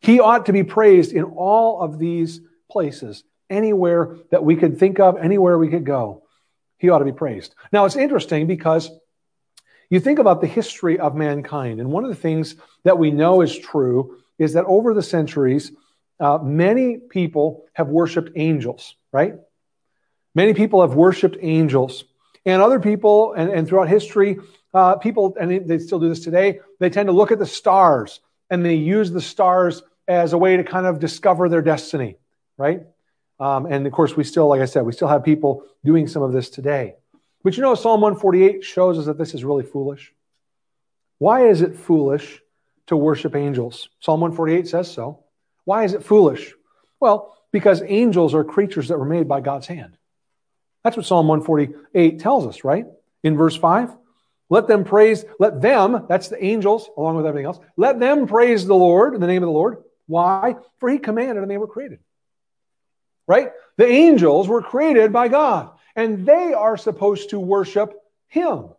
He 0.00 0.20
ought 0.20 0.46
to 0.46 0.52
be 0.52 0.64
praised 0.64 1.12
in 1.12 1.24
all 1.24 1.82
of 1.82 1.98
these 1.98 2.40
places, 2.70 3.24
anywhere 3.48 4.16
that 4.30 4.44
we 4.44 4.56
could 4.56 4.78
think 4.78 5.00
of, 5.00 5.18
anywhere 5.18 5.58
we 5.58 5.68
could 5.68 5.84
go. 5.84 6.22
He 6.78 6.88
ought 6.88 7.00
to 7.00 7.04
be 7.04 7.12
praised. 7.12 7.54
Now, 7.72 7.84
it's 7.84 7.96
interesting 7.96 8.46
because 8.46 8.90
you 9.90 10.00
think 10.00 10.18
about 10.18 10.40
the 10.40 10.46
history 10.46 10.98
of 10.98 11.14
mankind, 11.14 11.80
and 11.80 11.90
one 11.90 12.04
of 12.04 12.10
the 12.10 12.16
things 12.16 12.54
that 12.84 12.98
we 12.98 13.10
know 13.10 13.42
is 13.42 13.58
true 13.58 14.18
is 14.38 14.54
that 14.54 14.64
over 14.64 14.94
the 14.94 15.02
centuries, 15.02 15.72
uh, 16.20 16.38
many 16.38 16.96
people 16.96 17.66
have 17.74 17.88
worshiped 17.88 18.30
angels, 18.36 18.94
right? 19.12 19.34
Many 20.34 20.54
people 20.54 20.82
have 20.82 20.94
worshiped 20.94 21.36
angels. 21.40 22.04
And 22.46 22.62
other 22.62 22.80
people, 22.80 23.34
and, 23.34 23.50
and 23.50 23.68
throughout 23.68 23.88
history, 23.88 24.38
uh, 24.72 24.96
people, 24.96 25.36
and 25.40 25.66
they 25.68 25.78
still 25.78 25.98
do 25.98 26.08
this 26.08 26.20
today, 26.20 26.60
they 26.78 26.90
tend 26.90 27.08
to 27.08 27.12
look 27.12 27.32
at 27.32 27.38
the 27.38 27.46
stars 27.46 28.20
and 28.50 28.64
they 28.64 28.74
use 28.74 29.10
the 29.10 29.20
stars 29.20 29.82
as 30.08 30.32
a 30.32 30.38
way 30.38 30.56
to 30.56 30.64
kind 30.64 30.86
of 30.86 30.98
discover 30.98 31.48
their 31.48 31.62
destiny, 31.62 32.16
right? 32.56 32.82
Um, 33.38 33.66
and 33.66 33.86
of 33.86 33.92
course, 33.92 34.16
we 34.16 34.24
still, 34.24 34.48
like 34.48 34.60
I 34.60 34.66
said, 34.66 34.84
we 34.84 34.92
still 34.92 35.08
have 35.08 35.24
people 35.24 35.64
doing 35.84 36.06
some 36.06 36.22
of 36.22 36.32
this 36.32 36.50
today. 36.50 36.96
But 37.42 37.56
you 37.56 37.62
know, 37.62 37.74
Psalm 37.74 38.00
148 38.00 38.64
shows 38.64 38.98
us 38.98 39.06
that 39.06 39.18
this 39.18 39.34
is 39.34 39.44
really 39.44 39.64
foolish. 39.64 40.12
Why 41.18 41.48
is 41.48 41.62
it 41.62 41.76
foolish 41.76 42.40
to 42.90 42.96
worship 42.96 43.36
angels. 43.36 43.88
Psalm 44.00 44.20
148 44.20 44.66
says 44.66 44.90
so. 44.90 45.20
Why 45.64 45.84
is 45.84 45.94
it 45.94 46.02
foolish? 46.02 46.52
Well, 46.98 47.36
because 47.52 47.82
angels 47.82 48.34
are 48.34 48.42
creatures 48.42 48.88
that 48.88 48.98
were 48.98 49.04
made 49.04 49.28
by 49.28 49.40
God's 49.40 49.68
hand. 49.68 49.96
That's 50.82 50.96
what 50.96 51.06
Psalm 51.06 51.28
148 51.28 52.18
tells 52.18 52.48
us, 52.48 52.64
right? 52.64 52.86
In 53.22 53.36
verse 53.36 53.54
5. 53.56 53.90
Let 54.50 54.66
them 54.66 54.84
praise, 54.84 55.24
let 55.38 55.62
them, 55.62 56.06
that's 56.08 56.28
the 56.28 56.44
angels, 56.44 56.90
along 56.96 57.16
with 57.16 57.26
everything 57.26 57.46
else, 57.46 57.60
let 57.76 58.00
them 58.00 58.26
praise 58.26 58.66
the 58.66 58.74
Lord 58.74 59.14
in 59.14 59.20
the 59.20 59.28
name 59.28 59.42
of 59.42 59.46
the 59.46 59.52
Lord. 59.52 59.78
Why? 60.06 60.56
For 60.78 60.90
he 60.90 60.98
commanded 60.98 61.40
and 61.40 61.50
they 61.50 61.56
were 61.56 61.68
created. 61.68 62.00
Right? 63.28 63.52
The 63.76 63.86
angels 63.86 64.48
were 64.48 64.60
created 64.60 65.12
by 65.12 65.28
God, 65.28 65.70
and 65.94 66.26
they 66.26 66.52
are 66.52 66.76
supposed 66.76 67.30
to 67.30 67.38
worship 67.38 67.94
him. 68.26 68.70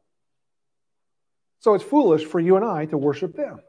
So 1.62 1.74
it's 1.74 1.84
foolish 1.84 2.26
for 2.26 2.40
you 2.40 2.58
and 2.58 2.66
I 2.66 2.86
to 2.88 2.98
worship 2.98 3.36
them 3.36 3.62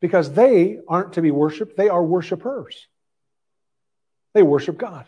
because 0.00 0.32
they 0.32 0.78
aren't 0.88 1.14
to 1.14 1.22
be 1.22 1.30
worshiped, 1.30 1.76
they 1.76 1.88
are 1.90 2.02
worshipers. 2.02 2.86
They 4.32 4.42
worship 4.42 4.78
God. 4.78 5.06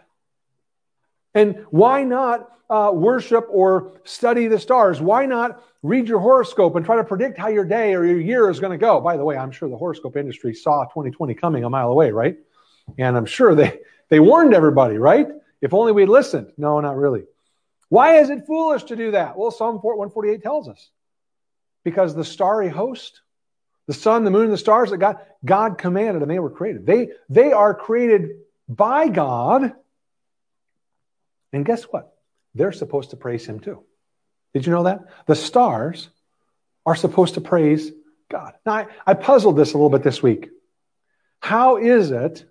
And 1.34 1.64
why 1.70 2.04
not 2.04 2.50
uh, 2.68 2.90
worship 2.92 3.46
or 3.50 4.00
study 4.04 4.48
the 4.48 4.58
stars? 4.58 5.00
Why 5.00 5.26
not 5.26 5.62
read 5.82 6.08
your 6.08 6.20
horoscope 6.20 6.76
and 6.76 6.84
try 6.84 6.96
to 6.96 7.04
predict 7.04 7.38
how 7.38 7.48
your 7.48 7.64
day 7.64 7.94
or 7.94 8.04
your 8.04 8.20
year 8.20 8.50
is 8.50 8.60
going 8.60 8.72
to 8.72 8.78
go? 8.78 9.00
By 9.00 9.16
the 9.16 9.24
way, 9.24 9.36
I'm 9.36 9.50
sure 9.50 9.68
the 9.68 9.76
horoscope 9.76 10.16
industry 10.16 10.54
saw 10.54 10.84
2020 10.84 11.34
coming 11.34 11.64
a 11.64 11.70
mile 11.70 11.90
away, 11.90 12.10
right? 12.10 12.36
And 12.98 13.16
I'm 13.16 13.26
sure 13.26 13.54
they, 13.54 13.80
they 14.08 14.20
warned 14.20 14.54
everybody, 14.54 14.98
right? 14.98 15.28
If 15.60 15.74
only 15.74 15.92
we'd 15.92 16.08
listened. 16.08 16.52
No, 16.56 16.80
not 16.80 16.96
really. 16.96 17.24
Why 17.88 18.18
is 18.20 18.30
it 18.30 18.46
foolish 18.46 18.84
to 18.84 18.96
do 18.96 19.10
that? 19.12 19.36
Well, 19.36 19.50
Psalm 19.50 19.76
148 19.76 20.42
tells 20.42 20.68
us. 20.68 20.90
Because 21.84 22.14
the 22.14 22.24
starry 22.24 22.68
host, 22.68 23.20
the 23.86 23.92
sun, 23.92 24.24
the 24.24 24.30
moon, 24.30 24.50
the 24.50 24.56
stars 24.56 24.90
that 24.90 24.98
God, 24.98 25.18
God 25.44 25.78
commanded 25.78 26.22
and 26.22 26.30
they 26.30 26.38
were 26.38 26.50
created. 26.50 26.86
They, 26.86 27.08
they 27.28 27.52
are 27.52 27.74
created 27.74 28.30
by 28.68 29.08
God 29.08 29.72
and 31.52 31.64
guess 31.64 31.84
what? 31.84 32.12
They're 32.54 32.72
supposed 32.72 33.10
to 33.10 33.16
praise 33.16 33.46
him 33.46 33.60
too. 33.60 33.82
Did 34.54 34.66
you 34.66 34.72
know 34.72 34.84
that? 34.84 35.00
The 35.26 35.36
stars 35.36 36.08
are 36.84 36.96
supposed 36.96 37.34
to 37.34 37.40
praise 37.40 37.90
God. 38.30 38.54
Now, 38.66 38.72
I, 38.72 38.86
I 39.06 39.14
puzzled 39.14 39.56
this 39.56 39.72
a 39.72 39.76
little 39.76 39.90
bit 39.90 40.02
this 40.02 40.22
week. 40.22 40.50
How 41.40 41.76
is 41.76 42.10
it 42.10 42.44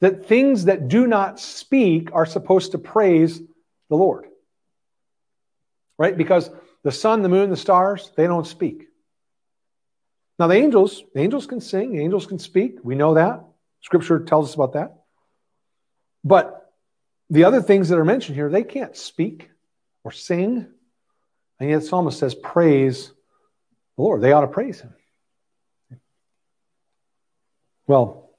that 0.00 0.26
things 0.26 0.64
that 0.64 0.88
do 0.88 1.06
not 1.06 1.40
speak 1.40 2.10
are 2.12 2.26
supposed 2.26 2.72
to 2.72 2.78
praise 2.78 3.40
the 3.88 3.96
Lord? 3.96 4.26
Right? 5.98 6.16
Because 6.16 6.50
the 6.82 6.92
sun, 6.92 7.22
the 7.22 7.28
moon, 7.28 7.50
the 7.50 7.56
stars, 7.56 8.10
they 8.16 8.26
don't 8.26 8.46
speak. 8.46 8.86
Now, 10.38 10.46
the 10.46 10.54
angels, 10.54 11.02
the 11.14 11.20
angels 11.20 11.46
can 11.46 11.60
sing, 11.60 11.92
the 11.92 12.02
angels 12.02 12.26
can 12.26 12.38
speak. 12.38 12.78
We 12.82 12.94
know 12.94 13.14
that. 13.14 13.44
Scripture 13.82 14.20
tells 14.20 14.48
us 14.48 14.54
about 14.54 14.72
that. 14.72 14.96
But 16.24 16.59
the 17.30 17.44
other 17.44 17.62
things 17.62 17.88
that 17.88 17.98
are 17.98 18.04
mentioned 18.04 18.36
here, 18.36 18.50
they 18.50 18.64
can't 18.64 18.96
speak 18.96 19.48
or 20.04 20.10
sing. 20.10 20.66
And 21.60 21.70
yet 21.70 21.84
psalmist 21.84 22.18
says, 22.18 22.34
Praise 22.34 23.08
the 23.96 24.02
Lord. 24.02 24.20
They 24.20 24.32
ought 24.32 24.40
to 24.42 24.48
praise 24.48 24.80
him. 24.80 24.94
Well, 27.86 28.30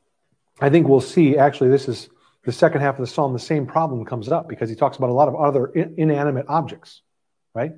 I 0.59 0.69
think 0.69 0.87
we'll 0.87 1.01
see, 1.01 1.37
actually, 1.37 1.69
this 1.69 1.87
is 1.87 2.09
the 2.43 2.51
second 2.51 2.81
half 2.81 2.95
of 2.95 3.01
the 3.01 3.11
psalm, 3.11 3.33
the 3.33 3.39
same 3.39 3.67
problem 3.67 4.05
comes 4.05 4.29
up 4.29 4.47
because 4.47 4.69
he 4.69 4.75
talks 4.75 4.97
about 4.97 5.09
a 5.09 5.13
lot 5.13 5.27
of 5.27 5.35
other 5.35 5.67
inanimate 5.67 6.45
objects, 6.47 7.01
right? 7.53 7.73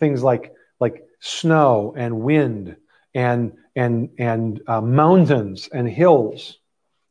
Things 0.00 0.22
like, 0.22 0.52
like 0.80 1.04
snow 1.20 1.94
and 1.96 2.20
wind 2.20 2.76
and, 3.14 3.52
and, 3.76 4.10
and 4.18 4.62
uh, 4.66 4.80
mountains 4.80 5.68
and 5.72 5.88
hills 5.88 6.58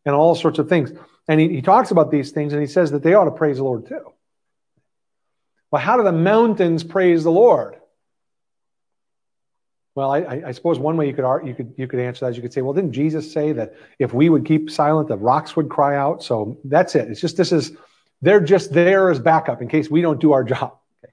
and 0.06 0.14
all 0.14 0.36
sorts 0.36 0.60
of 0.60 0.68
things. 0.68 0.92
And 1.28 1.40
he, 1.40 1.50
he 1.50 1.62
talks 1.62 1.92
about 1.92 2.12
these 2.12 2.32
things 2.32 2.54
and 2.54 2.62
he 2.62 2.68
says 2.68 2.92
that 2.92 3.04
they 3.04 3.14
ought 3.14 3.26
to 3.26 3.32
praise 3.32 3.58
the 3.58 3.64
Lord 3.64 3.88
too. 3.88 4.12
Well, 5.72 5.82
how 5.82 5.98
do 5.98 6.04
the 6.04 6.12
mountains 6.12 6.84
praise 6.84 7.24
the 7.24 7.32
Lord? 7.32 7.78
Well, 9.96 10.12
I, 10.12 10.42
I, 10.48 10.52
suppose 10.52 10.80
one 10.80 10.98
way 10.98 11.08
you 11.08 11.14
could 11.14 11.26
you 11.46 11.54
could 11.54 11.74
you 11.78 11.88
could 11.88 12.00
answer 12.00 12.26
that 12.26 12.32
is 12.32 12.36
you 12.36 12.42
could 12.42 12.54
say, 12.54 12.62
well, 12.62 12.74
didn't 12.74 12.94
Jesus 12.94 13.32
say 13.32 13.52
that 13.52 13.76
if 14.00 14.12
we 14.12 14.28
would 14.28 14.44
keep 14.44 14.72
silent, 14.72 15.08
the 15.08 15.18
rocks 15.18 15.56
would 15.56 15.70
cry 15.70 15.96
out? 15.96 16.24
So 16.24 16.58
that's 16.64 16.96
it. 16.96 17.10
It's 17.10 17.22
just 17.22 17.38
this 17.38 17.52
is 17.52 17.78
they're 18.22 18.40
just 18.40 18.74
there 18.74 19.12
as 19.12 19.20
backup 19.20 19.62
in 19.62 19.68
case 19.68 19.92
we 19.92 20.02
don't 20.02 20.20
do 20.20 20.34
our 20.34 20.44
job. 20.44 20.78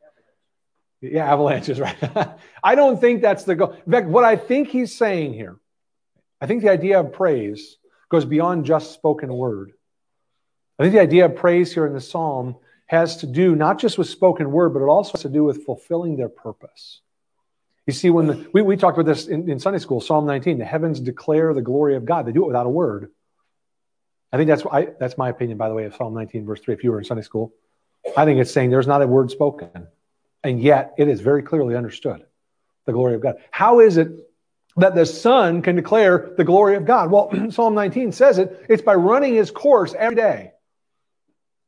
Yeah, 1.03 1.33
avalanches, 1.33 1.81
right? 1.81 1.97
I 2.63 2.75
don't 2.75 3.01
think 3.01 3.23
that's 3.23 3.45
the 3.45 3.55
goal. 3.55 3.75
In 3.87 3.91
fact, 3.91 4.09
what 4.09 4.23
I 4.23 4.37
think 4.37 4.69
he's 4.69 4.95
saying 4.95 5.33
here, 5.33 5.57
I 6.43 6.47
think 6.47 6.61
the 6.61 6.69
idea 6.69 7.01
of 7.01 7.15
praise 7.15 7.79
goes 8.11 8.27
beyond 8.27 8.67
just 8.67 8.93
spoken 8.93 9.33
word. 9.33 9.73
I 10.81 10.85
think 10.85 10.95
the 10.95 11.01
idea 11.01 11.27
of 11.27 11.37
praise 11.37 11.75
here 11.75 11.87
in 11.87 11.93
the 11.93 12.01
psalm 12.01 12.57
has 12.87 13.19
to 13.19 13.27
do 13.27 13.55
not 13.55 13.79
just 13.79 13.99
with 13.99 14.09
spoken 14.09 14.51
word, 14.51 14.71
but 14.71 14.81
it 14.81 14.89
also 14.89 15.13
has 15.13 15.23
to 15.23 15.29
do 15.29 15.45
with 15.45 15.67
fulfilling 15.67 16.17
their 16.17 16.31
purpose. 16.31 17.03
You 17.87 17.93
see, 17.93 18.09
when 18.09 18.27
the, 18.27 18.51
we, 18.55 18.63
we 18.63 18.77
talked 18.79 18.97
about 18.97 19.07
this 19.07 19.27
in, 19.27 19.51
in 19.51 19.59
Sunday 19.59 19.79
school, 19.79 20.01
Psalm 20.01 20.25
19, 20.25 20.59
the 20.59 20.65
heavens 20.65 20.99
declare 20.99 21.53
the 21.53 21.61
glory 21.61 21.97
of 21.97 22.07
God. 22.07 22.25
They 22.25 22.33
do 22.33 22.45
it 22.45 22.47
without 22.47 22.65
a 22.65 22.71
word. 22.71 23.11
I 24.33 24.39
think 24.39 24.49
that's 24.49 24.65
I, 24.73 24.89
that's 24.99 25.19
my 25.19 25.29
opinion, 25.29 25.59
by 25.59 25.69
the 25.69 25.75
way, 25.75 25.85
of 25.85 25.95
Psalm 25.97 26.15
19, 26.15 26.47
verse 26.47 26.61
3. 26.61 26.73
If 26.73 26.83
you 26.83 26.93
were 26.93 26.99
in 26.99 27.05
Sunday 27.05 27.25
school, 27.25 27.53
I 28.17 28.25
think 28.25 28.41
it's 28.41 28.51
saying 28.51 28.71
there's 28.71 28.87
not 28.87 29.03
a 29.03 29.07
word 29.07 29.31
spoken, 29.31 29.87
and 30.43 30.63
yet 30.63 30.95
it 30.97 31.09
is 31.09 31.21
very 31.21 31.43
clearly 31.43 31.77
understood 31.77 32.25
the 32.87 32.93
glory 32.93 33.17
of 33.17 33.21
God. 33.21 33.37
How 33.51 33.81
is 33.81 33.99
it 33.99 34.09
that 34.79 34.95
the 34.95 35.05
sun 35.05 35.61
can 35.61 35.77
declare 35.77 36.33
the 36.39 36.45
glory 36.45 36.77
of 36.77 36.87
God? 36.87 37.11
Well, 37.11 37.31
Psalm 37.51 37.75
19 37.75 38.13
says 38.13 38.39
it. 38.39 38.67
It's 38.71 38.83
by 38.83 38.95
running 38.95 39.35
his 39.35 39.51
course 39.51 39.95
every 39.99 40.17
day. 40.17 40.53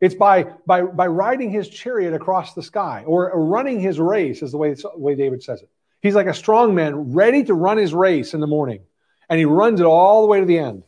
It's 0.03 0.17
by, 0.17 0.47
by, 0.67 0.83
by 0.83 1.07
riding 1.07 1.51
his 1.51 1.69
chariot 1.69 2.13
across 2.13 2.55
the 2.55 2.63
sky 2.63 3.05
or 3.07 3.31
running 3.41 3.79
his 3.79 4.01
race, 4.01 4.43
is 4.43 4.51
the 4.51 4.59
way, 4.59 4.75
the 4.75 4.91
way 4.97 5.15
David 5.15 5.45
says 5.45 5.63
it. 5.63 5.71
He's 6.01 6.17
like 6.17 6.27
a 6.27 6.35
strong 6.35 6.75
man 6.75 7.13
ready 7.13 7.45
to 7.45 7.55
run 7.55 7.79
his 7.79 7.95
race 7.95 8.35
in 8.35 8.41
the 8.41 8.49
morning, 8.49 8.81
and 9.29 9.39
he 9.39 9.45
runs 9.45 9.79
it 9.79 9.87
all 9.87 10.23
the 10.23 10.27
way 10.27 10.41
to 10.41 10.45
the 10.45 10.59
end. 10.59 10.83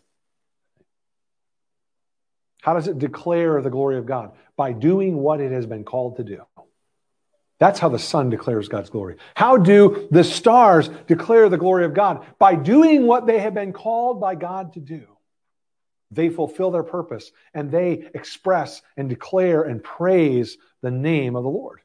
How 2.61 2.75
does 2.75 2.89
it 2.89 2.99
declare 2.99 3.63
the 3.63 3.71
glory 3.71 3.99
of 3.99 4.07
God? 4.07 4.33
By 4.57 4.73
doing 4.73 5.17
what 5.17 5.41
it 5.41 5.53
has 5.53 5.65
been 5.65 5.85
called 5.85 6.17
to 6.17 6.25
do. 6.25 6.43
That's 7.61 7.79
how 7.79 7.91
the 7.91 8.01
sun 8.01 8.31
declares 8.31 8.69
God's 8.69 8.91
glory. 8.91 9.17
How 9.37 9.59
do 9.59 10.09
the 10.11 10.25
stars 10.25 10.89
declare 11.07 11.49
the 11.49 11.57
glory 11.57 11.85
of 11.85 11.95
God? 11.95 12.27
By 12.41 12.57
doing 12.57 13.07
what 13.07 13.29
they 13.29 13.39
have 13.39 13.55
been 13.55 13.73
called 13.73 14.21
by 14.21 14.35
God 14.35 14.73
to 14.73 14.81
do. 14.81 15.07
They 16.15 16.29
fulfill 16.29 16.71
their 16.71 16.83
purpose 16.83 17.33
and 17.53 17.71
they 17.71 18.09
express 18.15 18.83
and 18.97 19.09
declare 19.09 19.63
and 19.63 19.83
praise 19.83 20.57
the 20.83 20.91
name 20.91 21.37
of 21.37 21.45
the 21.45 21.51
Lord. 21.51 21.81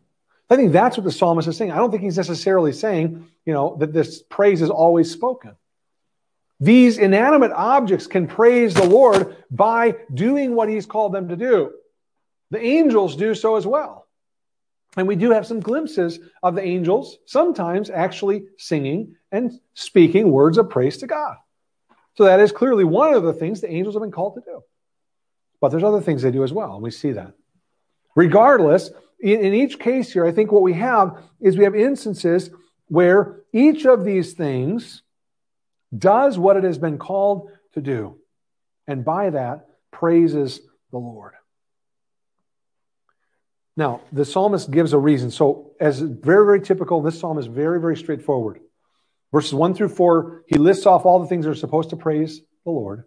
I 0.49 0.55
think 0.55 0.71
that's 0.71 0.97
what 0.97 1.03
the 1.03 1.11
psalmist 1.11 1.47
is 1.47 1.57
saying. 1.57 1.71
I 1.71 1.77
don't 1.77 1.91
think 1.91 2.03
he's 2.03 2.17
necessarily 2.17 2.73
saying, 2.73 3.27
you 3.45 3.53
know, 3.53 3.77
that 3.79 3.93
this 3.93 4.23
praise 4.23 4.61
is 4.61 4.69
always 4.69 5.11
spoken. 5.11 5.55
These 6.59 6.97
inanimate 6.97 7.51
objects 7.51 8.07
can 8.07 8.27
praise 8.27 8.73
the 8.73 8.85
Lord 8.85 9.37
by 9.49 9.95
doing 10.13 10.55
what 10.55 10.67
he's 10.67 10.85
called 10.85 11.13
them 11.13 11.29
to 11.29 11.35
do. 11.35 11.71
The 12.51 12.61
angels 12.61 13.15
do 13.15 13.35
so 13.35 13.55
as 13.55 13.65
well. 13.65 14.07
And 14.97 15.07
we 15.07 15.15
do 15.15 15.29
have 15.31 15.45
some 15.45 15.59
glimpses 15.59 16.19
of 16.41 16.55
the 16.55 16.63
angels 16.63 17.19
sometimes 17.25 17.89
actually 17.89 18.45
singing 18.57 19.15
and 19.31 19.59
speaking 19.75 20.31
words 20.31 20.57
of 20.57 20.69
praise 20.69 20.97
to 20.97 21.07
God. 21.07 21.37
So 22.15 22.25
that 22.25 22.39
is 22.39 22.51
clearly 22.51 22.83
one 22.83 23.13
of 23.13 23.23
the 23.23 23.33
things 23.33 23.61
the 23.61 23.71
angels 23.71 23.95
have 23.95 24.01
been 24.01 24.11
called 24.11 24.35
to 24.35 24.41
do. 24.41 24.61
But 25.61 25.69
there's 25.69 25.83
other 25.83 26.01
things 26.01 26.21
they 26.21 26.31
do 26.31 26.43
as 26.43 26.53
well, 26.53 26.73
and 26.73 26.83
we 26.83 26.91
see 26.91 27.11
that. 27.11 27.33
Regardless, 28.15 28.91
in, 29.19 29.53
each 29.53 29.79
case 29.79 30.11
here, 30.11 30.25
I 30.25 30.31
think 30.31 30.51
what 30.51 30.61
we 30.61 30.73
have 30.73 31.21
is 31.39 31.57
we 31.57 31.63
have 31.65 31.75
instances 31.75 32.49
where 32.87 33.41
each 33.53 33.85
of 33.85 34.03
these 34.03 34.33
things 34.33 35.03
does 35.97 36.37
what 36.37 36.57
it 36.57 36.63
has 36.63 36.77
been 36.77 36.97
called 36.97 37.51
to 37.73 37.81
do, 37.81 38.17
and 38.87 39.03
by 39.03 39.29
that 39.31 39.67
praises 39.91 40.61
the 40.91 40.97
Lord. 40.97 41.33
Now, 43.75 44.01
the 44.11 44.25
psalmist 44.25 44.71
gives 44.71 44.91
a 44.93 44.97
reason. 44.97 45.31
So, 45.31 45.71
as 45.79 45.99
very, 45.99 46.45
very 46.45 46.61
typical, 46.61 47.01
this 47.01 47.19
psalm 47.19 47.37
is 47.37 47.45
very, 47.45 47.79
very 47.79 47.95
straightforward. 47.95 48.59
Verses 49.31 49.53
1 49.53 49.75
through 49.75 49.89
4, 49.89 50.43
he 50.47 50.57
lists 50.57 50.85
off 50.85 51.05
all 51.05 51.19
the 51.19 51.27
things 51.27 51.45
that 51.45 51.51
are 51.51 51.55
supposed 51.55 51.91
to 51.91 51.95
praise 51.95 52.41
the 52.65 52.71
Lord. 52.71 53.03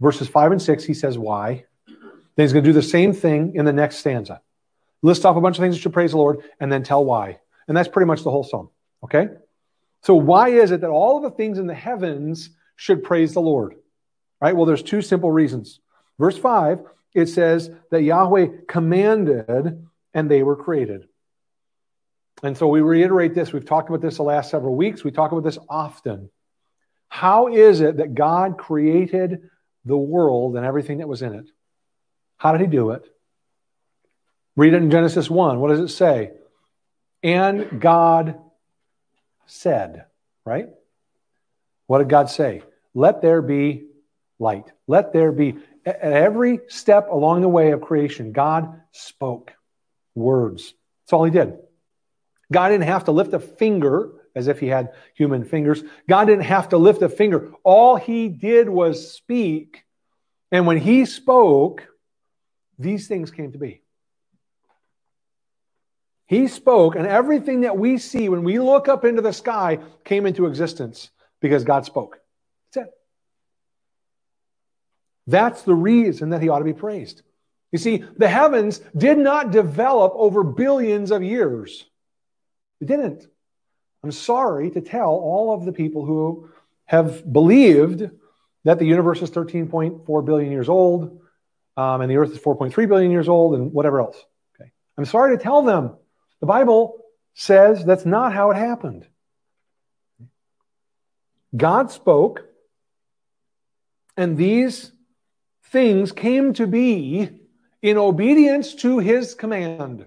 Verses 0.00 0.28
5 0.28 0.52
and 0.52 0.62
6, 0.62 0.84
he 0.84 0.94
says 0.94 1.18
why. 1.18 1.64
Then 1.86 2.44
he's 2.44 2.52
going 2.52 2.64
to 2.64 2.68
do 2.68 2.74
the 2.74 2.82
same 2.82 3.12
thing 3.12 3.54
in 3.54 3.64
the 3.64 3.72
next 3.72 3.96
stanza. 3.96 4.40
List 5.02 5.24
off 5.24 5.36
a 5.36 5.40
bunch 5.40 5.58
of 5.58 5.62
things 5.62 5.74
that 5.74 5.80
should 5.80 5.92
praise 5.92 6.12
the 6.12 6.18
Lord 6.18 6.40
and 6.60 6.72
then 6.72 6.82
tell 6.82 7.04
why. 7.04 7.38
And 7.68 7.76
that's 7.76 7.88
pretty 7.88 8.06
much 8.06 8.22
the 8.22 8.30
whole 8.30 8.44
psalm. 8.44 8.70
Okay? 9.02 9.28
So, 10.02 10.14
why 10.14 10.48
is 10.50 10.70
it 10.70 10.80
that 10.80 10.90
all 10.90 11.16
of 11.16 11.22
the 11.22 11.30
things 11.30 11.58
in 11.58 11.66
the 11.66 11.74
heavens 11.74 12.50
should 12.76 13.04
praise 13.04 13.32
the 13.32 13.40
Lord? 13.40 13.76
Right? 14.40 14.54
Well, 14.54 14.66
there's 14.66 14.82
two 14.82 15.02
simple 15.02 15.30
reasons. 15.30 15.80
Verse 16.18 16.36
5, 16.36 16.80
it 17.14 17.26
says 17.26 17.70
that 17.90 18.02
Yahweh 18.02 18.48
commanded 18.68 19.86
and 20.12 20.30
they 20.30 20.42
were 20.42 20.56
created. 20.56 21.08
And 22.42 22.56
so 22.56 22.68
we 22.68 22.80
reiterate 22.80 23.34
this. 23.34 23.52
We've 23.52 23.64
talked 23.64 23.88
about 23.88 24.00
this 24.00 24.16
the 24.16 24.22
last 24.22 24.50
several 24.50 24.74
weeks. 24.74 25.04
We 25.04 25.10
talk 25.10 25.32
about 25.32 25.44
this 25.44 25.58
often. 25.68 26.30
How 27.08 27.48
is 27.48 27.80
it 27.80 27.98
that 27.98 28.14
God 28.14 28.58
created 28.58 29.48
the 29.84 29.96
world 29.96 30.56
and 30.56 30.66
everything 30.66 30.98
that 30.98 31.08
was 31.08 31.22
in 31.22 31.32
it? 31.34 31.48
How 32.36 32.52
did 32.52 32.60
he 32.60 32.66
do 32.66 32.90
it? 32.90 33.04
Read 34.56 34.74
it 34.74 34.82
in 34.82 34.90
Genesis 34.90 35.30
1. 35.30 35.60
What 35.60 35.68
does 35.68 35.80
it 35.80 35.88
say? 35.88 36.32
And 37.22 37.80
God 37.80 38.38
said, 39.46 40.06
right? 40.44 40.68
What 41.86 41.98
did 41.98 42.08
God 42.08 42.30
say? 42.30 42.62
Let 42.94 43.22
there 43.22 43.42
be 43.42 43.86
light. 44.38 44.70
Let 44.86 45.12
there 45.12 45.32
be. 45.32 45.56
At 45.86 46.00
every 46.02 46.60
step 46.68 47.08
along 47.10 47.42
the 47.42 47.48
way 47.48 47.72
of 47.72 47.80
creation, 47.80 48.32
God 48.32 48.80
spoke 48.92 49.52
words. 50.14 50.74
That's 51.02 51.12
all 51.12 51.24
he 51.24 51.30
did. 51.30 51.58
God 52.52 52.68
didn't 52.68 52.84
have 52.84 53.04
to 53.04 53.12
lift 53.12 53.32
a 53.32 53.40
finger 53.40 54.12
as 54.34 54.48
if 54.48 54.60
he 54.60 54.66
had 54.66 54.92
human 55.14 55.44
fingers. 55.44 55.82
God 56.08 56.26
didn't 56.26 56.44
have 56.44 56.70
to 56.70 56.76
lift 56.76 57.02
a 57.02 57.08
finger. 57.08 57.52
All 57.62 57.96
he 57.96 58.28
did 58.28 58.68
was 58.68 59.12
speak. 59.12 59.84
And 60.50 60.66
when 60.66 60.78
he 60.78 61.04
spoke, 61.04 61.86
these 62.78 63.06
things 63.08 63.30
came 63.30 63.52
to 63.52 63.58
be. 63.58 63.82
He 66.26 66.48
spoke, 66.48 66.96
and 66.96 67.06
everything 67.06 67.62
that 67.62 67.76
we 67.76 67.98
see 67.98 68.28
when 68.28 68.44
we 68.44 68.58
look 68.58 68.88
up 68.88 69.04
into 69.04 69.22
the 69.22 69.32
sky 69.32 69.78
came 70.04 70.26
into 70.26 70.46
existence 70.46 71.10
because 71.40 71.64
God 71.64 71.84
spoke. 71.84 72.18
That's 72.72 72.88
it. 72.88 72.94
That's 75.26 75.62
the 75.62 75.74
reason 75.74 76.30
that 76.30 76.42
he 76.42 76.48
ought 76.48 76.60
to 76.60 76.64
be 76.64 76.72
praised. 76.72 77.22
You 77.72 77.78
see, 77.78 78.04
the 78.16 78.28
heavens 78.28 78.80
did 78.96 79.18
not 79.18 79.50
develop 79.50 80.12
over 80.14 80.42
billions 80.44 81.10
of 81.10 81.22
years. 81.22 81.84
It 82.84 82.88
didn't. 82.88 83.26
I'm 84.02 84.12
sorry 84.12 84.70
to 84.72 84.82
tell 84.82 85.08
all 85.08 85.54
of 85.54 85.64
the 85.64 85.72
people 85.72 86.04
who 86.04 86.50
have 86.84 87.32
believed 87.32 88.10
that 88.64 88.78
the 88.78 88.84
universe 88.84 89.22
is 89.22 89.30
13.4 89.30 90.24
billion 90.26 90.52
years 90.52 90.68
old 90.68 91.22
um, 91.78 92.02
and 92.02 92.10
the 92.10 92.18
earth 92.18 92.32
is 92.32 92.38
4.3 92.38 92.86
billion 92.86 93.10
years 93.10 93.26
old 93.26 93.54
and 93.54 93.72
whatever 93.72 94.00
else. 94.00 94.22
Okay. 94.60 94.70
I'm 94.98 95.06
sorry 95.06 95.34
to 95.34 95.42
tell 95.42 95.62
them 95.62 95.96
the 96.40 96.46
Bible 96.46 96.98
says 97.32 97.86
that's 97.86 98.04
not 98.04 98.34
how 98.34 98.50
it 98.50 98.58
happened. 98.58 99.06
God 101.56 101.90
spoke, 101.90 102.44
and 104.14 104.36
these 104.36 104.92
things 105.70 106.12
came 106.12 106.52
to 106.52 106.66
be 106.66 107.30
in 107.80 107.96
obedience 107.96 108.74
to 108.74 108.98
his 108.98 109.34
command. 109.34 110.04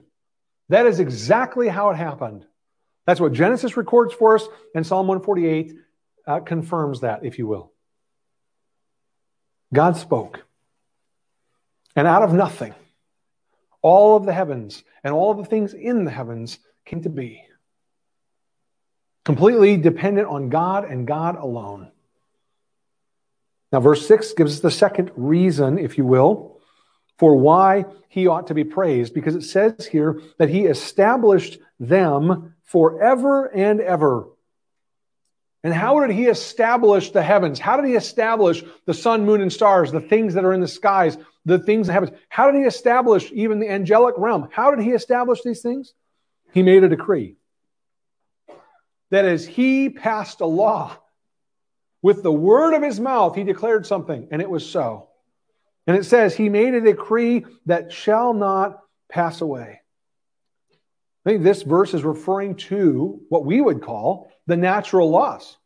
That 0.69 0.85
is 0.85 0.99
exactly 0.99 1.69
how 1.69 1.89
it 1.89 1.95
happened. 1.95 2.45
That's 3.07 3.21
what 3.21 3.31
Genesis 3.31 3.77
records 3.77 4.13
for 4.13 4.35
us, 4.35 4.47
and 4.75 4.85
Psalm 4.85 5.07
148 5.07 5.73
uh, 6.27 6.39
confirms 6.41 6.99
that, 7.01 7.25
if 7.25 7.39
you 7.39 7.47
will. 7.47 7.71
God 9.73 9.95
spoke, 9.95 10.45
and 11.95 12.05
out 12.05 12.21
of 12.21 12.33
nothing, 12.33 12.75
all 13.81 14.17
of 14.17 14.25
the 14.25 14.33
heavens 14.33 14.83
and 15.03 15.13
all 15.13 15.31
of 15.31 15.37
the 15.37 15.45
things 15.45 15.73
in 15.73 16.03
the 16.03 16.11
heavens 16.11 16.59
came 16.85 17.01
to 17.03 17.09
be. 17.09 17.43
Completely 19.23 19.77
dependent 19.77 20.27
on 20.27 20.49
God 20.49 20.83
and 20.83 21.07
God 21.07 21.37
alone. 21.37 21.91
Now, 23.71 23.79
verse 23.79 24.05
6 24.05 24.33
gives 24.33 24.55
us 24.55 24.59
the 24.61 24.71
second 24.71 25.11
reason, 25.15 25.77
if 25.77 25.97
you 25.97 26.05
will, 26.05 26.59
for 27.17 27.35
why 27.35 27.85
he 28.09 28.27
ought 28.27 28.47
to 28.47 28.53
be 28.53 28.63
praised, 28.63 29.13
because 29.13 29.35
it 29.35 29.43
says 29.43 29.85
here 29.85 30.21
that 30.39 30.49
he 30.49 30.65
established 30.65 31.59
them 31.79 32.53
forever 32.67 33.45
and 33.45 33.81
ever. 33.81 34.27
And 35.63 35.73
how 35.73 35.99
did 35.99 36.15
he 36.15 36.25
establish 36.27 37.11
the 37.11 37.23
heavens? 37.23 37.59
How 37.59 37.77
did 37.77 37.87
he 37.87 37.95
establish 37.95 38.63
the 38.85 38.93
sun, 38.93 39.25
moon, 39.25 39.41
and 39.41 39.51
stars, 39.51 39.91
the 39.91 39.99
things 39.99 40.35
that 40.35 40.45
are 40.45 40.53
in 40.53 40.61
the 40.61 40.67
skies, 40.67 41.17
the 41.45 41.59
things 41.59 41.87
that 41.87 41.93
happen? 41.93 42.15
How 42.29 42.51
did 42.51 42.59
he 42.59 42.65
establish 42.65 43.31
even 43.33 43.59
the 43.59 43.69
angelic 43.69 44.15
realm? 44.17 44.47
How 44.51 44.73
did 44.73 44.83
he 44.83 44.91
establish 44.91 45.41
these 45.41 45.61
things? 45.61 45.93
He 46.53 46.61
made 46.61 46.83
a 46.83 46.89
decree. 46.89 47.35
That 49.09 49.25
is, 49.25 49.47
he 49.47 49.89
passed 49.89 50.41
a 50.41 50.45
law. 50.45 50.97
With 52.01 52.21
the 52.21 52.31
word 52.31 52.73
of 52.73 52.83
his 52.83 52.99
mouth, 52.99 53.35
he 53.35 53.43
declared 53.43 53.85
something, 53.85 54.27
and 54.31 54.41
it 54.41 54.49
was 54.49 54.69
so. 54.69 55.09
And 55.87 55.97
it 55.97 56.03
says, 56.03 56.35
He 56.35 56.49
made 56.49 56.75
a 56.75 56.81
decree 56.81 57.45
that 57.65 57.91
shall 57.91 58.33
not 58.33 58.79
pass 59.09 59.41
away. 59.41 59.81
I 61.27 61.31
think 61.31 61.43
this 61.43 61.63
verse 61.63 61.93
is 61.93 62.05
referring 62.05 62.55
to 62.55 63.19
what 63.27 63.43
we 63.43 63.59
would 63.59 63.81
call 63.81 64.31
the 64.45 64.55
natural 64.55 65.09
laws. 65.09 65.57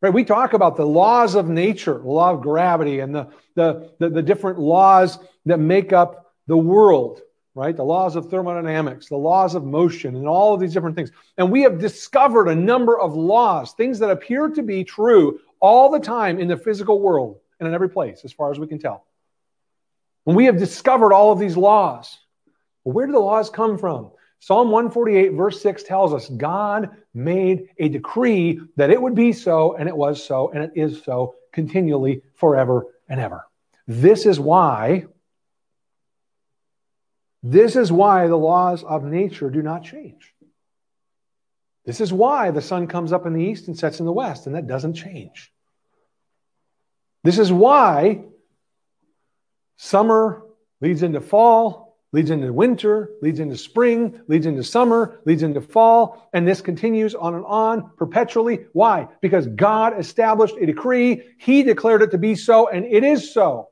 Right? 0.00 0.14
We 0.14 0.22
talk 0.22 0.52
about 0.52 0.76
the 0.76 0.86
laws 0.86 1.34
of 1.34 1.48
nature, 1.48 1.98
the 1.98 2.08
law 2.08 2.30
of 2.30 2.40
gravity, 2.40 3.00
and 3.00 3.12
the, 3.12 3.28
the, 3.56 3.90
the, 3.98 4.10
the 4.10 4.22
different 4.22 4.60
laws 4.60 5.18
that 5.46 5.58
make 5.58 5.92
up 5.92 6.32
the 6.46 6.56
world, 6.56 7.20
right? 7.56 7.76
The 7.76 7.82
laws 7.82 8.14
of 8.14 8.30
thermodynamics, 8.30 9.08
the 9.08 9.16
laws 9.16 9.56
of 9.56 9.64
motion, 9.64 10.14
and 10.14 10.28
all 10.28 10.54
of 10.54 10.60
these 10.60 10.72
different 10.72 10.94
things. 10.94 11.10
And 11.36 11.50
we 11.50 11.62
have 11.62 11.80
discovered 11.80 12.46
a 12.46 12.54
number 12.54 12.96
of 12.96 13.16
laws, 13.16 13.72
things 13.72 13.98
that 13.98 14.10
appear 14.10 14.50
to 14.50 14.62
be 14.62 14.84
true 14.84 15.40
all 15.58 15.90
the 15.90 15.98
time 15.98 16.38
in 16.38 16.46
the 16.46 16.56
physical 16.56 17.00
world 17.00 17.40
and 17.58 17.66
in 17.66 17.74
every 17.74 17.90
place, 17.90 18.20
as 18.24 18.32
far 18.32 18.52
as 18.52 18.58
we 18.60 18.68
can 18.68 18.78
tell. 18.78 19.04
When 20.22 20.36
we 20.36 20.44
have 20.44 20.58
discovered 20.58 21.12
all 21.12 21.32
of 21.32 21.40
these 21.40 21.56
laws, 21.56 22.16
where 22.84 23.06
do 23.06 23.12
the 23.12 23.18
laws 23.18 23.50
come 23.50 23.78
from? 23.78 24.12
Psalm 24.40 24.70
148, 24.70 25.32
verse 25.32 25.60
6 25.60 25.82
tells 25.82 26.12
us 26.12 26.28
God 26.28 26.90
made 27.14 27.68
a 27.78 27.88
decree 27.88 28.60
that 28.76 28.90
it 28.90 29.00
would 29.00 29.14
be 29.14 29.32
so, 29.32 29.74
and 29.76 29.88
it 29.88 29.96
was 29.96 30.22
so, 30.22 30.50
and 30.50 30.62
it 30.62 30.72
is 30.74 31.02
so 31.02 31.34
continually, 31.52 32.22
forever 32.34 32.86
and 33.08 33.18
ever. 33.18 33.46
This 33.88 34.26
is 34.26 34.38
why. 34.38 35.06
This 37.42 37.76
is 37.76 37.90
why 37.90 38.26
the 38.26 38.36
laws 38.36 38.84
of 38.84 39.04
nature 39.04 39.48
do 39.50 39.62
not 39.62 39.84
change. 39.84 40.34
This 41.86 42.00
is 42.00 42.12
why 42.12 42.50
the 42.50 42.60
sun 42.60 42.88
comes 42.88 43.12
up 43.12 43.26
in 43.26 43.32
the 43.32 43.42
east 43.42 43.68
and 43.68 43.78
sets 43.78 44.00
in 44.00 44.06
the 44.06 44.12
west, 44.12 44.46
and 44.46 44.56
that 44.56 44.66
doesn't 44.66 44.94
change. 44.94 45.52
This 47.22 47.38
is 47.38 47.52
why 47.52 48.24
summer 49.76 50.42
leads 50.80 51.02
into 51.02 51.20
fall, 51.20 51.85
leads 52.12 52.30
into 52.30 52.52
winter, 52.52 53.10
leads 53.20 53.40
into 53.40 53.56
spring, 53.56 54.20
leads 54.28 54.46
into 54.46 54.62
summer, 54.62 55.20
leads 55.24 55.42
into 55.42 55.60
fall, 55.60 56.28
and 56.32 56.46
this 56.46 56.60
continues 56.60 57.14
on 57.14 57.34
and 57.34 57.44
on 57.44 57.90
perpetually. 57.96 58.66
Why? 58.72 59.08
Because 59.20 59.46
God 59.46 59.98
established 59.98 60.56
a 60.60 60.66
decree, 60.66 61.22
He 61.38 61.62
declared 61.62 62.02
it 62.02 62.12
to 62.12 62.18
be 62.18 62.34
so, 62.34 62.68
and 62.68 62.86
it 62.86 63.04
is 63.04 63.32
so. 63.32 63.68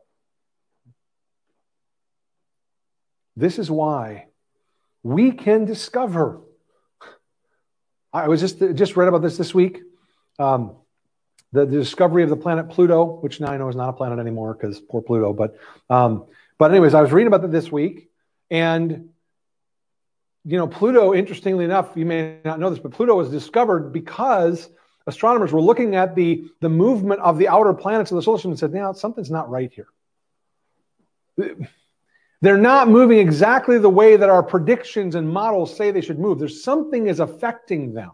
This 3.37 3.59
is 3.59 3.71
why 3.71 4.27
we 5.03 5.33
can 5.33 5.65
discover. 5.65 6.41
I 8.13 8.29
was 8.29 8.41
just 8.41 8.59
just 8.75 8.97
read 8.97 9.09
about 9.09 9.23
this 9.23 9.37
this 9.37 9.55
week. 9.55 9.81
Um, 10.39 10.77
the, 11.53 11.67
the, 11.67 11.79
discovery 11.79 12.25
of 12.25 12.31
the 12.31 12.37
planet 12.37 12.69
Pluto, 12.69 13.05
which 13.05 13.41
now 13.41 13.53
I 13.53 13.57
know 13.57 13.69
is 13.69 13.77
not 13.77 13.89
a 13.89 13.93
planet 13.93 14.19
anymore 14.19 14.55
because 14.55 14.81
poor 14.81 15.03
Pluto. 15.03 15.33
But 15.33 15.57
um, 15.89 16.27
but 16.59 16.71
anyways, 16.71 16.95
I 16.95 17.01
was 17.01 17.13
reading 17.13 17.29
about 17.29 17.43
that 17.43 17.53
this 17.53 17.71
week, 17.71 18.09
and 18.55 19.09
you 20.45 20.57
know, 20.57 20.69
Pluto, 20.69 21.13
interestingly 21.13 21.65
enough, 21.65 21.97
you 21.97 22.07
may 22.07 22.39
not 22.45 22.61
know 22.61 22.71
this, 22.71 22.79
but 22.79 22.93
Pluto 22.93 23.17
was 23.17 23.31
discovered 23.31 23.93
because 23.93 24.71
astronomers 25.09 25.53
were 25.53 25.61
looking 25.61 25.97
at 25.97 26.15
the, 26.15 26.45
the 26.61 26.69
movement 26.69 27.21
of 27.21 27.37
the 27.37 27.49
outer 27.49 27.75
planets 27.75 28.13
of 28.13 28.17
the 28.17 28.23
solar 28.23 28.39
system 28.39 28.53
and 28.53 28.61
said, 28.61 28.73
now 28.73 28.93
something's 28.93 29.31
not 29.31 29.51
right 29.51 29.73
here. 29.73 29.89
They're 32.43 32.59
not 32.59 32.89
moving 32.89 33.19
exactly 33.19 33.79
the 33.79 33.89
way 33.89 34.17
that 34.17 34.29
our 34.29 34.43
predictions 34.43 35.17
and 35.17 35.29
models 35.29 35.75
say 35.77 35.91
they 35.91 36.01
should 36.01 36.21
move. 36.21 36.39
There's 36.39 36.63
something 36.63 37.09
is 37.09 37.19
affecting 37.19 37.93
them. 37.93 38.13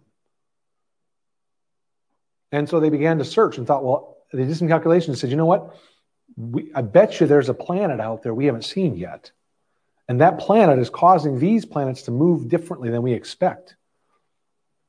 And 2.51 2.67
so 2.67 2.81
they 2.81 2.89
began 2.89 3.19
to 3.19 3.25
search 3.25 3.59
and 3.59 3.67
thought, 3.67 3.85
well, 3.85 4.17
they 4.33 4.47
did 4.47 4.57
some 4.57 4.69
calculations 4.69 5.09
and 5.09 5.19
said, 5.19 5.31
you 5.31 5.37
know 5.37 5.47
what? 5.47 5.77
We, 6.37 6.71
I 6.75 6.81
bet 6.81 7.21
you 7.21 7.27
there's 7.27 7.51
a 7.51 7.55
planet 7.55 8.01
out 8.01 8.23
there 8.23 8.33
we 8.33 8.47
haven't 8.47 8.65
seen 8.65 8.97
yet. 8.97 9.33
And 10.11 10.21
that 10.21 10.41
planet 10.41 10.81
is 10.81 10.91
causing 10.91 11.39
these 11.39 11.65
planets 11.65 12.03
to 12.03 12.11
move 12.11 12.49
differently 12.49 12.91
than 12.91 13.01
we 13.01 13.13
expect. 13.13 13.77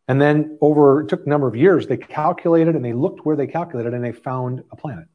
And 0.07 0.19
then 0.19 0.57
over, 0.61 1.01
it 1.01 1.09
took 1.09 1.27
a 1.27 1.29
number 1.29 1.47
of 1.47 1.55
years, 1.55 1.85
they 1.85 1.97
calculated 1.97 2.75
and 2.75 2.83
they 2.83 2.93
looked 2.93 3.23
where 3.23 3.35
they 3.35 3.45
calculated 3.45 3.93
and 3.93 4.03
they 4.03 4.13
found 4.13 4.63
a 4.71 4.75
planet. 4.75 5.05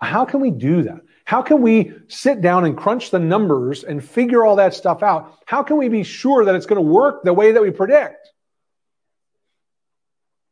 How 0.00 0.24
can 0.24 0.40
we 0.40 0.50
do 0.50 0.82
that? 0.82 1.02
How 1.24 1.40
can 1.40 1.62
we 1.62 1.92
sit 2.08 2.40
down 2.40 2.64
and 2.64 2.76
crunch 2.76 3.12
the 3.12 3.20
numbers 3.20 3.84
and 3.84 4.04
figure 4.04 4.44
all 4.44 4.56
that 4.56 4.74
stuff 4.74 5.04
out? 5.04 5.38
How 5.46 5.62
can 5.62 5.76
we 5.76 5.88
be 5.88 6.02
sure 6.02 6.44
that 6.44 6.56
it's 6.56 6.66
going 6.66 6.84
to 6.84 6.92
work 6.92 7.22
the 7.22 7.32
way 7.32 7.52
that 7.52 7.62
we 7.62 7.70
predict? 7.70 8.28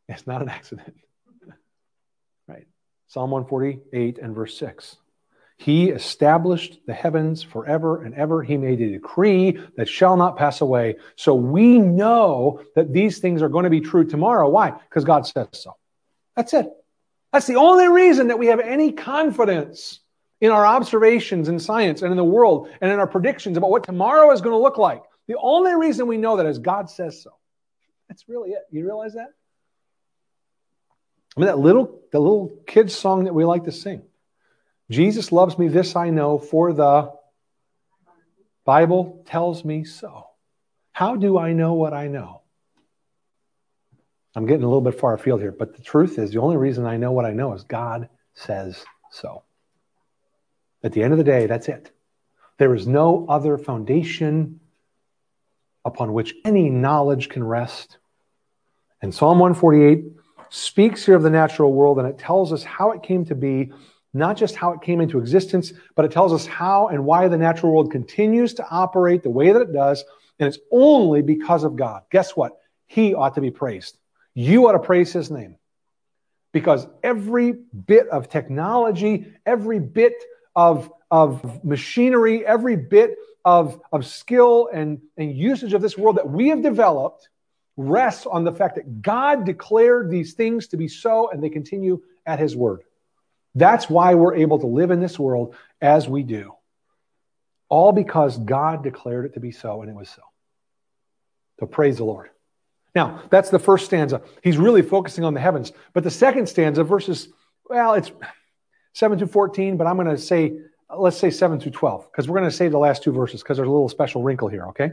It's 0.08 0.28
not 0.28 0.42
an 0.42 0.48
accident. 0.48 0.94
right. 2.46 2.68
Psalm 3.08 3.32
148 3.32 4.18
and 4.18 4.32
verse 4.32 4.56
6. 4.58 4.96
He 5.58 5.88
established 5.88 6.80
the 6.86 6.92
heavens 6.92 7.42
forever 7.42 8.02
and 8.02 8.14
ever. 8.14 8.42
He 8.42 8.56
made 8.56 8.80
a 8.80 8.90
decree 8.90 9.58
that 9.76 9.88
shall 9.88 10.16
not 10.16 10.36
pass 10.36 10.60
away. 10.60 10.96
So 11.16 11.34
we 11.34 11.78
know 11.78 12.62
that 12.74 12.92
these 12.92 13.18
things 13.18 13.40
are 13.40 13.48
going 13.48 13.64
to 13.64 13.70
be 13.70 13.80
true 13.80 14.04
tomorrow. 14.04 14.48
Why? 14.48 14.70
Because 14.70 15.04
God 15.04 15.26
says 15.26 15.48
so. 15.52 15.76
That's 16.36 16.52
it. 16.52 16.68
That's 17.32 17.46
the 17.46 17.56
only 17.56 17.88
reason 17.88 18.28
that 18.28 18.38
we 18.38 18.48
have 18.48 18.60
any 18.60 18.92
confidence 18.92 20.00
in 20.40 20.50
our 20.50 20.66
observations 20.66 21.48
in 21.48 21.58
science 21.58 22.02
and 22.02 22.10
in 22.10 22.16
the 22.16 22.24
world 22.24 22.68
and 22.80 22.92
in 22.92 22.98
our 22.98 23.06
predictions 23.06 23.56
about 23.56 23.70
what 23.70 23.84
tomorrow 23.84 24.30
is 24.32 24.42
going 24.42 24.52
to 24.52 24.62
look 24.62 24.76
like. 24.76 25.02
The 25.26 25.38
only 25.38 25.74
reason 25.74 26.06
we 26.06 26.18
know 26.18 26.36
that 26.36 26.46
is 26.46 26.58
God 26.58 26.90
says 26.90 27.22
so. 27.22 27.30
That's 28.08 28.28
really 28.28 28.50
it. 28.50 28.62
You 28.70 28.84
realize 28.84 29.14
that? 29.14 29.28
I 31.36 31.40
mean, 31.40 31.46
that 31.46 31.58
little, 31.58 32.00
the 32.12 32.20
little 32.20 32.52
kid's 32.66 32.94
song 32.94 33.24
that 33.24 33.34
we 33.34 33.44
like 33.44 33.64
to 33.64 33.72
sing. 33.72 34.02
Jesus 34.90 35.32
loves 35.32 35.58
me, 35.58 35.68
this 35.68 35.96
I 35.96 36.10
know, 36.10 36.38
for 36.38 36.72
the 36.72 37.12
Bible 38.64 39.22
tells 39.26 39.64
me 39.64 39.84
so. 39.84 40.26
How 40.92 41.16
do 41.16 41.38
I 41.38 41.52
know 41.52 41.74
what 41.74 41.92
I 41.92 42.08
know? 42.08 42.42
I'm 44.34 44.46
getting 44.46 44.64
a 44.64 44.68
little 44.68 44.82
bit 44.82 45.00
far 45.00 45.14
afield 45.14 45.40
here, 45.40 45.52
but 45.52 45.76
the 45.76 45.82
truth 45.82 46.18
is 46.18 46.30
the 46.30 46.40
only 46.40 46.56
reason 46.56 46.84
I 46.84 46.98
know 46.98 47.12
what 47.12 47.24
I 47.24 47.32
know 47.32 47.54
is 47.54 47.64
God 47.64 48.08
says 48.34 48.84
so. 49.10 49.42
At 50.82 50.92
the 50.92 51.02
end 51.02 51.12
of 51.12 51.18
the 51.18 51.24
day, 51.24 51.46
that's 51.46 51.68
it. 51.68 51.90
There 52.58 52.74
is 52.74 52.86
no 52.86 53.26
other 53.28 53.58
foundation 53.58 54.60
upon 55.84 56.12
which 56.12 56.34
any 56.44 56.68
knowledge 56.68 57.28
can 57.28 57.44
rest. 57.44 57.98
And 59.00 59.14
Psalm 59.14 59.38
148 59.38 60.04
speaks 60.50 61.06
here 61.06 61.14
of 61.14 61.22
the 61.22 61.30
natural 61.30 61.72
world 61.72 61.98
and 61.98 62.08
it 62.08 62.18
tells 62.18 62.52
us 62.52 62.62
how 62.62 62.92
it 62.92 63.02
came 63.02 63.24
to 63.26 63.34
be, 63.34 63.72
not 64.16 64.36
just 64.36 64.56
how 64.56 64.72
it 64.72 64.82
came 64.82 65.00
into 65.00 65.18
existence, 65.18 65.72
but 65.94 66.04
it 66.04 66.10
tells 66.10 66.32
us 66.32 66.46
how 66.46 66.88
and 66.88 67.04
why 67.04 67.28
the 67.28 67.36
natural 67.36 67.72
world 67.72 67.90
continues 67.90 68.54
to 68.54 68.66
operate 68.70 69.22
the 69.22 69.30
way 69.30 69.52
that 69.52 69.62
it 69.62 69.72
does. 69.72 70.04
And 70.38 70.48
it's 70.48 70.58
only 70.70 71.22
because 71.22 71.64
of 71.64 71.76
God. 71.76 72.02
Guess 72.10 72.36
what? 72.36 72.58
He 72.86 73.14
ought 73.14 73.34
to 73.34 73.40
be 73.40 73.50
praised. 73.50 73.98
You 74.34 74.68
ought 74.68 74.72
to 74.72 74.78
praise 74.78 75.12
his 75.12 75.30
name 75.30 75.56
because 76.52 76.86
every 77.02 77.52
bit 77.52 78.08
of 78.08 78.28
technology, 78.28 79.32
every 79.44 79.78
bit 79.78 80.14
of, 80.54 80.90
of 81.10 81.64
machinery, 81.64 82.46
every 82.46 82.76
bit 82.76 83.16
of, 83.44 83.80
of 83.92 84.06
skill 84.06 84.68
and, 84.72 85.00
and 85.16 85.36
usage 85.36 85.72
of 85.72 85.82
this 85.82 85.96
world 85.96 86.16
that 86.16 86.28
we 86.28 86.48
have 86.48 86.62
developed 86.62 87.28
rests 87.76 88.26
on 88.26 88.44
the 88.44 88.52
fact 88.52 88.76
that 88.76 89.02
God 89.02 89.44
declared 89.44 90.10
these 90.10 90.34
things 90.34 90.68
to 90.68 90.76
be 90.76 90.88
so 90.88 91.30
and 91.30 91.42
they 91.42 91.50
continue 91.50 92.02
at 92.24 92.38
his 92.38 92.56
word. 92.56 92.82
That's 93.56 93.88
why 93.88 94.14
we're 94.14 94.34
able 94.34 94.58
to 94.58 94.66
live 94.66 94.90
in 94.90 95.00
this 95.00 95.18
world 95.18 95.54
as 95.80 96.06
we 96.06 96.22
do. 96.22 96.52
All 97.70 97.90
because 97.90 98.38
God 98.38 98.84
declared 98.84 99.24
it 99.24 99.34
to 99.34 99.40
be 99.40 99.50
so 99.50 99.80
and 99.80 99.90
it 99.90 99.96
was 99.96 100.10
so. 100.10 100.22
So 101.58 101.66
praise 101.66 101.96
the 101.96 102.04
Lord. 102.04 102.28
Now, 102.94 103.22
that's 103.30 103.48
the 103.48 103.58
first 103.58 103.86
stanza. 103.86 104.20
He's 104.42 104.58
really 104.58 104.82
focusing 104.82 105.24
on 105.24 105.32
the 105.32 105.40
heavens. 105.40 105.72
But 105.94 106.04
the 106.04 106.10
second 106.10 106.48
stanza, 106.48 106.84
verses, 106.84 107.28
well, 107.68 107.94
it's 107.94 108.12
7 108.92 109.18
to 109.18 109.26
14, 109.26 109.78
but 109.78 109.86
I'm 109.86 109.96
going 109.96 110.08
to 110.08 110.18
say, 110.18 110.58
let's 110.94 111.16
say 111.16 111.30
7 111.30 111.58
to 111.60 111.70
12, 111.70 112.12
because 112.12 112.28
we're 112.28 112.38
going 112.38 112.50
to 112.50 112.56
say 112.56 112.68
the 112.68 112.78
last 112.78 113.02
two 113.02 113.12
verses 113.12 113.42
because 113.42 113.56
there's 113.56 113.68
a 113.68 113.72
little 113.72 113.88
special 113.88 114.22
wrinkle 114.22 114.48
here, 114.48 114.66
okay? 114.68 114.92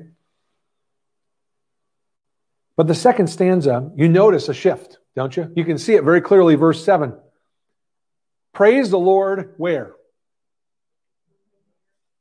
But 2.78 2.88
the 2.88 2.96
second 2.96 3.28
stanza, 3.28 3.92
you 3.96 4.08
notice 4.08 4.48
a 4.48 4.54
shift, 4.54 5.00
don't 5.16 5.36
you? 5.36 5.52
You 5.54 5.66
can 5.66 5.78
see 5.78 5.96
it 5.96 6.04
very 6.04 6.22
clearly, 6.22 6.56
verse 6.56 6.84
7. 6.84 7.14
Praise 8.54 8.90
the 8.90 9.00
Lord 9.00 9.56
where? 9.58 9.94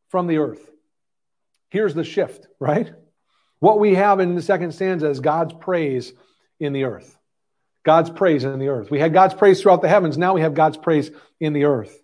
From 0.08 0.26
the 0.26 0.38
earth. 0.38 0.66
Here's 1.70 1.94
the 1.94 2.04
shift, 2.04 2.46
right? 2.58 2.92
What 3.60 3.78
we 3.78 3.94
have 3.94 4.20
in 4.20 4.34
the 4.34 4.42
second 4.42 4.72
stanza 4.72 5.08
is 5.08 5.20
God's 5.20 5.54
praise 5.54 6.12
in 6.58 6.72
the 6.72 6.84
earth. 6.84 7.16
God's 7.84 8.10
praise 8.10 8.44
in 8.44 8.58
the 8.58 8.68
earth. 8.68 8.90
We 8.90 9.00
had 9.00 9.12
God's 9.12 9.34
praise 9.34 9.60
throughout 9.60 9.82
the 9.82 9.88
heavens. 9.88 10.18
Now 10.18 10.34
we 10.34 10.40
have 10.40 10.54
God's 10.54 10.76
praise 10.76 11.10
in 11.40 11.52
the 11.52 11.64
earth. 11.64 11.98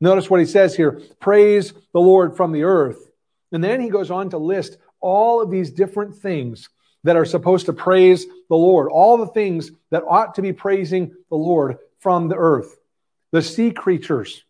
Notice 0.00 0.28
what 0.28 0.40
he 0.40 0.46
says 0.46 0.74
here 0.76 1.00
praise 1.20 1.72
the 1.92 2.00
Lord 2.00 2.36
from 2.36 2.52
the 2.52 2.64
earth. 2.64 2.98
And 3.52 3.62
then 3.62 3.80
he 3.80 3.88
goes 3.88 4.10
on 4.10 4.30
to 4.30 4.38
list 4.38 4.76
all 5.00 5.40
of 5.40 5.50
these 5.50 5.70
different 5.70 6.16
things 6.16 6.68
that 7.04 7.16
are 7.16 7.24
supposed 7.24 7.66
to 7.66 7.72
praise 7.72 8.26
the 8.48 8.56
Lord, 8.56 8.88
all 8.90 9.18
the 9.18 9.26
things 9.26 9.70
that 9.90 10.04
ought 10.08 10.34
to 10.36 10.42
be 10.42 10.52
praising 10.52 11.14
the 11.28 11.36
Lord 11.36 11.78
from 11.98 12.28
the 12.28 12.36
earth. 12.36 12.76
The 13.34 13.42
sea 13.42 13.72
creatures. 13.72 14.44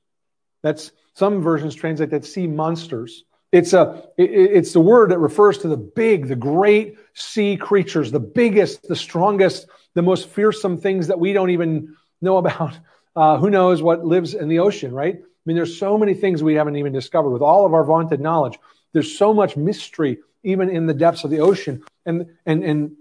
That's 0.60 0.92
some 1.14 1.40
versions 1.40 1.74
translate 1.74 2.10
that 2.10 2.26
sea 2.26 2.46
monsters. 2.46 3.24
It's 3.50 3.72
a 3.72 4.04
it's 4.18 4.74
the 4.74 4.80
word 4.80 5.10
that 5.10 5.20
refers 5.20 5.56
to 5.58 5.68
the 5.68 5.78
big, 5.78 6.28
the 6.28 6.36
great 6.36 6.98
sea 7.14 7.56
creatures, 7.56 8.10
the 8.10 8.20
biggest, 8.20 8.86
the 8.86 8.94
strongest, 8.94 9.68
the 9.94 10.02
most 10.02 10.28
fearsome 10.28 10.76
things 10.76 11.06
that 11.06 11.18
we 11.18 11.32
don't 11.32 11.48
even 11.48 11.96
know 12.20 12.36
about. 12.36 12.78
Uh, 13.16 13.38
who 13.38 13.48
knows 13.48 13.80
what 13.80 14.04
lives 14.04 14.34
in 14.34 14.48
the 14.48 14.58
ocean, 14.58 14.92
right? 14.92 15.14
I 15.14 15.42
mean, 15.44 15.54
there's 15.54 15.78
so 15.78 15.96
many 15.96 16.14
things 16.14 16.42
we 16.42 16.54
haven't 16.54 16.74
even 16.74 16.92
discovered 16.92 17.30
with 17.30 17.42
all 17.42 17.64
of 17.64 17.72
our 17.72 17.84
vaunted 17.84 18.20
knowledge. 18.20 18.58
There's 18.92 19.16
so 19.16 19.32
much 19.32 19.56
mystery 19.56 20.18
even 20.42 20.68
in 20.68 20.86
the 20.86 20.94
depths 20.94 21.22
of 21.22 21.30
the 21.30 21.38
ocean. 21.38 21.84
And 22.04 22.26
and 22.44 22.64
and 22.64 22.96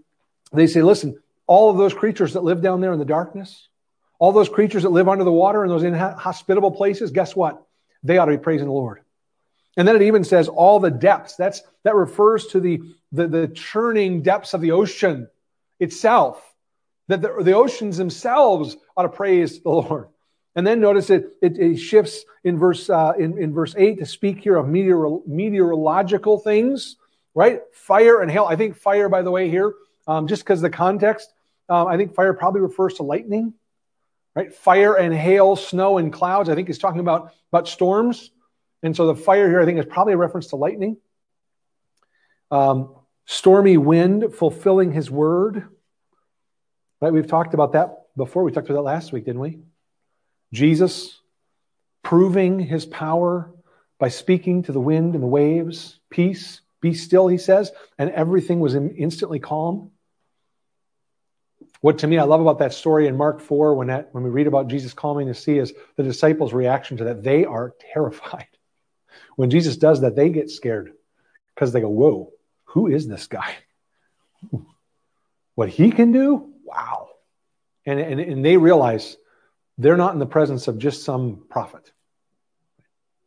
they 0.52 0.68
say, 0.68 0.84
listen, 0.84 1.18
all 1.48 1.72
of 1.72 1.78
those 1.78 1.96
creatures 1.96 2.34
that 2.34 2.44
live 2.44 2.62
down 2.62 2.80
there 2.80 2.94
in 2.94 3.00
the 3.00 3.06
darkness, 3.06 3.70
all 4.24 4.32
those 4.32 4.48
creatures 4.48 4.84
that 4.84 4.90
live 4.90 5.10
under 5.10 5.26
the 5.26 5.34
water 5.34 5.66
in 5.66 5.70
those 5.70 5.84
inhospitable 5.84 6.72
places, 6.72 7.12
guess 7.12 7.36
what? 7.36 7.62
They 8.04 8.18
ought 8.18 8.28
to 8.28 8.32
be 8.32 8.38
praising 8.38 8.68
the 8.68 8.74
Lord. 8.74 9.02
And 9.76 9.86
then 9.86 9.98
it 9.98 10.04
even 10.04 10.24
says 10.24 10.48
all 10.48 10.80
the 10.80 10.90
depths. 10.90 11.36
That's 11.36 11.62
that 11.84 11.94
refers 11.94 12.48
to 12.48 12.62
the 12.62 12.80
the, 13.12 13.28
the 13.28 13.48
churning 13.50 14.22
depths 14.22 14.54
of 14.54 14.62
the 14.62 14.72
ocean 14.72 15.28
itself. 15.78 16.42
That 17.10 17.22
the, 17.22 17.44
the 17.44 17.52
oceans 17.52 17.98
themselves 17.98 18.78
ought 18.96 19.04
to 19.04 19.10
praise 19.10 19.62
the 19.62 19.72
Lord. 19.72 20.08
And 20.56 20.66
then 20.66 20.80
notice 20.80 21.10
it, 21.10 21.36
it, 21.42 21.60
it 21.60 21.76
shifts 21.76 22.24
in 22.46 22.58
verse 22.58 22.90
uh, 22.90 23.12
in, 23.20 23.38
in 23.38 23.54
verse 23.54 23.76
eight 23.78 24.00
to 24.00 24.06
speak 24.06 24.40
here 24.40 24.56
of 24.56 24.70
meteor, 24.70 25.06
meteorological 25.28 26.40
things, 26.40 26.96
right? 27.36 27.60
Fire 27.74 28.22
and 28.22 28.32
hail. 28.32 28.46
I 28.46 28.56
think 28.56 28.78
fire, 28.78 29.10
by 29.10 29.22
the 29.22 29.32
way, 29.32 29.50
here, 29.50 29.74
um, 30.08 30.28
just 30.28 30.44
because 30.44 30.62
the 30.62 30.70
context, 30.70 31.28
um, 31.68 31.88
I 31.88 31.98
think 31.98 32.16
fire 32.16 32.34
probably 32.34 32.62
refers 32.62 32.94
to 32.94 33.04
lightning, 33.04 33.56
right? 34.36 34.54
Fire 34.54 34.96
and 34.96 35.14
hail, 35.14 35.56
snow 35.56 35.98
and 35.98 36.12
clouds. 36.12 36.50
I 36.50 36.56
think 36.56 36.68
he's 36.68 36.80
talking 36.80 37.00
about 37.00 37.34
about 37.52 37.68
storms. 37.68 38.32
And 38.82 38.96
so 38.96 39.08
the 39.08 39.16
fire 39.16 39.48
here, 39.48 39.62
I 39.62 39.66
think, 39.66 39.80
is 39.80 39.86
probably 39.86 40.14
a 40.14 40.18
reference 40.18 40.48
to 40.48 40.56
lightning. 40.56 40.98
Um, 42.52 42.96
stormy 43.26 43.78
wind 43.78 44.34
fulfilling 44.34 44.92
his 44.92 45.10
word. 45.10 45.68
Right? 47.00 47.14
We've 47.14 47.28
talked 47.28 47.54
about 47.54 47.74
that 47.74 48.08
before. 48.16 48.44
We 48.44 48.52
talked 48.52 48.70
about 48.70 48.80
that 48.80 48.90
last 48.90 49.12
week, 49.12 49.26
didn't 49.26 49.42
we? 49.42 49.60
Jesus 50.52 51.20
proving 52.04 52.60
his 52.60 52.86
power 52.86 53.52
by 53.98 54.10
speaking 54.10 54.64
to 54.64 54.72
the 54.72 54.80
wind 54.80 55.14
and 55.14 55.24
the 55.24 55.28
waves. 55.28 56.00
Peace, 56.10 56.62
be 56.82 56.94
still, 56.94 57.28
he 57.28 57.38
says, 57.38 57.72
and 57.98 58.10
everything 58.12 58.60
was 58.60 58.76
instantly 58.76 59.40
calm. 59.40 59.92
What 61.84 61.98
to 61.98 62.08
me 62.08 62.18
I 62.18 62.24
love 62.24 62.40
about 62.40 62.60
that 62.60 62.74
story 62.74 63.08
in 63.08 63.18
Mark 63.18 63.42
4, 63.42 63.76
when 63.76 63.88
that 63.88 64.08
when 64.14 64.24
we 64.24 64.30
read 64.30 64.48
about 64.48 64.70
Jesus 64.70 64.94
calming 64.94 65.28
the 65.28 65.34
sea, 65.34 65.58
is 65.58 65.74
the 65.98 66.04
disciples' 66.04 66.54
reaction 66.54 66.96
to 66.96 67.04
that. 67.04 67.24
They 67.24 67.44
are 67.44 67.76
terrified. 67.94 68.48
When 69.36 69.50
Jesus 69.50 69.76
does 69.76 70.00
that, 70.02 70.16
they 70.16 70.30
get 70.30 70.50
scared 70.50 70.94
because 71.54 71.74
they 71.74 71.82
go, 71.82 71.90
Whoa, 71.90 72.32
who 72.64 72.88
is 72.88 73.06
this 73.06 73.28
guy? 73.28 73.54
What 75.56 75.68
he 75.68 75.92
can 75.92 76.14
do? 76.14 76.54
Wow. 76.64 77.10
And, 77.86 78.00
and, 78.00 78.20
and 78.20 78.46
they 78.46 78.56
realize 78.56 79.18
they're 79.78 79.98
not 79.98 80.14
in 80.14 80.20
the 80.20 80.26
presence 80.26 80.70
of 80.70 80.78
just 80.78 81.04
some 81.04 81.44
prophet. 81.50 81.92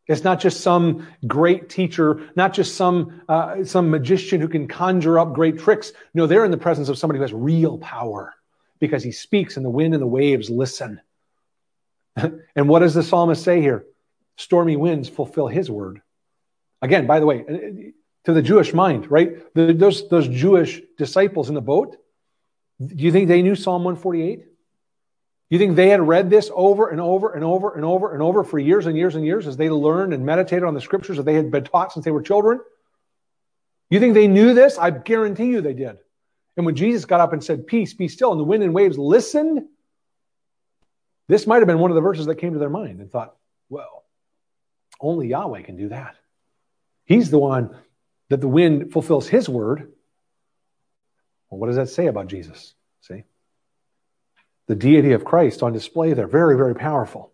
It's 0.07 0.25
not 0.25 0.41
just 0.41 0.63
some 0.63 1.07
great 1.27 1.69
teacher, 1.69 2.31
not 2.35 2.55
just 2.55 2.75
some, 2.75 3.21
uh, 3.29 3.65
some 3.65 3.91
magician 3.91 4.41
who 4.41 4.49
can 4.49 4.67
conjure 4.67 5.19
up 5.19 5.35
great 5.35 5.59
tricks. 5.59 5.93
No, 6.15 6.27
they're 6.27 6.47
in 6.47 6.51
the 6.51 6.57
presence 6.57 6.89
of 6.89 6.97
somebody 6.97 7.19
who 7.19 7.23
has 7.23 7.35
real 7.35 7.79
power 7.79 8.33
because 8.79 9.03
he 9.03 9.13
speaks 9.13 9.57
and 9.57 9.65
the 9.65 9.71
wind 9.71 9.95
and 9.95 10.03
the 10.03 10.07
waves 10.07 10.51
listen. 10.51 11.01
and 12.17 12.69
what 12.69 12.81
does 12.81 12.95
the 12.95 13.03
psalmist 13.03 13.43
say 13.43 13.61
here? 13.61 13.85
stormy 14.37 14.77
winds 14.77 15.09
fulfill 15.09 15.49
his 15.49 15.71
word. 15.71 16.01
Again, 16.83 17.07
by 17.07 17.21
the 17.21 17.27
way, 17.27 17.41
uh, 17.41 17.91
to 18.25 18.33
the 18.33 18.43
Jewish 18.43 18.75
mind, 18.75 19.11
right? 19.11 19.53
The, 19.55 19.73
those, 19.73 20.09
those 20.09 20.29
Jewish 20.29 20.81
disciples 20.99 21.49
in 21.49 21.55
the 21.55 21.61
boat, 21.61 21.97
do 22.85 22.95
you 22.95 23.13
think 23.13 23.29
they 23.29 23.43
knew 23.43 23.55
Psalm 23.55 23.85
148? 23.85 24.39
Do 24.39 25.55
you 25.55 25.59
think 25.59 25.77
they 25.77 25.89
had 25.89 26.07
read 26.07 26.29
this 26.29 26.51
over 26.55 26.89
and 26.89 27.01
over 27.01 27.33
and 27.33 27.45
over 27.45 27.75
and 27.75 27.85
over 27.85 28.13
and 28.13 28.23
over 28.23 28.45
for 28.45 28.59
years 28.59 28.87
and 28.87 28.97
years 28.97 29.15
and 29.15 29.25
years 29.25 29.47
as 29.47 29.57
they 29.57 29.71
learned 29.71 30.13
and 30.13 30.27
meditated 30.27 30.65
on 30.65 30.75
the 30.75 30.81
scriptures 30.81 31.17
that 31.17 31.23
they 31.23 31.35
had 31.35 31.51
been 31.51 31.65
taught 31.65 31.93
since 31.93 32.05
they 32.05 32.11
were 32.11 32.23
children? 32.23 32.61
You 33.89 34.01
think 34.01 34.15
they 34.15 34.27
knew 34.27 34.55
this? 34.55 34.77
I 34.77 34.91
guarantee 34.91 35.47
you 35.47 35.61
they 35.61 35.73
did. 35.73 35.99
And 36.57 36.65
when 36.65 36.75
Jesus 36.75 37.05
got 37.05 37.21
up 37.21 37.33
and 37.33 37.45
said, 37.45 37.67
Peace, 37.67 37.93
be 37.93 38.09
still, 38.09 38.33
and 38.33 38.41
the 38.41 38.45
wind 38.45 38.63
and 38.63 38.75
waves 38.75 38.99
listened, 38.99 39.67
this 41.29 41.47
might 41.47 41.59
have 41.59 41.67
been 41.67 41.79
one 41.79 41.91
of 41.91 41.95
the 41.95 42.01
verses 42.01 42.27
that 42.27 42.37
came 42.37 42.53
to 42.53 42.59
their 42.59 42.71
mind 42.71 43.01
and 43.01 43.11
thought, 43.11 43.37
well, 43.69 44.05
only 45.01 45.29
Yahweh 45.29 45.63
can 45.63 45.77
do 45.77 45.89
that. 45.89 46.17
He's 47.05 47.31
the 47.31 47.39
one 47.39 47.77
that 48.29 48.41
the 48.41 48.49
wind 48.49 48.93
fulfills 48.93 49.29
his 49.29 49.49
word. 49.49 49.93
Well, 51.51 51.59
what 51.61 51.67
does 51.67 51.77
that 51.77 51.89
say 51.89 52.07
about 52.07 52.29
Jesus? 52.29 52.75
See? 53.03 53.25
The 54.67 54.75
deity 54.75 55.13
of 55.13 55.25
Christ 55.25 55.63
on 55.63 55.73
display 55.73 56.13
there. 56.13 56.27
Very, 56.27 56.57
very 56.57 56.75
powerful. 56.75 57.31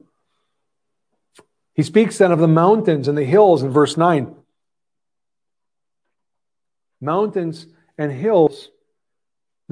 He 1.75 1.83
speaks 1.83 2.19
then 2.19 2.33
of 2.33 2.39
the 2.39 2.49
mountains 2.49 3.09
and 3.09 3.17
the 3.17 3.25
hills 3.25 3.63
in 3.63 3.71
verse 3.71 3.97
9. 3.97 4.35
Mountains 7.01 7.67
and 7.97 8.13
hills. 8.13 8.69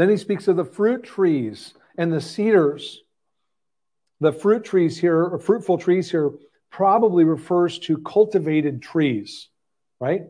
Then 0.01 0.09
he 0.09 0.16
speaks 0.16 0.48
of 0.48 0.57
the 0.57 0.64
fruit 0.64 1.03
trees 1.03 1.74
and 1.98 2.11
the 2.11 2.22
cedars. 2.22 3.03
The 4.20 4.32
fruit 4.32 4.64
trees 4.64 4.96
here, 4.96 5.22
or 5.22 5.38
fruitful 5.38 5.76
trees 5.76 6.11
here, 6.11 6.30
probably 6.70 7.24
refers 7.24 7.78
to 7.80 7.98
cultivated 7.98 8.80
trees, 8.80 9.51
right? 10.01 10.22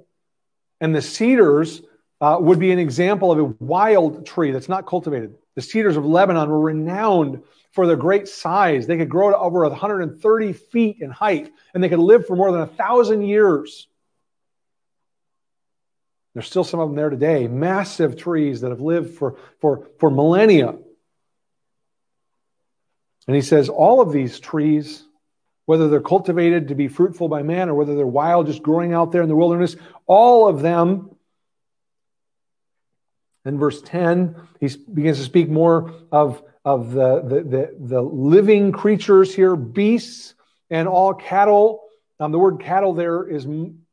And 0.80 0.92
the 0.92 1.00
cedars 1.00 1.82
uh, 2.20 2.38
would 2.40 2.58
be 2.58 2.72
an 2.72 2.80
example 2.80 3.30
of 3.30 3.38
a 3.38 3.44
wild 3.60 4.26
tree 4.26 4.50
that's 4.50 4.68
not 4.68 4.88
cultivated. 4.88 5.36
The 5.54 5.62
cedars 5.62 5.96
of 5.96 6.04
Lebanon 6.04 6.50
were 6.50 6.58
renowned 6.58 7.40
for 7.70 7.86
their 7.86 7.94
great 7.94 8.26
size. 8.26 8.88
They 8.88 8.96
could 8.96 9.08
grow 9.08 9.30
to 9.30 9.38
over 9.38 9.60
130 9.60 10.52
feet 10.52 10.96
in 11.00 11.12
height, 11.12 11.52
and 11.74 11.84
they 11.84 11.88
could 11.88 12.00
live 12.00 12.26
for 12.26 12.34
more 12.34 12.50
than 12.50 12.62
a 12.62 12.66
thousand 12.66 13.22
years. 13.22 13.86
There's 16.34 16.46
still 16.46 16.64
some 16.64 16.80
of 16.80 16.88
them 16.88 16.96
there 16.96 17.10
today, 17.10 17.48
massive 17.48 18.16
trees 18.16 18.60
that 18.60 18.70
have 18.70 18.80
lived 18.80 19.16
for, 19.16 19.36
for, 19.60 19.88
for 19.98 20.10
millennia. 20.10 20.76
And 23.26 23.36
he 23.36 23.42
says, 23.42 23.68
all 23.68 24.00
of 24.00 24.12
these 24.12 24.38
trees, 24.38 25.04
whether 25.66 25.88
they're 25.88 26.00
cultivated 26.00 26.68
to 26.68 26.74
be 26.74 26.88
fruitful 26.88 27.28
by 27.28 27.42
man 27.42 27.68
or 27.68 27.74
whether 27.74 27.96
they're 27.96 28.06
wild, 28.06 28.46
just 28.46 28.62
growing 28.62 28.92
out 28.92 29.12
there 29.12 29.22
in 29.22 29.28
the 29.28 29.36
wilderness, 29.36 29.76
all 30.06 30.48
of 30.48 30.62
them 30.62 31.10
in 33.44 33.58
verse 33.58 33.80
10, 33.82 34.36
he 34.60 34.68
begins 34.92 35.18
to 35.18 35.24
speak 35.24 35.48
more 35.48 35.92
of, 36.12 36.42
of 36.64 36.92
the, 36.92 37.22
the, 37.22 37.42
the, 37.42 37.76
the 37.78 38.02
living 38.02 38.70
creatures 38.70 39.34
here, 39.34 39.56
beasts 39.56 40.34
and 40.68 40.86
all 40.86 41.14
cattle. 41.14 41.82
Um, 42.18 42.32
the 42.32 42.38
word 42.38 42.60
cattle 42.60 42.92
there 42.92 43.26
is 43.26 43.46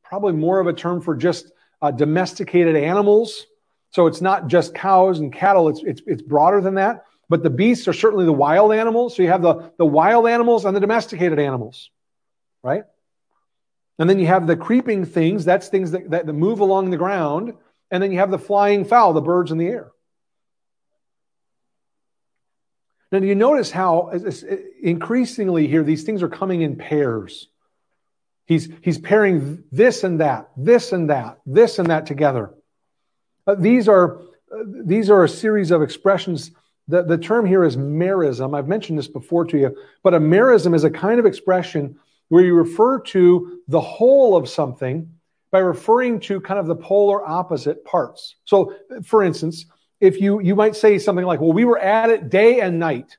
probably 0.03 0.33
more 0.33 0.59
of 0.59 0.67
a 0.67 0.73
term 0.73 1.01
for 1.01 1.15
just 1.15 1.51
uh, 1.82 1.91
domesticated 1.91 2.75
animals. 2.75 3.45
So 3.91 4.07
it's 4.07 4.21
not 4.21 4.47
just 4.47 4.73
cows 4.73 5.19
and 5.19 5.32
cattle, 5.32 5.69
it's, 5.69 5.82
it's, 5.84 6.01
it's 6.05 6.21
broader 6.21 6.61
than 6.61 6.75
that. 6.75 7.05
But 7.30 7.43
the 7.43 7.49
beasts 7.49 7.88
are 7.88 7.93
certainly 7.93 8.25
the 8.25 8.34
wild 8.34 8.73
animals. 8.73 9.15
So 9.15 9.23
you 9.23 9.30
have 9.30 9.41
the, 9.41 9.71
the 9.78 9.86
wild 9.86 10.28
animals 10.28 10.65
and 10.65 10.75
the 10.75 10.80
domesticated 10.80 11.39
animals, 11.39 11.89
right? 12.63 12.84
And 13.99 14.09
then 14.09 14.19
you 14.19 14.28
have 14.28 14.47
the 14.47 14.55
creeping 14.55 15.05
things, 15.05 15.43
that's 15.43 15.67
things 15.67 15.91
that, 15.91 16.09
that 16.11 16.28
move 16.28 16.59
along 16.59 16.89
the 16.89 16.97
ground. 16.97 17.53
And 17.91 18.01
then 18.01 18.11
you 18.11 18.19
have 18.19 18.32
the 18.32 18.39
flying 18.39 18.86
fowl, 18.86 19.13
the 19.13 19.21
birds 19.21 19.51
in 19.51 19.57
the 19.57 19.67
air. 19.67 19.91
Now, 23.11 23.19
do 23.19 23.28
you 23.28 23.36
notice 23.36 23.71
how 23.71 24.11
increasingly 24.82 25.67
here 25.67 25.84
these 25.84 26.03
things 26.03 26.21
are 26.21 26.30
coming 26.30 26.61
in 26.61 26.75
pairs? 26.75 27.47
He's, 28.48 28.70
he's 28.82 28.98
pairing 28.98 29.66
this 29.72 30.06
and 30.06 30.22
that, 30.22 30.50
this 30.56 30.93
and 30.93 31.10
that, 31.10 31.39
this 31.45 31.80
and 31.80 31.89
that 31.89 32.06
together. 32.06 32.54
Uh, 33.45 33.56
these, 33.56 33.89
are, 33.89 34.20
uh, 34.52 34.64
these 34.66 35.10
are 35.10 35.26
a 35.26 35.30
series 35.30 35.70
of 35.70 35.82
expressions. 35.82 36.52
The, 36.88 37.04
the 37.04 37.18
term 37.18 37.45
here 37.45 37.66
is 37.66 37.76
merism. 37.76 38.58
I've 38.58 38.70
mentioned 38.70 38.98
this 38.98 39.10
before 39.10 39.43
to 39.45 39.58
you, 39.58 39.78
but 40.02 40.14
a 40.14 40.20
merism 40.20 40.74
is 40.74 40.86
a 40.86 40.89
kind 40.89 41.20
of 41.20 41.26
expression 41.26 42.00
where 42.30 42.43
you 42.43 42.54
refer 42.54 43.02
to 43.02 43.60
the 43.68 43.82
whole 43.82 44.38
of 44.38 44.48
something 44.48 45.12
by 45.52 45.60
referring 45.60 46.22
to 46.22 46.39
kind 46.39 46.60
of 46.60 46.68
the 46.68 46.76
polar 46.76 47.26
opposite 47.26 47.84
parts. 47.84 48.36
So, 48.45 48.76
for 49.04 49.24
instance, 49.24 49.66
if 50.00 50.22
you, 50.22 50.39
you 50.39 50.56
might 50.56 50.76
say 50.78 51.00
something 51.00 51.26
like, 51.26 51.41
well, 51.41 51.54
we 51.54 51.66
were 51.66 51.80
at 51.80 52.10
it 52.10 52.30
day 52.30 52.62
and 52.62 52.80
night. 52.80 53.18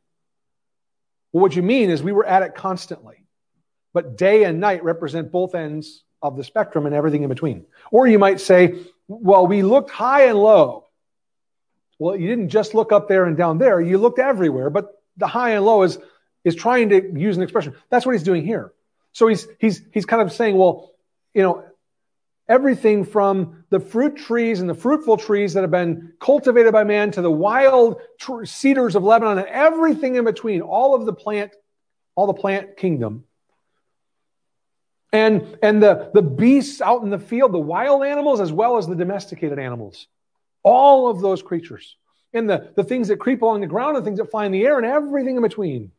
Well, 1.33 1.43
what 1.43 1.55
you 1.55 1.63
mean 1.63 1.91
is 1.91 2.03
we 2.03 2.13
were 2.13 2.27
at 2.27 2.43
it 2.43 2.55
constantly. 2.55 3.18
But 3.99 4.17
day 4.17 4.45
and 4.45 4.61
night 4.61 4.85
represent 4.85 5.33
both 5.33 5.57
ends 5.57 6.05
of 6.23 6.37
the 6.37 6.45
spectrum 6.45 6.87
and 6.87 6.95
everything 6.95 7.25
in 7.25 7.29
between. 7.29 7.67
Or 7.91 8.07
you 8.07 8.21
might 8.21 8.41
say, 8.41 8.77
well, 9.09 9.45
we 9.45 9.63
looked 9.63 9.91
high 9.91 10.27
and 10.27 10.39
low. 10.39 10.87
Well, 11.99 12.15
you 12.15 12.29
didn't 12.29 12.51
just 12.51 12.75
look 12.75 12.93
up 12.93 13.09
there 13.09 13.25
and 13.25 13.37
down 13.37 13.59
there, 13.59 13.81
you 13.81 13.99
looked 13.99 14.21
everywhere, 14.21 14.71
but 14.71 15.03
the 15.17 15.27
high 15.27 15.55
and 15.57 15.65
low 15.65 15.83
is, 15.83 15.99
is 16.45 16.55
trying 16.55 16.91
to 16.91 17.13
use 17.19 17.37
an 17.37 17.43
expression. 17.43 17.75
That's 17.91 18.07
what 18.07 18.13
he's 18.13 18.23
doing 18.23 18.45
here. 18.45 18.73
So 19.15 19.27
he's, 19.27 19.49
he's, 19.59 19.83
he's 19.93 20.07
kind 20.07 20.23
of 20.23 20.31
saying, 20.31 20.57
well, 20.57 20.93
you 21.35 21.43
know, 21.43 21.65
everything 22.49 23.05
from 23.05 23.65
the 23.71 23.81
fruit 23.81 24.17
trees 24.17 24.61
and 24.61 24.71
the 24.71 24.75
fruitful 24.75 25.17
trees 25.17 25.55
that 25.55 25.63
have 25.63 25.73
been 25.73 26.13
cultivated 26.21 26.73
by 26.73 26.85
man 26.85 27.11
to 27.11 27.21
the 27.21 27.33
wild 27.33 28.01
tr- 28.21 28.45
cedars 28.45 28.95
of 28.95 29.03
Lebanon 29.03 29.39
and 29.39 29.49
everything 29.49 30.15
in 30.15 30.25
between, 30.25 30.61
all 30.61 30.95
of 30.95 31.05
the 31.05 31.13
plant, 31.13 31.51
all 32.15 32.29
the 32.29 32.33
plant 32.33 32.77
kingdom. 32.77 33.25
And, 35.13 35.59
and 35.63 35.83
the, 35.83 36.11
the 36.13 36.23
beasts 36.23 36.81
out 36.81 37.03
in 37.03 37.11
the 37.11 37.19
field, 37.19 37.53
the 37.53 37.59
wild 37.59 38.05
animals 38.05 38.41
as 38.41 38.53
well 38.53 38.77
as 38.77 38.87
the 38.87 38.95
domesticated 38.95 39.59
animals. 39.59 40.07
All 40.63 41.09
of 41.09 41.21
those 41.21 41.43
creatures. 41.43 41.97
And 42.35 42.49
the, 42.49 42.73
the 42.77 42.85
things 42.85 43.09
that 43.09 43.19
creep 43.19 43.41
along 43.41 43.63
the 43.63 43.67
ground 43.67 43.97
and 43.97 44.05
things 44.05 44.19
that 44.19 44.31
fly 44.31 44.45
in 44.45 44.53
the 44.53 44.65
air 44.65 44.77
and 44.77 44.87
everything 44.87 45.37
in 45.37 45.43
between. 45.43 45.93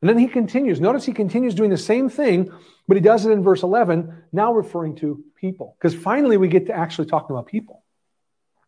And 0.00 0.08
then 0.08 0.18
he 0.18 0.28
continues. 0.28 0.80
Notice 0.80 1.04
he 1.04 1.12
continues 1.12 1.54
doing 1.54 1.70
the 1.70 1.76
same 1.76 2.08
thing, 2.08 2.52
but 2.86 2.96
he 2.96 3.02
does 3.02 3.26
it 3.26 3.30
in 3.30 3.42
verse 3.42 3.62
11, 3.62 4.24
now 4.32 4.52
referring 4.52 4.96
to 4.96 5.22
people. 5.36 5.76
Because 5.78 5.94
finally 5.94 6.36
we 6.36 6.48
get 6.48 6.66
to 6.66 6.72
actually 6.72 7.08
talking 7.08 7.34
about 7.34 7.46
people. 7.46 7.82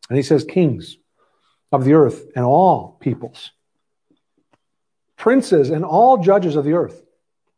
And 0.09 0.16
he 0.16 0.22
says, 0.22 0.45
kings 0.45 0.97
of 1.70 1.85
the 1.85 1.95
earth 1.95 2.26
and 2.35 2.45
all 2.45 2.97
peoples, 3.01 3.53
princes 5.16 5.70
and 5.70 5.85
all 5.85 6.18
judges 6.18 6.57
of 6.57 6.64
the 6.64 6.72
earth. 6.72 7.03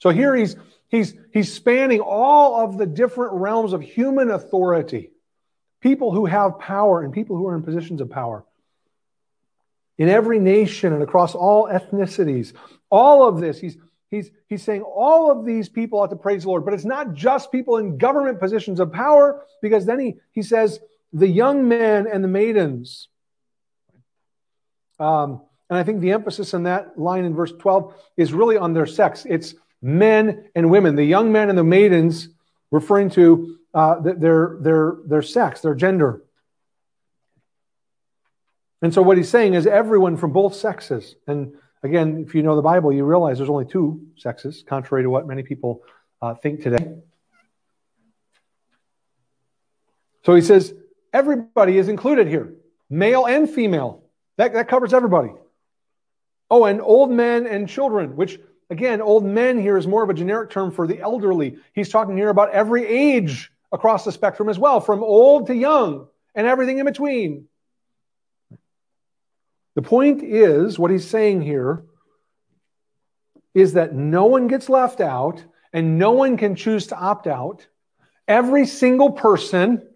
So 0.01 0.11
here 0.11 0.34
he's, 0.34 0.57
he's, 0.88 1.14
he's 1.32 1.53
spanning 1.53 2.01
all 2.01 2.64
of 2.64 2.78
the 2.78 2.86
different 2.86 3.34
realms 3.34 3.72
of 3.72 3.82
human 3.82 4.30
authority. 4.30 5.12
People 5.80 6.12
who 6.12 6.26
have 6.26 6.59
power 6.59 7.03
and 7.03 7.12
people 7.12 7.36
who 7.36 7.46
are 7.46 7.55
in 7.55 7.62
positions 7.62 8.01
of 8.01 8.11
power 8.11 8.44
in 9.98 10.09
every 10.09 10.38
nation 10.38 10.94
and 10.94 11.03
across 11.03 11.34
all 11.34 11.68
ethnicities. 11.68 12.55
All 12.90 13.28
of 13.28 13.40
this, 13.40 13.61
he's, 13.61 13.76
he's, 14.11 14.30
he's 14.48 14.62
saying 14.62 14.80
all 14.80 15.30
of 15.30 15.44
these 15.44 15.68
people 15.68 16.01
ought 16.01 16.11
to 16.11 16.16
praise 16.16 16.42
the 16.42 16.48
Lord. 16.48 16.64
But 16.64 16.72
it's 16.72 16.86
not 16.86 17.12
just 17.12 17.53
people 17.53 17.76
in 17.76 17.98
government 17.98 18.40
positions 18.40 18.80
of 18.80 18.92
power, 18.92 19.44
because 19.61 19.84
then 19.84 20.01
he, 20.01 20.16
he 20.32 20.42
says, 20.42 20.80
the 21.12 21.28
young 21.28 21.68
men 21.68 22.07
and 22.11 22.24
the 22.24 22.28
maidens. 22.28 23.09
Um, 24.98 25.42
and 25.68 25.78
I 25.78 25.82
think 25.82 26.01
the 26.01 26.12
emphasis 26.12 26.55
in 26.55 26.62
that 26.62 26.98
line 26.98 27.24
in 27.24 27.34
verse 27.34 27.53
12 27.59 27.94
is 28.16 28.32
really 28.32 28.57
on 28.57 28.72
their 28.72 28.86
sex. 28.86 29.26
It's 29.28 29.55
men 29.82 30.48
and 30.54 30.70
women, 30.70 30.96
the 30.96 31.04
young 31.04 31.32
men 31.32 31.48
and 31.48 31.58
the 31.58 31.64
maidens, 31.64 32.28
referring 32.70 33.10
to 33.10 33.58
uh, 33.74 34.00
their, 34.00 34.56
their, 34.60 34.96
their 35.06 35.22
sex, 35.22 35.60
their 35.60 35.74
gender. 35.74 36.22
And 38.82 38.92
so 38.94 39.02
what 39.02 39.16
he's 39.16 39.28
saying 39.28 39.54
is 39.54 39.66
everyone 39.66 40.16
from 40.16 40.32
both 40.32 40.54
sexes. 40.54 41.14
And 41.26 41.54
again, 41.82 42.24
if 42.26 42.34
you 42.34 42.42
know 42.42 42.56
the 42.56 42.62
Bible, 42.62 42.92
you 42.92 43.04
realize 43.04 43.38
there's 43.38 43.50
only 43.50 43.66
two 43.66 44.06
sexes, 44.16 44.64
contrary 44.66 45.04
to 45.04 45.10
what 45.10 45.26
many 45.26 45.42
people 45.42 45.82
uh, 46.22 46.34
think 46.34 46.62
today. 46.62 46.96
So 50.24 50.34
he 50.34 50.42
says 50.42 50.74
everybody 51.12 51.78
is 51.78 51.88
included 51.88 52.28
here, 52.28 52.54
male 52.88 53.26
and 53.26 53.48
female. 53.48 54.04
That, 54.36 54.52
that 54.54 54.68
covers 54.68 54.94
everybody. 54.94 55.30
Oh, 56.50 56.64
and 56.64 56.80
old 56.80 57.10
men 57.10 57.46
and 57.46 57.68
children, 57.68 58.16
which 58.16 58.40
again, 58.70 59.02
old 59.02 59.24
men 59.24 59.60
here 59.60 59.76
is 59.76 59.86
more 59.86 60.02
of 60.02 60.10
a 60.10 60.14
generic 60.14 60.50
term 60.50 60.70
for 60.70 60.86
the 60.86 61.00
elderly. 61.00 61.58
He's 61.74 61.88
talking 61.88 62.16
here 62.16 62.30
about 62.30 62.50
every 62.50 62.86
age 62.86 63.50
across 63.72 64.04
the 64.04 64.12
spectrum 64.12 64.48
as 64.48 64.58
well, 64.58 64.80
from 64.80 65.02
old 65.02 65.48
to 65.48 65.54
young 65.54 66.06
and 66.34 66.46
everything 66.46 66.78
in 66.78 66.86
between. 66.86 67.46
The 69.74 69.82
point 69.82 70.22
is, 70.22 70.78
what 70.78 70.90
he's 70.90 71.06
saying 71.06 71.42
here 71.42 71.84
is 73.54 73.74
that 73.74 73.94
no 73.94 74.26
one 74.26 74.46
gets 74.46 74.68
left 74.68 75.00
out 75.00 75.44
and 75.72 75.98
no 75.98 76.12
one 76.12 76.36
can 76.36 76.54
choose 76.54 76.88
to 76.88 76.96
opt 76.96 77.26
out. 77.26 77.66
Every 78.26 78.66
single 78.66 79.12
person, 79.12 79.88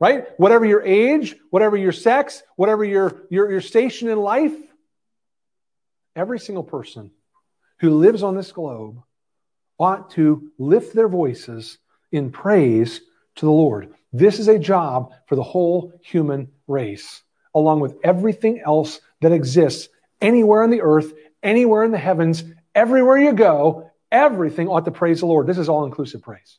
right? 0.00 0.28
Whatever 0.38 0.64
your 0.64 0.82
age, 0.82 1.36
whatever 1.50 1.76
your 1.76 1.92
sex, 1.92 2.42
whatever 2.56 2.84
your, 2.84 3.22
your, 3.30 3.50
your 3.50 3.60
station 3.60 4.08
in 4.08 4.18
life, 4.18 4.54
every 6.16 6.38
single 6.38 6.64
person 6.64 7.10
who 7.82 7.90
lives 7.90 8.22
on 8.22 8.36
this 8.36 8.52
globe 8.52 9.02
ought 9.76 10.10
to 10.10 10.52
lift 10.56 10.94
their 10.94 11.08
voices 11.08 11.78
in 12.12 12.30
praise 12.30 13.00
to 13.34 13.44
the 13.44 13.50
Lord. 13.50 13.92
This 14.12 14.38
is 14.38 14.46
a 14.46 14.58
job 14.58 15.12
for 15.26 15.34
the 15.34 15.42
whole 15.42 15.92
human 16.00 16.52
race 16.68 17.22
along 17.54 17.80
with 17.80 17.96
everything 18.04 18.62
else 18.64 19.00
that 19.20 19.32
exists 19.32 19.88
anywhere 20.20 20.62
on 20.62 20.70
the 20.70 20.80
earth, 20.80 21.12
anywhere 21.42 21.82
in 21.82 21.90
the 21.90 21.98
heavens, 21.98 22.44
everywhere 22.72 23.18
you 23.18 23.32
go, 23.32 23.90
everything 24.12 24.68
ought 24.68 24.84
to 24.84 24.92
praise 24.92 25.20
the 25.20 25.26
Lord. 25.26 25.48
This 25.48 25.58
is 25.58 25.68
all 25.68 25.84
inclusive 25.84 26.22
praise. 26.22 26.58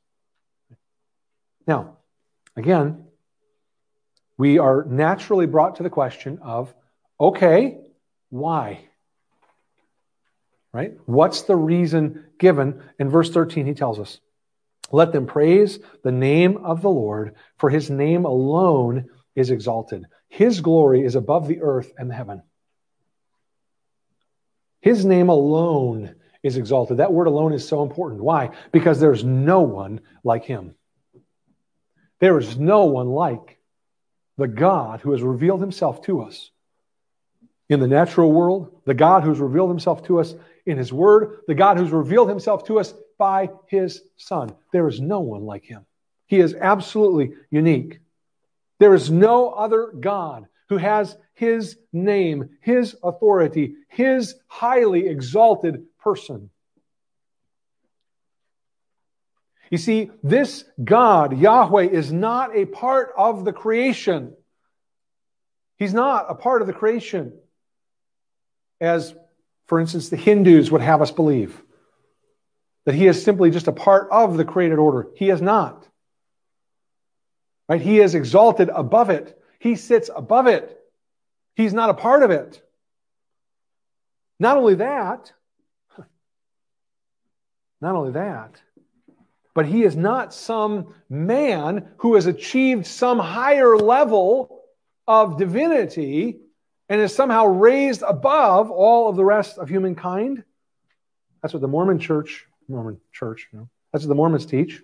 Now, 1.66 2.00
again, 2.58 3.06
we 4.38 4.60
are 4.60 4.84
naturally 4.84 5.46
brought 5.46 5.78
to 5.78 5.84
the 5.84 5.90
question 5.90 6.40
of 6.42 6.74
okay, 7.18 7.78
why? 8.30 8.82
Right? 10.74 10.94
What's 11.06 11.44
the 11.44 11.56
reason 11.56 12.26
given? 12.40 12.82
In 12.98 13.10
verse 13.10 13.30
13, 13.30 13.68
he 13.68 13.76
tells 13.76 14.00
us, 14.00 14.20
Let 14.92 15.14
them 15.14 15.28
praise 15.28 15.80
the 16.04 16.12
name 16.12 16.58
of 16.58 16.82
the 16.82 16.90
Lord, 16.90 17.36
for 17.58 17.70
his 17.70 17.92
name 17.92 18.26
alone 18.26 19.10
is 19.36 19.52
exalted. 19.52 20.06
His 20.30 20.62
glory 20.62 21.06
is 21.06 21.14
above 21.14 21.48
the 21.48 21.62
earth 21.62 21.92
and 21.96 22.10
the 22.10 22.16
heaven. 22.16 22.42
His 24.82 25.06
name 25.06 25.30
alone 25.30 26.16
is 26.42 26.58
exalted. 26.58 26.98
That 26.98 27.14
word 27.14 27.28
alone 27.28 27.54
is 27.54 27.68
so 27.68 27.84
important. 27.84 28.22
Why? 28.22 28.50
Because 28.72 29.00
there's 29.00 29.24
no 29.24 29.62
one 29.62 30.02
like 30.24 30.44
him. 30.44 30.76
There 32.20 32.38
is 32.40 32.58
no 32.58 32.86
one 32.86 33.10
like 33.10 33.60
the 34.38 34.48
God 34.48 35.02
who 35.02 35.12
has 35.12 35.22
revealed 35.22 35.62
himself 35.62 36.02
to 36.06 36.22
us 36.24 36.50
in 37.70 37.80
the 37.80 37.88
natural 37.88 38.32
world, 38.32 38.82
the 38.86 38.94
God 38.94 39.24
who's 39.24 39.40
revealed 39.40 39.70
himself 39.70 40.06
to 40.08 40.20
us 40.20 40.34
in 40.66 40.78
his 40.78 40.94
word, 40.94 41.40
the 41.48 41.56
God 41.56 41.78
who's 41.78 41.92
revealed 41.92 42.30
himself 42.30 42.66
to 42.66 42.80
us 42.80 42.94
by 43.18 43.50
his 43.68 44.02
son. 44.18 44.56
There 44.72 44.88
is 44.88 45.02
no 45.02 45.20
one 45.20 45.44
like 45.44 45.66
him. 45.66 45.86
He 46.28 46.40
is 46.40 46.56
absolutely 46.56 47.34
unique. 47.50 48.00
There 48.80 48.94
is 48.94 49.12
no 49.12 49.50
other 49.50 49.94
God 49.98 50.48
who 50.70 50.78
has 50.78 51.16
his 51.34 51.78
name, 51.92 52.58
his 52.62 52.96
authority, 53.04 53.76
his 53.90 54.36
highly 54.48 55.08
exalted 55.08 55.84
person. 56.00 56.50
You 59.70 59.78
see, 59.78 60.12
this 60.22 60.66
God, 60.84 61.38
Yahweh, 61.38 61.88
is 61.88 62.12
not 62.12 62.56
a 62.56 62.66
part 62.66 63.12
of 63.18 63.44
the 63.44 63.54
creation. 63.54 64.34
He's 65.78 65.94
not 65.94 66.28
a 66.30 66.36
part 66.36 66.62
of 66.62 66.68
the 66.68 66.74
creation. 66.74 67.34
As, 68.80 69.16
for 69.74 69.80
instance, 69.80 70.10
the 70.10 70.18
Hindus 70.18 70.70
would 70.70 70.82
have 70.82 71.02
us 71.02 71.10
believe 71.10 71.60
that 72.86 72.94
he 72.94 73.08
is 73.08 73.24
simply 73.24 73.50
just 73.50 73.68
a 73.68 73.72
part 73.72 74.08
of 74.12 74.38
the 74.38 74.46
created 74.46 74.78
order. 74.78 75.08
He 75.16 75.32
is 75.32 75.42
not. 75.42 75.88
Right? 77.68 77.82
He 77.82 78.00
is 78.00 78.14
exalted 78.14 78.70
above 78.70 79.10
it. 79.10 79.36
He 79.58 79.76
sits 79.76 80.12
above 80.16 80.46
it. 80.46 80.80
He's 81.56 81.74
not 81.74 81.90
a 81.90 81.96
part 81.96 82.22
of 82.22 82.30
it. 82.30 82.62
Not 84.40 84.58
only 84.58 84.76
that, 84.76 85.34
not 87.82 87.96
only 87.96 88.12
that, 88.12 88.62
but 89.56 89.66
he 89.66 89.82
is 89.84 89.96
not 89.96 90.36
some 90.36 90.94
man 91.10 91.90
who 91.98 92.14
has 92.14 92.28
achieved 92.28 92.86
some 92.86 93.18
higher 93.18 93.76
level 93.76 94.66
of 95.08 95.40
divinity 95.40 96.42
and 96.94 97.02
is 97.02 97.16
somehow 97.16 97.48
raised 97.48 98.04
above 98.04 98.70
all 98.70 99.10
of 99.10 99.16
the 99.16 99.26
rest 99.26 99.58
of 99.58 99.68
humankind. 99.68 100.44
That's 101.42 101.52
what 101.52 101.62
the 101.62 101.68
Mormon 101.68 101.98
church, 101.98 102.46
Mormon 102.68 103.02
church, 103.12 103.48
you 103.52 103.58
know, 103.58 103.70
that's 103.92 104.04
what 104.04 104.10
the 104.10 104.16
Mormons 104.16 104.46
teach. 104.46 104.80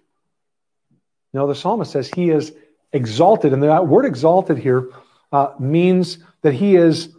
No, 1.36 1.45
the 1.45 1.53
psalmist 1.53 1.91
says 1.91 2.10
he 2.10 2.32
is 2.32 2.51
exalted, 2.91 3.53
and 3.53 3.62
that 3.62 3.86
word 3.86 4.05
exalted 4.05 4.57
here 4.57 4.89
uh, 5.32 5.53
means 5.60 6.18
that 6.41 6.55
he 6.55 6.76
is 6.76 7.16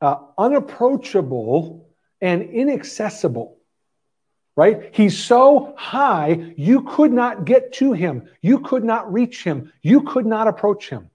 uh, 0.00 0.16
unapproachable 0.38 1.86
and 2.22 2.44
inaccessible. 2.44 3.58
Right? 4.56 4.94
He's 4.94 5.22
so 5.22 5.74
high, 5.76 6.54
you 6.56 6.84
could 6.84 7.12
not 7.12 7.44
get 7.44 7.74
to 7.74 7.92
him. 7.92 8.30
You 8.40 8.60
could 8.60 8.82
not 8.82 9.12
reach 9.12 9.44
him. 9.44 9.74
You 9.82 10.04
could 10.04 10.24
not 10.24 10.48
approach 10.48 10.88
him. 10.88 11.10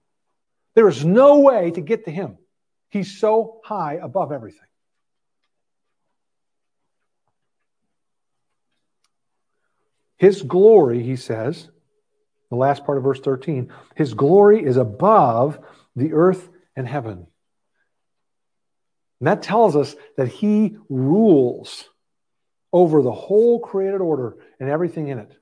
There 0.76 0.86
is 0.86 1.04
no 1.04 1.40
way 1.40 1.72
to 1.72 1.80
get 1.80 2.04
to 2.04 2.12
him. 2.12 2.38
He's 2.90 3.18
so 3.18 3.60
high 3.64 3.94
above 3.94 4.32
everything. 4.32 4.60
His 10.16 10.42
glory, 10.42 11.02
he 11.02 11.16
says, 11.16 11.68
the 12.50 12.56
last 12.56 12.84
part 12.84 12.98
of 12.98 13.04
verse 13.04 13.20
13, 13.20 13.72
his 13.94 14.14
glory 14.14 14.64
is 14.64 14.76
above 14.76 15.58
the 15.94 16.12
earth 16.14 16.48
and 16.74 16.86
heaven. 16.86 17.26
And 19.20 19.26
that 19.26 19.42
tells 19.42 19.76
us 19.76 19.94
that 20.16 20.28
he 20.28 20.76
rules 20.88 21.88
over 22.72 23.02
the 23.02 23.12
whole 23.12 23.60
created 23.60 24.00
order 24.00 24.36
and 24.60 24.68
everything 24.68 25.08
in 25.08 25.18
it. 25.18 25.32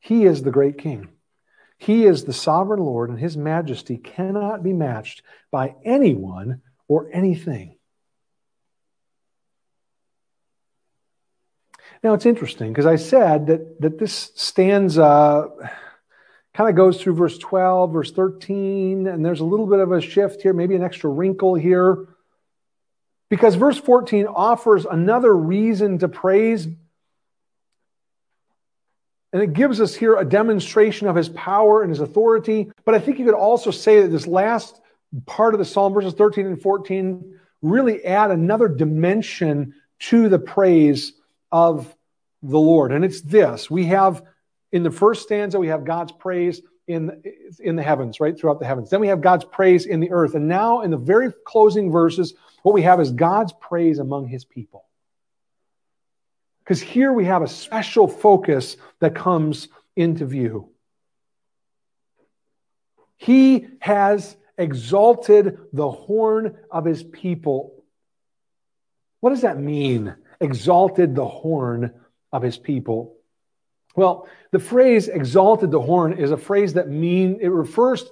He 0.00 0.24
is 0.24 0.42
the 0.42 0.50
great 0.50 0.78
king. 0.78 1.08
He 1.78 2.04
is 2.04 2.24
the 2.24 2.32
sovereign 2.32 2.80
Lord, 2.80 3.10
and 3.10 3.18
his 3.18 3.36
majesty 3.36 3.98
cannot 3.98 4.62
be 4.62 4.72
matched 4.72 5.22
by 5.50 5.74
anyone 5.84 6.62
or 6.88 7.08
anything. 7.12 7.76
Now, 12.02 12.14
it's 12.14 12.26
interesting 12.26 12.72
because 12.72 12.86
I 12.86 12.96
said 12.96 13.48
that, 13.48 13.80
that 13.80 13.98
this 13.98 14.30
stanza 14.34 15.02
uh, 15.02 15.48
kind 16.54 16.70
of 16.70 16.76
goes 16.76 17.00
through 17.00 17.14
verse 17.14 17.36
12, 17.38 17.92
verse 17.92 18.12
13, 18.12 19.06
and 19.06 19.24
there's 19.24 19.40
a 19.40 19.44
little 19.44 19.66
bit 19.66 19.80
of 19.80 19.92
a 19.92 20.00
shift 20.00 20.42
here, 20.42 20.52
maybe 20.52 20.74
an 20.74 20.82
extra 20.82 21.10
wrinkle 21.10 21.54
here. 21.54 22.08
Because 23.28 23.56
verse 23.56 23.78
14 23.78 24.26
offers 24.26 24.86
another 24.86 25.34
reason 25.36 25.98
to 25.98 26.08
praise. 26.08 26.68
And 29.36 29.42
it 29.42 29.52
gives 29.52 29.82
us 29.82 29.94
here 29.94 30.16
a 30.16 30.24
demonstration 30.24 31.08
of 31.08 31.14
his 31.14 31.28
power 31.28 31.82
and 31.82 31.90
his 31.90 32.00
authority. 32.00 32.70
But 32.86 32.94
I 32.94 33.00
think 33.00 33.18
you 33.18 33.26
could 33.26 33.34
also 33.34 33.70
say 33.70 34.00
that 34.00 34.08
this 34.08 34.26
last 34.26 34.80
part 35.26 35.52
of 35.52 35.58
the 35.58 35.64
psalm, 35.66 35.92
verses 35.92 36.14
13 36.14 36.46
and 36.46 36.62
14, 36.62 37.38
really 37.60 38.02
add 38.02 38.30
another 38.30 38.66
dimension 38.66 39.74
to 39.98 40.30
the 40.30 40.38
praise 40.38 41.12
of 41.52 41.94
the 42.42 42.58
Lord. 42.58 42.92
And 42.92 43.04
it's 43.04 43.20
this 43.20 43.70
we 43.70 43.84
have 43.88 44.22
in 44.72 44.82
the 44.82 44.90
first 44.90 45.24
stanza, 45.24 45.58
we 45.58 45.68
have 45.68 45.84
God's 45.84 46.12
praise 46.12 46.62
in, 46.86 47.22
in 47.60 47.76
the 47.76 47.82
heavens, 47.82 48.20
right? 48.20 48.38
Throughout 48.40 48.58
the 48.58 48.64
heavens. 48.64 48.88
Then 48.88 49.00
we 49.00 49.08
have 49.08 49.20
God's 49.20 49.44
praise 49.44 49.84
in 49.84 50.00
the 50.00 50.12
earth. 50.12 50.34
And 50.34 50.48
now, 50.48 50.80
in 50.80 50.90
the 50.90 50.96
very 50.96 51.30
closing 51.44 51.92
verses, 51.92 52.32
what 52.62 52.74
we 52.74 52.80
have 52.80 53.00
is 53.00 53.10
God's 53.10 53.52
praise 53.60 53.98
among 53.98 54.28
his 54.28 54.46
people. 54.46 54.85
Because 56.66 56.80
here 56.80 57.12
we 57.12 57.26
have 57.26 57.42
a 57.42 57.48
special 57.48 58.08
focus 58.08 58.76
that 58.98 59.14
comes 59.14 59.68
into 59.94 60.26
view. 60.26 60.70
He 63.16 63.68
has 63.78 64.36
exalted 64.58 65.58
the 65.72 65.88
horn 65.88 66.56
of 66.68 66.84
his 66.84 67.04
people. 67.04 67.84
What 69.20 69.30
does 69.30 69.42
that 69.42 69.60
mean? 69.60 70.16
Exalted 70.40 71.14
the 71.14 71.24
horn 71.24 71.92
of 72.32 72.42
his 72.42 72.58
people. 72.58 73.14
Well, 73.94 74.28
the 74.50 74.58
phrase 74.58 75.06
exalted 75.06 75.70
the 75.70 75.80
horn 75.80 76.14
is 76.14 76.32
a 76.32 76.36
phrase 76.36 76.74
that 76.74 76.88
mean 76.88 77.38
it 77.40 77.48
refers 77.48 78.04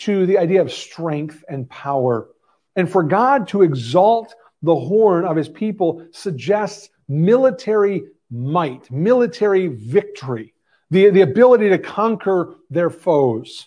to 0.00 0.26
the 0.26 0.36
idea 0.36 0.60
of 0.60 0.70
strength 0.70 1.42
and 1.48 1.68
power. 1.68 2.28
And 2.76 2.90
for 2.90 3.02
God 3.02 3.48
to 3.48 3.62
exalt 3.62 4.34
the 4.60 4.76
horn 4.76 5.24
of 5.24 5.36
his 5.36 5.48
people 5.48 6.06
suggests 6.12 6.90
military 7.08 8.04
might, 8.30 8.90
military 8.90 9.68
victory, 9.68 10.54
the, 10.90 11.10
the 11.10 11.20
ability 11.22 11.68
to 11.70 11.78
conquer 11.78 12.54
their 12.70 12.90
foes. 12.90 13.66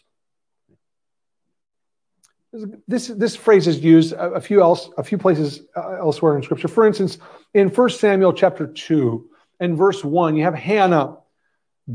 This, 2.87 3.07
this 3.07 3.35
phrase 3.35 3.67
is 3.67 3.79
used 3.79 4.13
a, 4.13 4.39
few 4.39 4.61
else 4.61 4.89
a 4.97 5.03
few 5.03 5.17
places 5.17 5.61
uh, 5.75 5.97
elsewhere 5.99 6.37
in 6.37 6.43
scripture. 6.43 6.69
For 6.69 6.87
instance, 6.87 7.17
in 7.53 7.67
1 7.67 7.89
Samuel 7.89 8.33
chapter 8.33 8.65
2 8.65 9.29
and 9.59 9.77
verse 9.77 10.03
1, 10.03 10.37
you 10.37 10.43
have 10.43 10.55
Hannah 10.55 11.17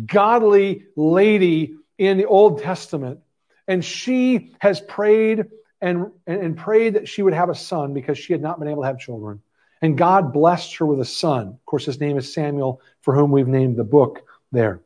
godly 0.06 0.84
lady 0.96 1.76
in 1.98 2.18
the 2.18 2.26
Old 2.26 2.62
Testament. 2.62 3.20
And 3.66 3.84
she 3.84 4.54
has 4.58 4.80
prayed 4.80 5.46
and, 5.80 6.10
and, 6.26 6.56
prayed 6.56 6.94
that 6.94 7.08
she 7.08 7.22
would 7.22 7.32
have 7.32 7.48
a 7.48 7.54
son 7.54 7.94
because 7.94 8.18
she 8.18 8.32
had 8.32 8.42
not 8.42 8.58
been 8.58 8.68
able 8.68 8.82
to 8.82 8.86
have 8.86 8.98
children. 8.98 9.40
And 9.82 9.96
God 9.96 10.32
blessed 10.32 10.76
her 10.76 10.86
with 10.86 11.00
a 11.00 11.04
son. 11.04 11.48
Of 11.48 11.66
course, 11.66 11.86
his 11.86 12.00
name 12.00 12.18
is 12.18 12.32
Samuel, 12.32 12.80
for 13.00 13.14
whom 13.14 13.30
we've 13.30 13.48
named 13.48 13.76
the 13.76 13.84
book 13.84 14.22
there. 14.52 14.80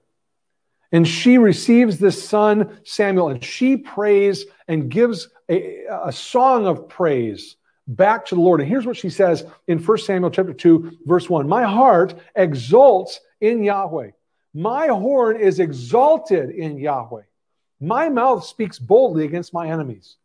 And 0.93 1.07
she 1.09 1.39
receives 1.39 1.99
this 1.99 2.23
son, 2.23 2.79
Samuel, 2.85 3.29
and 3.29 3.43
she 3.43 3.77
prays 3.77 4.47
and 4.69 4.89
gives 4.89 5.29
a, 5.49 5.85
a 6.05 6.13
song 6.13 6.67
of 6.67 6.89
praise 6.89 7.57
back 7.89 8.27
to 8.27 8.37
the 8.37 8.41
Lord. 8.41 8.61
And 8.61 8.69
here's 8.69 8.87
what 8.87 8.97
she 8.97 9.11
says 9.11 9.45
in 9.67 9.79
1 9.79 9.99
Samuel 9.99 10.31
chapter 10.31 10.53
2, 10.53 10.99
verse 11.05 11.29
1. 11.29 11.49
My 11.49 11.65
heart 11.65 12.15
exults 12.37 13.21
in 13.41 13.65
Yahweh. 13.65 14.11
My 14.55 14.87
horn 14.87 15.37
is 15.37 15.59
exalted 15.59 16.51
in 16.51 16.79
Yahweh. 16.79 17.23
My 17.81 18.09
mouth 18.09 18.45
speaks 18.45 18.79
boldly 18.79 19.25
against 19.25 19.53
my 19.53 19.69
enemies. 19.69 20.17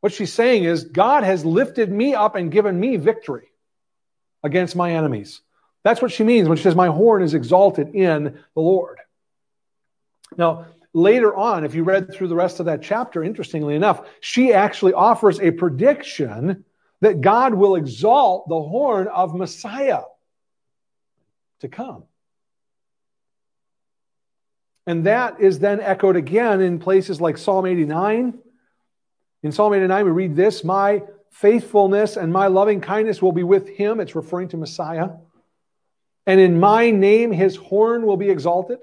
What 0.00 0.12
she's 0.12 0.32
saying 0.32 0.64
is, 0.64 0.84
God 0.84 1.22
has 1.22 1.44
lifted 1.44 1.92
me 1.92 2.14
up 2.14 2.34
and 2.34 2.50
given 2.50 2.80
me 2.80 2.96
victory 2.96 3.50
against 4.46 4.76
my 4.76 4.92
enemies. 4.92 5.42
That's 5.82 6.00
what 6.00 6.12
she 6.12 6.24
means 6.24 6.48
when 6.48 6.56
she 6.56 6.62
says, 6.62 6.74
My 6.74 6.86
horn 6.86 7.22
is 7.22 7.34
exalted 7.34 7.94
in 7.94 8.24
the 8.54 8.60
Lord. 8.60 8.98
Now, 10.36 10.66
later 10.94 11.34
on, 11.34 11.64
if 11.64 11.74
you 11.74 11.84
read 11.84 12.12
through 12.12 12.28
the 12.28 12.34
rest 12.34 12.60
of 12.60 12.66
that 12.66 12.82
chapter, 12.82 13.22
interestingly 13.22 13.74
enough, 13.74 14.08
she 14.20 14.52
actually 14.52 14.94
offers 14.94 15.38
a 15.40 15.50
prediction 15.50 16.64
that 17.02 17.20
God 17.20 17.54
will 17.54 17.76
exalt 17.76 18.48
the 18.48 18.60
horn 18.60 19.08
of 19.08 19.34
Messiah 19.34 20.02
to 21.60 21.68
come. 21.68 22.04
And 24.86 25.04
that 25.06 25.40
is 25.40 25.58
then 25.58 25.80
echoed 25.80 26.16
again 26.16 26.60
in 26.60 26.78
places 26.78 27.20
like 27.20 27.38
Psalm 27.38 27.66
89. 27.66 28.38
In 29.42 29.52
Psalm 29.52 29.74
89, 29.74 30.04
we 30.04 30.10
read 30.10 30.36
this 30.36 30.64
My 30.64 31.02
faithfulness 31.40 32.16
and 32.16 32.32
my 32.32 32.46
loving 32.46 32.80
kindness 32.80 33.20
will 33.20 33.32
be 33.32 33.42
with 33.42 33.68
him. 33.68 34.00
It's 34.00 34.14
referring 34.14 34.48
to 34.48 34.56
Messiah. 34.56 35.10
And 36.26 36.40
in 36.40 36.58
my 36.58 36.90
name, 36.90 37.30
his 37.30 37.56
horn 37.56 38.06
will 38.06 38.16
be 38.16 38.30
exalted. 38.30 38.78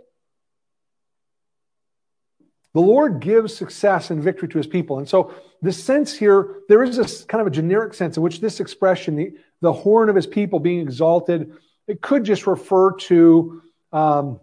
The 2.73 2.81
Lord 2.81 3.19
gives 3.21 3.55
success 3.55 4.11
and 4.11 4.21
victory 4.21 4.47
to 4.49 4.57
his 4.57 4.67
people. 4.67 4.99
And 4.99 5.09
so, 5.09 5.33
the 5.61 5.71
sense 5.71 6.15
here, 6.15 6.57
there 6.67 6.83
is 6.83 6.97
this 6.97 7.23
kind 7.23 7.41
of 7.41 7.47
a 7.47 7.51
generic 7.51 7.93
sense 7.93 8.17
in 8.17 8.23
which 8.23 8.41
this 8.41 8.59
expression, 8.59 9.15
the, 9.15 9.31
the 9.61 9.73
horn 9.73 10.09
of 10.09 10.15
his 10.15 10.27
people 10.27 10.59
being 10.59 10.79
exalted, 10.79 11.53
it 11.87 12.01
could 12.01 12.23
just 12.23 12.45
refer 12.45 12.91
to 12.93 13.61
um, 13.91 14.39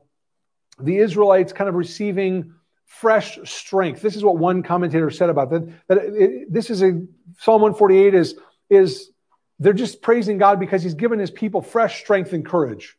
the 0.81 0.97
Israelites 0.97 1.53
kind 1.53 1.69
of 1.69 1.75
receiving 1.75 2.55
fresh 2.91 3.39
strength. 3.45 4.03
This 4.03 4.17
is 4.17 4.25
what 4.25 4.37
one 4.37 4.65
commentator 4.65 5.11
said 5.11 5.31
about 5.31 5.51
that. 5.51 5.87
That 5.87 5.99
it, 5.99 6.53
this 6.53 6.71
is 6.71 6.83
a 6.83 7.01
Psalm 7.39 7.63
148 7.63 8.15
is 8.15 8.35
is 8.69 9.11
they're 9.61 9.73
just 9.73 10.03
praising 10.03 10.39
God 10.39 10.59
because 10.59 10.83
He's 10.83 10.95
given 10.95 11.19
His 11.19 11.31
people 11.31 11.63
fresh 11.63 12.01
strength 12.01 12.33
and 12.33 12.45
courage, 12.45 12.97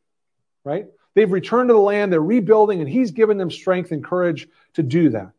right? 0.64 0.88
They've 1.14 1.32
returned 1.32 1.68
to 1.68 1.74
the 1.74 1.80
land, 1.80 2.12
they're 2.12 2.22
rebuilding, 2.22 2.80
and 2.80 2.90
He's 2.90 3.12
given 3.12 3.38
them 3.38 3.52
strength 3.52 3.92
and 3.92 4.04
courage 4.04 4.48
to 4.76 4.84
do 4.84 5.10
that. 5.10 5.34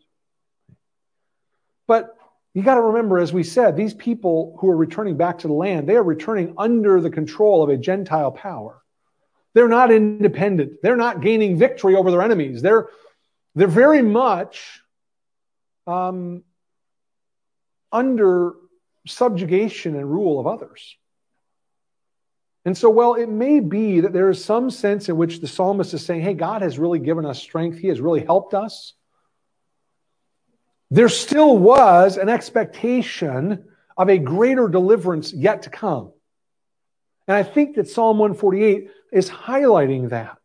But 1.87 2.15
you 2.53 2.63
got 2.63 2.75
to 2.75 2.83
remember, 2.83 3.19
as 3.19 3.33
we 3.33 3.45
said, 3.45 3.75
these 3.75 3.95
people 3.95 4.59
who 4.61 4.69
are 4.69 4.77
returning 4.77 5.17
back 5.17 5.39
to 5.39 5.49
the 5.49 5.55
land, 5.55 5.89
they 5.89 5.97
are 5.97 6.03
returning 6.03 6.55
under 6.59 7.01
the 7.01 7.11
control 7.11 7.63
of 7.63 7.71
a 7.71 7.79
Gentile 7.79 8.31
power. 8.31 8.83
They're 9.55 9.69
not 9.69 9.91
independent. 9.91 10.83
They're 10.83 10.97
not 10.97 11.23
gaining 11.23 11.57
victory 11.57 11.97
over 11.97 12.11
their 12.11 12.23
enemies. 12.23 12.61
They're, 12.61 12.89
they're 13.55 13.69
very 13.69 14.03
much 14.03 14.83
um, 15.87 16.43
under 17.91 18.55
subjugation 19.07 19.97
and 19.97 20.11
rule 20.11 20.41
of 20.41 20.47
others. 20.47 20.97
And 22.65 22.79
so, 22.79 22.91
well, 22.91 23.15
it 23.15 23.29
may 23.29 23.59
be 23.61 24.01
that 24.01 24.13
there 24.13 24.31
is 24.31 24.45
some 24.45 24.71
sense 24.71 25.09
in 25.09 25.17
which 25.17 25.41
the 25.41 25.49
psalmist 25.49 25.95
is 25.95 26.05
saying, 26.05 26.23
hey, 26.23 26.35
God 26.35 26.63
has 26.63 26.79
really 26.79 27.01
given 27.01 27.27
us 27.27 27.41
strength. 27.41 27.79
He 27.79 27.89
has 27.89 28.01
really 28.01 28.25
helped 28.25 28.55
us. 28.55 28.95
There 30.91 31.09
still 31.09 31.59
was 31.59 32.19
an 32.19 32.29
expectation 32.29 33.65
of 33.97 34.09
a 34.09 34.19
greater 34.19 34.69
deliverance 34.69 35.33
yet 35.33 35.63
to 35.63 35.71
come. 35.71 36.13
And 37.27 37.37
I 37.37 37.43
think 37.43 37.77
that 37.77 37.89
Psalm 37.89 38.19
148 38.19 38.91
is 39.11 39.29
highlighting 39.29 40.11
that. 40.11 40.39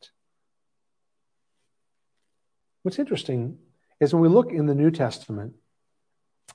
What's 2.87 2.99
interesting 2.99 3.57
is 3.99 4.13
when 4.13 4.23
we 4.23 4.29
look 4.29 4.53
in 4.53 4.65
the 4.65 4.73
New 4.73 4.91
Testament, 4.91 5.55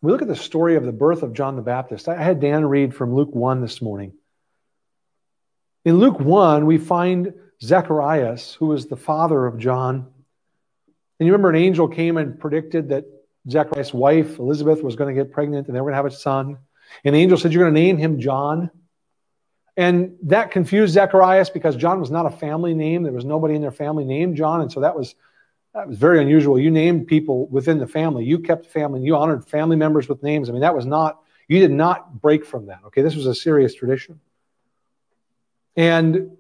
we 0.01 0.11
look 0.11 0.23
at 0.23 0.29
the 0.29 0.35
story 0.35 0.77
of 0.77 0.87
the 0.87 0.91
birth 0.91 1.23
of 1.23 1.35
John 1.35 1.57
the 1.57 1.63
Baptist. 1.63 2.09
I 2.09 2.23
had 2.23 2.41
Dan 2.41 2.65
read 2.65 2.95
from 2.95 3.15
Luke 3.15 3.35
1 3.35 3.61
this 3.61 3.83
morning. 3.83 4.15
In 5.85 5.99
Luke 5.99 6.19
1, 6.19 6.65
we 6.65 6.79
find 6.79 7.35
Zacharias, 7.61 8.55
who 8.55 8.69
was 8.69 8.87
the 8.87 8.97
father 8.97 9.45
of 9.45 9.59
John. 9.59 10.07
And 11.21 11.27
you 11.27 11.33
remember 11.35 11.51
an 11.51 11.57
angel 11.57 11.87
came 11.87 12.17
and 12.17 12.41
predicted 12.41 12.89
that 12.89 13.05
Zacharias' 13.51 13.93
wife, 13.93 14.39
Elizabeth, 14.39 14.83
was 14.83 14.97
going 14.97 15.15
to 15.15 15.23
get 15.23 15.35
pregnant 15.35 15.67
and 15.67 15.77
they 15.77 15.83
were 15.83 15.91
going 15.91 16.03
to 16.03 16.03
have 16.03 16.07
a 16.07 16.17
son. 16.17 16.57
And 17.05 17.15
the 17.15 17.21
angel 17.21 17.37
said, 17.37 17.53
You're 17.53 17.65
going 17.65 17.75
to 17.75 17.79
name 17.79 17.99
him 17.99 18.21
John. 18.21 18.71
And 19.77 20.17
that 20.23 20.51
confused 20.51 20.95
Zacharias 20.95 21.51
because 21.51 21.77
John 21.77 22.01
was 22.01 22.11
not 22.11 22.25
a 22.25 22.31
family 22.31 22.73
name. 22.73 23.03
There 23.03 23.13
was 23.13 23.27
nobody 23.27 23.55
in 23.55 23.61
their 23.61 23.71
family 23.71 24.07
named 24.07 24.39
John. 24.39 24.63
And 24.63 24.73
so 24.73 24.81
that 24.81 24.97
was 24.97 25.15
that 25.75 25.89
was 25.89 25.99
very 25.99 26.21
unusual. 26.21 26.59
You 26.59 26.71
named 26.71 27.07
people 27.07 27.47
within 27.47 27.79
the 27.79 27.87
family. 27.87 28.25
You 28.25 28.41
kept 28.41 28.67
family 28.67 29.03
you 29.03 29.17
honored 29.17 29.47
family 29.47 29.77
members 29.77 30.09
with 30.09 30.23
names. 30.23 30.49
I 30.49 30.53
mean, 30.53 30.61
that 30.61 30.75
was 30.75 30.87
not, 30.87 31.21
you 31.49 31.61
did 31.61 31.71
not 31.71 32.21
break 32.21 32.45
from 32.45 32.67
that. 32.67 32.81
Okay. 32.87 33.03
This 33.03 33.17
was 33.17 33.27
a 33.27 33.35
serious 33.35 33.75
tradition. 33.75 34.21
And 35.75 36.37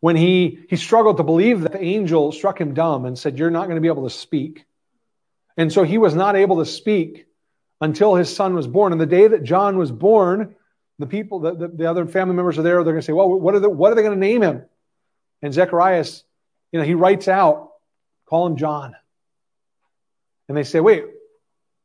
when 0.00 0.16
he, 0.16 0.58
he 0.68 0.76
struggled 0.76 1.16
to 1.16 1.22
believe 1.22 1.62
that 1.62 1.72
the 1.72 1.82
angel 1.82 2.32
struck 2.32 2.60
him 2.60 2.74
dumb 2.74 3.06
and 3.06 3.18
said, 3.18 3.38
You're 3.38 3.50
not 3.50 3.64
going 3.64 3.76
to 3.76 3.80
be 3.80 3.88
able 3.88 4.04
to 4.04 4.14
speak. 4.14 4.66
And 5.56 5.72
so 5.72 5.82
he 5.82 5.98
was 5.98 6.14
not 6.14 6.36
able 6.36 6.58
to 6.58 6.66
speak 6.66 7.26
until 7.80 8.14
his 8.14 8.34
son 8.34 8.54
was 8.54 8.66
born. 8.66 8.92
And 8.92 9.00
the 9.00 9.06
day 9.06 9.26
that 9.26 9.42
John 9.42 9.78
was 9.78 9.90
born, 9.90 10.54
the 10.98 11.06
people, 11.06 11.40
the, 11.40 11.54
the, 11.54 11.68
the 11.68 11.90
other 11.90 12.06
family 12.06 12.34
members 12.34 12.58
are 12.58 12.62
there. 12.62 12.74
They're 12.84 12.92
going 12.92 12.96
to 12.96 13.02
say, 13.02 13.12
well, 13.12 13.28
what 13.28 13.54
are, 13.54 13.60
the, 13.60 13.70
what 13.70 13.92
are 13.92 13.94
they 13.94 14.02
going 14.02 14.14
to 14.14 14.26
name 14.26 14.42
him? 14.42 14.64
And 15.42 15.54
Zacharias, 15.54 16.24
you 16.70 16.78
know, 16.78 16.84
he 16.84 16.94
writes 16.94 17.28
out, 17.28 17.67
call 18.28 18.46
him 18.46 18.56
John. 18.56 18.94
And 20.48 20.56
they 20.56 20.64
say, 20.64 20.80
wait, 20.80 21.04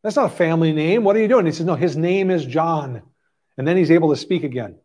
that's 0.04 0.16
not 0.16 0.32
a 0.32 0.36
family 0.36 0.74
name. 0.74 1.04
What 1.04 1.16
are 1.16 1.20
you 1.20 1.28
doing? 1.28 1.46
He 1.46 1.52
says, 1.52 1.66
no, 1.66 1.76
his 1.76 1.96
name 1.96 2.30
is 2.30 2.46
John. 2.46 3.02
And 3.58 3.68
then 3.68 3.78
he's 3.78 3.92
able 3.92 4.10
to 4.10 4.18
speak 4.18 4.44
again. 4.44 4.78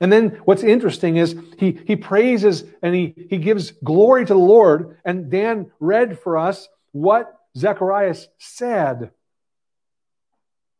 And 0.00 0.12
then 0.12 0.40
what's 0.44 0.62
interesting 0.62 1.16
is 1.16 1.36
he, 1.58 1.78
he 1.86 1.96
praises 1.96 2.64
and 2.82 2.94
he, 2.94 3.14
he 3.30 3.38
gives 3.38 3.70
glory 3.70 4.26
to 4.26 4.32
the 4.32 4.38
Lord. 4.38 4.98
And 5.04 5.30
Dan 5.30 5.70
read 5.80 6.18
for 6.18 6.36
us 6.36 6.68
what 6.92 7.32
Zacharias 7.56 8.28
said. 8.38 9.10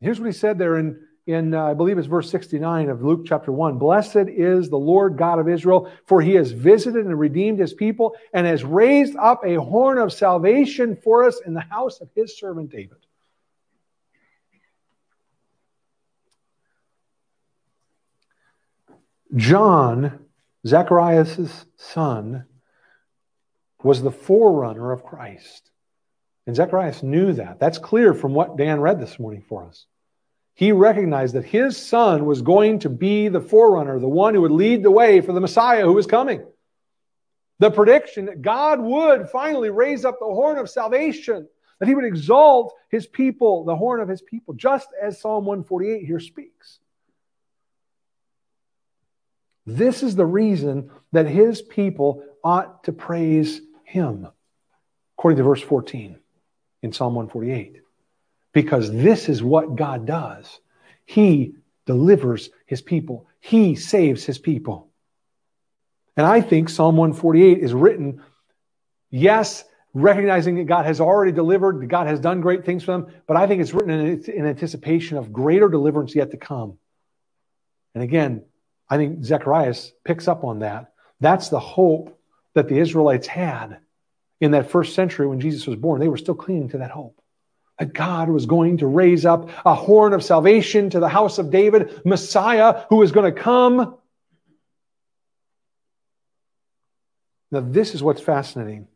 Here's 0.01 0.21
what 0.21 0.27
he 0.27 0.33
said 0.33 0.59
there 0.59 0.77
in 0.77 1.01
in, 1.27 1.55
uh, 1.55 1.65
I 1.65 1.75
believe 1.75 1.99
it's 1.99 2.07
verse 2.07 2.31
69 2.31 2.89
of 2.89 3.03
Luke 3.03 3.27
chapter 3.27 3.51
1. 3.51 3.79
Blessed 3.79 4.29
is 4.29 4.71
the 4.71 4.79
Lord 4.79 5.19
God 5.19 5.41
of 5.41 5.49
Israel, 5.49 5.91
for 6.07 6.23
he 6.23 6.35
has 6.35 6.53
visited 6.53 7.05
and 7.05 7.19
redeemed 7.19 7.59
his 7.59 7.75
people 7.75 8.15
and 8.33 8.47
has 8.47 8.63
raised 8.63 9.17
up 9.17 9.45
a 9.45 9.57
horn 9.57 9.99
of 9.99 10.13
salvation 10.13 10.97
for 10.97 11.25
us 11.25 11.41
in 11.45 11.53
the 11.53 11.61
house 11.61 12.01
of 12.01 12.09
his 12.15 12.39
servant 12.39 12.71
David. 12.71 12.99
John, 19.35 20.27
Zacharias' 20.65 21.67
son, 21.77 22.45
was 23.83 24.01
the 24.01 24.13
forerunner 24.13 24.93
of 24.93 25.05
Christ. 25.05 25.71
And 26.47 26.55
Zacharias 26.55 27.03
knew 27.03 27.33
that. 27.33 27.59
That's 27.59 27.79
clear 27.79 28.15
from 28.15 28.33
what 28.33 28.57
Dan 28.57 28.81
read 28.81 29.01
this 29.01 29.19
morning 29.19 29.43
for 29.49 29.65
us 29.65 29.87
he 30.57 30.73
recognized 30.73 31.35
that 31.35 31.45
his 31.45 31.77
son 31.77 32.25
was 32.25 32.41
going 32.41 32.79
to 32.79 32.89
be 32.89 33.29
the 33.29 33.43
forerunner, 33.43 34.01
the 34.01 34.09
one 34.09 34.33
who 34.33 34.41
would 34.41 34.51
lead 34.51 34.83
the 34.83 34.91
way 34.91 35.21
for 35.21 35.35
the 35.35 35.41
Messiah 35.41 35.85
who 35.85 35.93
was 35.93 36.07
coming. 36.07 36.45
The 37.59 37.71
prediction 37.71 38.25
that 38.25 38.41
God 38.41 38.81
would 38.81 39.29
finally 39.29 39.69
raise 39.69 40.07
up 40.07 40.19
the 40.19 40.25
horn 40.25 40.57
of 40.57 40.71
salvation, 40.71 41.47
that 41.79 41.89
he 41.89 41.95
would 41.95 42.07
exalt 42.07 42.75
his 42.89 43.07
people, 43.07 43.65
the 43.65 43.77
horn 43.77 44.01
of 44.01 44.09
his 44.09 44.23
people, 44.23 44.55
just 44.55 44.89
as 45.01 45.21
Psalm 45.21 45.45
148 45.45 46.07
here 46.07 46.21
speaks. 46.21 46.79
This 49.67 50.03
is 50.03 50.17
the 50.17 50.25
reason 50.25 50.91
that 51.13 51.27
his 51.27 51.61
people 51.61 52.25
ought 52.43 52.85
to 52.85 52.93
praise 52.93 53.61
him, 53.85 54.27
according 55.19 55.37
to 55.37 55.43
verse 55.43 55.61
14 55.61 56.19
in 56.83 56.93
Psalm 56.95 57.15
148 57.15 57.83
because 58.57 58.91
this 58.91 59.29
is 59.29 59.43
what 59.43 59.77
God 59.77 60.07
does. 60.07 60.61
He 61.05 61.57
delivers 61.85 62.49
his 62.65 62.81
people, 62.81 63.27
he 63.39 63.75
saves 63.75 64.25
his 64.25 64.39
people. 64.39 64.89
And 66.17 66.25
I 66.25 66.41
think 66.41 66.71
Psalm 66.71 66.97
148 66.97 67.59
is 67.59 67.75
written, 67.75 68.23
yes, 69.11 69.63
recognizing 69.93 70.55
that 70.55 70.65
God 70.65 70.87
has 70.87 71.03
already 71.03 71.33
delivered, 71.33 71.83
that 71.83 71.89
God 71.89 72.07
has 72.07 72.19
done 72.19 72.41
great 72.41 72.65
things 72.65 72.83
for 72.83 72.93
them, 72.93 73.13
but 73.27 73.37
I 73.37 73.47
think 73.47 73.61
it's 73.61 73.75
written 73.75 73.91
in, 73.91 74.25
in 74.25 74.47
anticipation 74.47 75.19
of 75.19 75.35
greater 75.35 75.69
deliverance 75.69 76.15
yet 76.15 76.31
to 76.31 76.39
come. 76.39 76.79
And 77.95 78.03
again, 78.03 78.43
I 78.89 78.97
think 78.97 79.23
Zechariah 79.23 79.75
picks 80.03 80.29
up 80.29 80.45
on 80.45 80.61
that. 80.61 80.95
That's 81.21 81.51
the 81.51 81.61
hope 81.61 82.19
that 82.55 82.69
the 82.71 82.79
Israelites 82.79 83.27
had 83.27 83.81
in 84.41 84.53
that 84.53 84.71
first 84.71 84.95
century 84.95 85.27
when 85.27 85.41
Jesus 85.41 85.67
was 85.67 85.77
born. 85.77 86.01
They 86.01 86.09
were 86.09 86.17
still 86.17 86.35
clinging 86.35 86.71
to 86.71 86.79
that 86.79 86.91
hope 86.91 87.21
that 87.79 87.93
God 87.93 88.29
was 88.29 88.47
going 88.47 88.79
to 88.79 88.87
raise 88.87 89.27
up 89.27 89.51
a 89.65 89.75
horn 89.75 90.13
of 90.13 90.25
salvation 90.25 90.91
to 90.91 91.01
the 91.01 91.09
house 91.09 91.39
of 91.39 91.51
David, 91.51 92.01
Messiah 92.05 92.85
who 92.89 92.97
was 92.97 93.13
going 93.13 93.33
to 93.33 93.41
come. 93.41 93.97
Now, 97.51 97.61
this 97.61 97.95
is 97.95 98.03
what's 98.03 98.21
fascinating. 98.21 98.89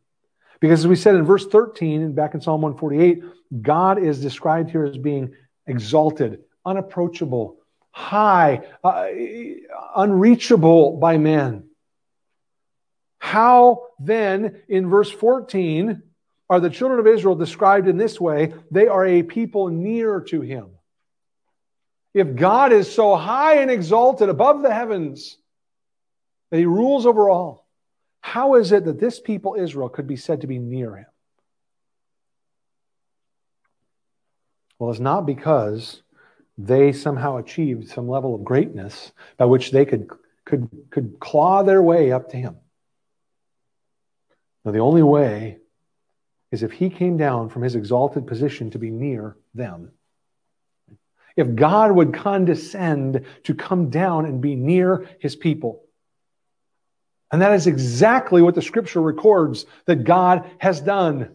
Because 0.61 0.81
as 0.81 0.87
we 0.87 0.97
said 0.97 1.15
in 1.15 1.25
verse 1.25 1.47
13, 1.47 2.03
and 2.03 2.15
back 2.15 2.35
in 2.35 2.41
Psalm 2.41 2.61
148, 2.63 3.23
God 3.63 4.03
is 4.03 4.21
described 4.21 4.71
here 4.71 4.85
as 4.85 4.99
being 4.99 5.35
exalted, 5.67 6.41
unapproachable, 6.67 7.57
high, 7.91 8.63
uh, 8.85 9.09
unreachable 9.97 10.99
by 10.99 11.17
men. 11.19 11.65
How 13.19 13.87
then, 13.99 14.63
in 14.69 14.89
verse 14.89 15.11
14, 15.11 16.03
are 16.51 16.59
the 16.59 16.69
children 16.69 16.99
of 16.99 17.07
Israel 17.07 17.37
described 17.37 17.87
in 17.87 17.97
this 17.97 18.21
way 18.21 18.53
they 18.71 18.89
are 18.89 19.07
a 19.07 19.23
people 19.23 19.69
near 19.69 20.21
to 20.21 20.41
him. 20.41 20.67
if 22.13 22.35
God 22.35 22.73
is 22.73 22.93
so 22.93 23.15
high 23.15 23.61
and 23.61 23.71
exalted 23.71 24.29
above 24.29 24.63
the 24.63 24.75
heavens 24.75 25.39
that 26.51 26.59
he 26.59 26.67
rules 26.67 27.07
over 27.07 27.31
all, 27.31 27.69
how 28.21 28.57
is 28.57 28.73
it 28.73 28.85
that 28.85 28.99
this 28.99 29.21
people, 29.21 29.55
Israel, 29.55 29.89
could 29.89 30.09
be 30.09 30.17
said 30.17 30.41
to 30.41 30.49
be 30.49 30.59
near 30.59 30.97
him? 30.97 31.07
Well, 34.81 34.91
it's 34.91 34.99
not 34.99 35.25
because 35.25 36.03
they 36.59 36.93
somehow 36.93 37.37
achieved 37.37 37.89
some 37.89 38.09
level 38.09 38.35
of 38.35 38.45
greatness 38.45 39.13
by 39.37 39.45
which 39.45 39.71
they 39.71 39.85
could, 39.85 40.11
could, 40.45 40.69
could 40.91 41.21
claw 41.21 41.63
their 41.63 41.81
way 41.81 42.11
up 42.11 42.31
to 42.31 42.37
him. 42.37 42.57
Now, 44.65 44.73
the 44.73 44.81
only 44.81 45.03
way 45.05 45.60
is 46.53 46.63
if 46.63 46.73
he 46.73 46.91
came 46.91 47.17
down 47.17 47.49
from 47.49 47.63
his 47.63 47.75
exalted 47.75 48.27
position 48.27 48.71
to 48.71 48.79
be 48.79 48.91
near 48.91 49.37
them. 49.55 49.93
If 51.37 51.55
God 51.55 51.93
would 51.93 52.13
condescend 52.13 53.25
to 53.45 53.55
come 53.55 53.91
down 53.91 54.27
and 54.27 54.41
be 54.41 54.57
near 54.57 55.09
his 55.21 55.37
people. 55.37 55.85
And 57.31 57.43
that 57.43 57.53
is 57.53 57.67
exactly 57.69 58.43
what 58.43 58.57
the 58.57 58.63
scripture 58.63 59.01
records 59.01 59.65
that 59.87 60.05
God 60.05 60.51
has 60.59 60.81
done. 60.81 61.31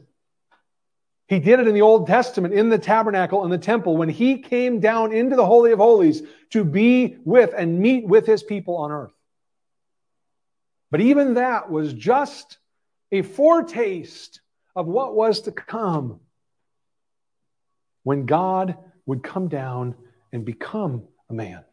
He 1.28 1.39
did 1.39 1.59
it 1.59 1.68
in 1.68 1.74
the 1.74 1.82
Old 1.82 2.05
Testament, 2.05 2.53
in 2.53 2.70
the 2.70 2.78
tabernacle, 2.78 3.45
in 3.45 3.49
the 3.49 3.57
temple, 3.57 3.95
when 3.97 4.09
he 4.09 4.39
came 4.39 4.80
down 4.80 5.13
into 5.13 5.36
the 5.36 5.45
Holy 5.45 5.72
of 5.72 5.80
Holies 5.80 6.22
to 6.51 6.63
be 6.63 7.18
with 7.24 7.53
and 7.57 7.80
meet 7.80 8.05
with 8.05 8.28
his 8.28 8.43
people 8.43 8.76
on 8.78 8.91
earth. 8.91 9.13
But 10.91 11.01
even 11.01 11.36
that 11.36 11.72
was 11.72 11.93
just 11.93 12.57
a 13.11 13.22
foretaste 13.22 14.41
of 14.76 14.88
what 14.88 15.15
was 15.15 15.41
to 15.41 15.51
come 15.51 16.19
when 18.03 18.26
God 18.26 18.78
would 19.05 19.23
come 19.23 19.47
down 19.47 19.95
and 20.32 20.45
become 20.45 21.03
a 21.30 21.34
man 21.34 21.63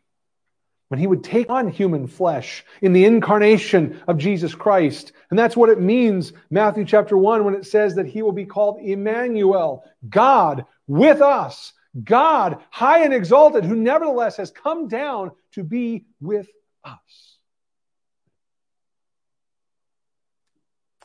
when 0.93 0.99
he 0.99 1.07
would 1.07 1.25
take 1.25 1.49
on 1.49 1.69
human 1.69 2.07
flesh 2.07 2.67
in 2.83 2.93
the 2.93 3.07
incarnation 3.07 3.99
of 4.07 4.19
Jesus 4.19 4.55
Christ. 4.55 5.13
And 5.31 5.39
that's 5.39 5.57
what 5.57 5.71
it 5.71 5.81
means, 5.81 6.35
Matthew 6.51 6.85
chapter 6.85 7.17
1, 7.17 7.45
when 7.45 7.55
it 7.55 7.65
says 7.65 7.95
that 7.95 8.05
he 8.05 8.21
will 8.21 8.33
be 8.33 8.45
called 8.45 8.79
Emmanuel, 8.79 9.85
God 10.07 10.67
with 10.87 11.23
us, 11.23 11.73
God 12.05 12.59
high 12.69 13.05
and 13.05 13.15
exalted, 13.15 13.65
who 13.65 13.75
nevertheless 13.75 14.37
has 14.37 14.51
come 14.51 14.87
down 14.87 15.31
to 15.53 15.65
be 15.65 16.05
with 16.21 16.47
us. 16.85 17.32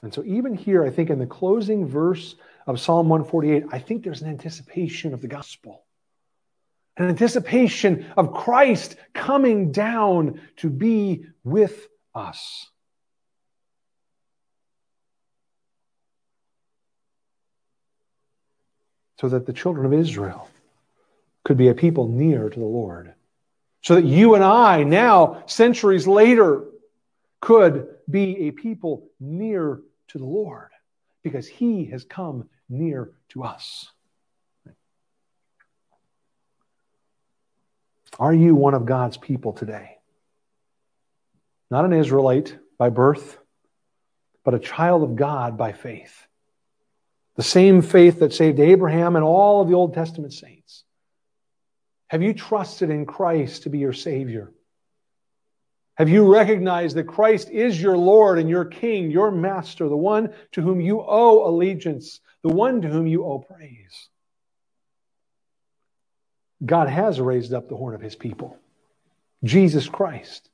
And 0.04 0.14
so, 0.14 0.24
even 0.26 0.54
here, 0.54 0.84
I 0.84 0.90
think 0.90 1.10
in 1.10 1.20
the 1.20 1.26
closing 1.26 1.88
verse 1.88 2.36
of 2.68 2.80
Psalm 2.80 3.10
148, 3.10 3.66
I 3.72 3.80
think 3.80 4.04
there's 4.04 4.22
an 4.22 4.30
anticipation 4.30 5.14
of 5.14 5.22
the 5.22 5.28
gospel 5.28 5.84
an 6.98 7.10
anticipation 7.10 8.08
of 8.18 8.34
Christ 8.34 8.96
coming 9.14 9.72
down 9.72 10.42
to 10.58 10.70
be 10.70 11.26
with 11.44 11.88
us. 12.16 12.70
So 19.20 19.30
that 19.30 19.46
the 19.46 19.54
children 19.54 19.86
of 19.86 19.94
Israel 19.94 20.50
could 21.44 21.58
be 21.58 21.70
a 21.70 21.74
people 21.74 22.08
near 22.08 22.50
to 22.50 22.60
the 22.60 22.66
Lord. 22.66 23.14
So 23.82 23.96
that 23.96 24.06
you 24.06 24.36
and 24.36 24.44
I, 24.44 24.84
now, 24.84 25.44
centuries 25.46 26.08
later, 26.08 26.66
could 27.42 27.88
be 28.10 28.48
a 28.48 28.52
people 28.52 29.10
near 29.20 29.82
to 30.10 30.18
the 30.18 30.26
Lord 30.26 30.70
because 31.24 31.48
he 31.48 31.86
has 31.86 32.04
come 32.04 32.50
near 32.70 33.12
to 33.30 33.44
us. 33.44 33.92
Are 38.20 38.34
you 38.34 38.56
one 38.56 38.74
of 38.74 38.86
God's 38.86 39.18
people 39.18 39.54
today? 39.54 39.98
Not 41.70 41.86
an 41.86 41.94
Israelite 41.94 42.58
by 42.78 42.90
birth, 42.90 43.38
but 44.44 44.54
a 44.54 44.60
child 44.60 45.04
of 45.04 45.16
God 45.16 45.58
by 45.58 45.74
faith. 45.74 46.26
The 47.36 47.44
same 47.44 47.82
faith 47.82 48.20
that 48.20 48.34
saved 48.34 48.60
Abraham 48.60 49.16
and 49.16 49.24
all 49.24 49.62
of 49.62 49.68
the 49.68 49.76
Old 49.76 49.94
Testament 49.94 50.34
saints. 50.34 50.84
Have 52.08 52.24
you 52.24 52.34
trusted 52.34 52.90
in 52.90 53.06
Christ 53.06 53.64
to 53.64 53.70
be 53.70 53.80
your 53.80 53.94
Savior? 53.94 54.52
Have 55.98 56.10
you 56.10 56.32
recognized 56.32 56.96
that 56.96 57.06
Christ 57.06 57.50
is 57.50 57.82
your 57.82 57.98
Lord 57.98 58.38
and 58.38 58.48
your 58.48 58.66
King, 58.66 59.10
your 59.10 59.32
Master, 59.32 59.90
the 59.90 59.98
one 59.98 60.32
to 60.52 60.62
whom 60.62 60.80
you 60.80 61.02
owe 61.02 61.50
allegiance, 61.50 62.20
the 62.44 62.54
one 62.54 62.84
to 62.84 62.88
whom 62.88 63.08
you 63.08 63.26
owe 63.26 63.40
praise? 63.40 64.10
God 66.64 66.88
has 66.88 67.20
raised 67.20 67.52
up 67.52 67.68
the 67.68 67.76
horn 67.76 67.96
of 67.96 68.02
his 68.02 68.16
people, 68.16 68.60
Jesus 69.44 69.90
Christ, 69.90 70.50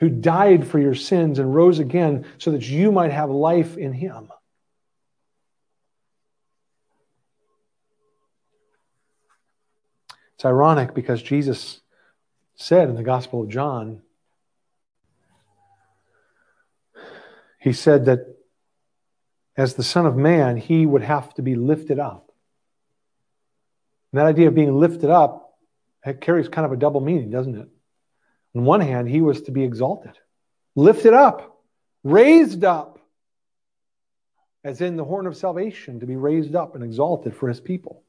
who 0.00 0.10
died 0.10 0.66
for 0.66 0.78
your 0.78 0.94
sins 0.94 1.38
and 1.38 1.54
rose 1.54 1.78
again 1.78 2.26
so 2.36 2.50
that 2.50 2.68
you 2.68 2.92
might 2.92 3.10
have 3.12 3.30
life 3.30 3.78
in 3.78 3.94
him. 3.94 4.28
It's 10.34 10.44
ironic 10.44 10.94
because 10.94 11.22
Jesus 11.22 11.80
said 12.54 12.90
in 12.90 12.96
the 12.96 13.02
Gospel 13.02 13.42
of 13.42 13.48
John, 13.48 14.02
he 17.64 17.72
said 17.72 18.04
that 18.04 18.26
as 19.56 19.72
the 19.72 19.82
Son 19.82 20.04
of 20.04 20.16
Man, 20.16 20.58
he 20.58 20.84
would 20.84 21.00
have 21.00 21.32
to 21.36 21.42
be 21.42 21.54
lifted 21.54 21.98
up. 21.98 22.30
And 24.12 24.20
that 24.20 24.26
idea 24.26 24.48
of 24.48 24.54
being 24.54 24.78
lifted 24.78 25.08
up 25.08 25.56
carries 26.20 26.46
kind 26.46 26.66
of 26.66 26.72
a 26.72 26.76
double 26.76 27.00
meaning, 27.00 27.30
doesn't 27.30 27.56
it? 27.56 27.68
On 28.54 28.64
one 28.64 28.82
hand, 28.82 29.08
he 29.08 29.22
was 29.22 29.40
to 29.42 29.50
be 29.50 29.64
exalted, 29.64 30.12
lifted 30.76 31.14
up, 31.14 31.58
raised 32.02 32.64
up, 32.64 32.98
as 34.62 34.82
in 34.82 34.96
the 34.96 35.04
horn 35.04 35.26
of 35.26 35.34
salvation, 35.34 36.00
to 36.00 36.06
be 36.06 36.16
raised 36.16 36.54
up 36.54 36.74
and 36.74 36.84
exalted 36.84 37.34
for 37.34 37.48
his 37.48 37.60
people. 37.60 38.02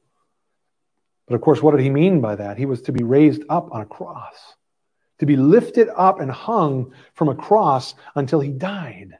But 1.26 1.36
of 1.36 1.40
course, 1.40 1.62
what 1.62 1.70
did 1.70 1.80
he 1.80 1.88
mean 1.88 2.20
by 2.20 2.36
that? 2.36 2.58
He 2.58 2.66
was 2.66 2.82
to 2.82 2.92
be 2.92 3.04
raised 3.04 3.42
up 3.48 3.70
on 3.72 3.80
a 3.80 3.86
cross, 3.86 4.34
to 5.20 5.24
be 5.24 5.36
lifted 5.36 5.88
up 5.96 6.20
and 6.20 6.30
hung 6.30 6.92
from 7.14 7.30
a 7.30 7.34
cross 7.34 7.94
until 8.14 8.40
he 8.40 8.50
died. 8.50 9.16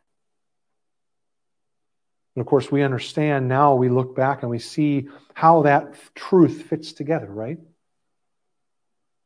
And 2.36 2.42
of 2.42 2.46
course, 2.46 2.70
we 2.70 2.82
understand 2.82 3.48
now, 3.48 3.74
we 3.74 3.88
look 3.88 4.14
back 4.14 4.42
and 4.42 4.50
we 4.50 4.58
see 4.58 5.08
how 5.32 5.62
that 5.62 5.94
truth 6.14 6.64
fits 6.68 6.92
together, 6.92 7.26
right? 7.26 7.58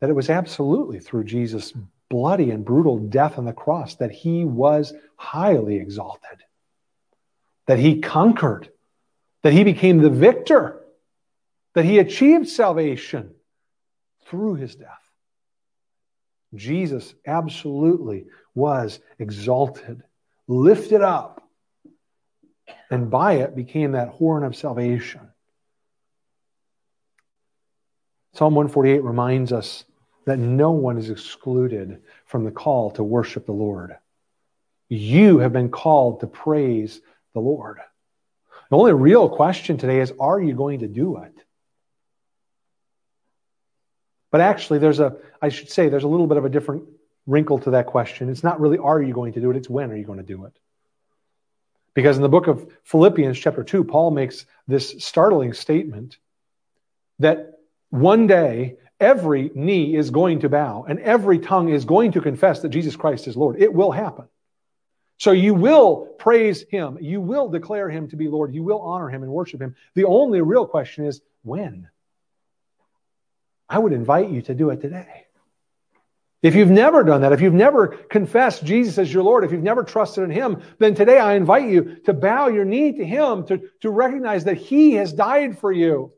That 0.00 0.10
it 0.10 0.14
was 0.14 0.30
absolutely 0.30 1.00
through 1.00 1.24
Jesus' 1.24 1.74
bloody 2.08 2.52
and 2.52 2.64
brutal 2.64 2.98
death 2.98 3.36
on 3.36 3.44
the 3.44 3.52
cross 3.52 3.96
that 3.96 4.12
he 4.12 4.44
was 4.44 4.94
highly 5.16 5.76
exalted, 5.76 6.44
that 7.66 7.80
he 7.80 8.00
conquered, 8.00 8.70
that 9.42 9.52
he 9.52 9.64
became 9.64 9.98
the 9.98 10.10
victor, 10.10 10.80
that 11.74 11.84
he 11.84 11.98
achieved 11.98 12.48
salvation 12.48 13.34
through 14.26 14.54
his 14.54 14.76
death. 14.76 14.88
Jesus 16.54 17.12
absolutely 17.26 18.26
was 18.54 19.00
exalted, 19.18 20.04
lifted 20.46 21.02
up 21.02 21.39
and 22.90 23.10
by 23.10 23.34
it 23.34 23.54
became 23.54 23.92
that 23.92 24.08
horn 24.08 24.42
of 24.42 24.56
salvation. 24.56 25.20
Psalm 28.34 28.54
148 28.54 29.02
reminds 29.02 29.52
us 29.52 29.84
that 30.26 30.38
no 30.38 30.72
one 30.72 30.98
is 30.98 31.10
excluded 31.10 32.02
from 32.26 32.44
the 32.44 32.50
call 32.50 32.90
to 32.92 33.02
worship 33.02 33.46
the 33.46 33.52
Lord. 33.52 33.96
You 34.88 35.38
have 35.38 35.52
been 35.52 35.70
called 35.70 36.20
to 36.20 36.26
praise 36.26 37.00
the 37.32 37.40
Lord. 37.40 37.78
The 38.70 38.76
only 38.76 38.92
real 38.92 39.28
question 39.28 39.76
today 39.76 40.00
is 40.00 40.12
are 40.18 40.40
you 40.40 40.54
going 40.54 40.80
to 40.80 40.88
do 40.88 41.18
it? 41.18 41.34
But 44.30 44.40
actually, 44.40 44.78
there's 44.78 45.00
a, 45.00 45.16
I 45.42 45.48
should 45.48 45.70
say, 45.70 45.88
there's 45.88 46.04
a 46.04 46.08
little 46.08 46.28
bit 46.28 46.36
of 46.36 46.44
a 46.44 46.48
different 46.48 46.84
wrinkle 47.26 47.58
to 47.60 47.70
that 47.72 47.86
question. 47.86 48.28
It's 48.28 48.44
not 48.44 48.60
really 48.60 48.78
are 48.78 49.02
you 49.02 49.12
going 49.12 49.32
to 49.32 49.40
do 49.40 49.50
it, 49.50 49.56
it's 49.56 49.70
when 49.70 49.90
are 49.90 49.96
you 49.96 50.04
going 50.04 50.18
to 50.20 50.24
do 50.24 50.44
it. 50.44 50.56
Because 51.94 52.16
in 52.16 52.22
the 52.22 52.28
book 52.28 52.46
of 52.46 52.70
Philippians, 52.84 53.38
chapter 53.38 53.64
2, 53.64 53.84
Paul 53.84 54.10
makes 54.10 54.46
this 54.68 54.94
startling 54.98 55.52
statement 55.52 56.18
that 57.18 57.58
one 57.90 58.26
day 58.26 58.76
every 59.00 59.50
knee 59.54 59.96
is 59.96 60.10
going 60.10 60.40
to 60.40 60.48
bow 60.48 60.84
and 60.88 61.00
every 61.00 61.38
tongue 61.38 61.70
is 61.70 61.84
going 61.84 62.12
to 62.12 62.20
confess 62.20 62.60
that 62.62 62.68
Jesus 62.68 62.96
Christ 62.96 63.26
is 63.26 63.36
Lord. 63.36 63.60
It 63.60 63.72
will 63.72 63.90
happen. 63.90 64.26
So 65.18 65.32
you 65.32 65.52
will 65.52 66.06
praise 66.18 66.62
him. 66.70 66.96
You 67.00 67.20
will 67.20 67.48
declare 67.48 67.90
him 67.90 68.08
to 68.08 68.16
be 68.16 68.28
Lord. 68.28 68.54
You 68.54 68.62
will 68.62 68.80
honor 68.80 69.10
him 69.10 69.22
and 69.22 69.30
worship 69.30 69.60
him. 69.60 69.74
The 69.94 70.04
only 70.04 70.40
real 70.40 70.66
question 70.66 71.04
is 71.04 71.20
when? 71.42 71.90
I 73.68 73.78
would 73.78 73.92
invite 73.92 74.30
you 74.30 74.42
to 74.42 74.54
do 74.54 74.70
it 74.70 74.80
today. 74.80 75.26
If 76.42 76.54
you've 76.54 76.70
never 76.70 77.04
done 77.04 77.20
that, 77.20 77.32
if 77.32 77.42
you've 77.42 77.52
never 77.52 77.88
confessed 77.88 78.64
Jesus 78.64 78.96
as 78.96 79.12
your 79.12 79.22
Lord, 79.22 79.44
if 79.44 79.52
you've 79.52 79.62
never 79.62 79.84
trusted 79.84 80.24
in 80.24 80.30
Him, 80.30 80.62
then 80.78 80.94
today 80.94 81.18
I 81.18 81.34
invite 81.34 81.68
you 81.68 81.96
to 82.06 82.14
bow 82.14 82.48
your 82.48 82.64
knee 82.64 82.92
to 82.92 83.04
Him, 83.04 83.46
to, 83.46 83.60
to 83.80 83.90
recognize 83.90 84.44
that 84.44 84.56
He 84.56 84.92
has 84.94 85.12
died 85.12 85.58
for 85.58 85.70
you, 85.70 86.12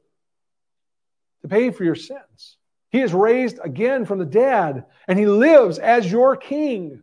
to 1.43 1.49
pay 1.49 1.71
for 1.71 1.83
your 1.83 1.97
sins, 1.97 2.57
He 2.91 3.01
is 3.01 3.13
raised 3.13 3.59
again 3.65 4.05
from 4.05 4.21
the 4.21 4.25
dead, 4.25 4.85
and 5.09 5.19
he 5.19 5.27
lives 5.27 5.79
as 5.79 6.11
your 6.11 6.37
king. 6.37 7.03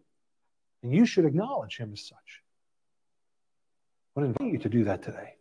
And 0.82 0.94
you 0.94 1.06
should 1.06 1.26
acknowledge 1.26 1.78
him 1.78 1.92
as 1.92 2.08
such. 2.08 2.42
I 4.16 4.22
invite 4.22 4.52
you 4.52 4.60
to 4.60 4.70
do 4.70 4.86
that 4.86 5.04
today. 5.04 5.34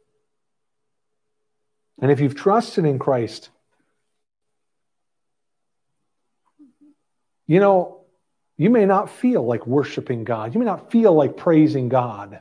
And 2.00 2.10
if 2.10 2.20
you've 2.20 2.34
trusted 2.34 2.84
in 2.84 2.98
Christ, 2.98 3.50
you 7.48 7.58
know, 7.58 8.02
you 8.56 8.70
may 8.70 8.84
not 8.84 9.10
feel 9.10 9.44
like 9.44 9.66
worshiping 9.66 10.22
God. 10.22 10.54
You 10.54 10.60
may 10.60 10.66
not 10.66 10.92
feel 10.92 11.12
like 11.12 11.36
praising 11.36 11.88
God. 11.88 12.40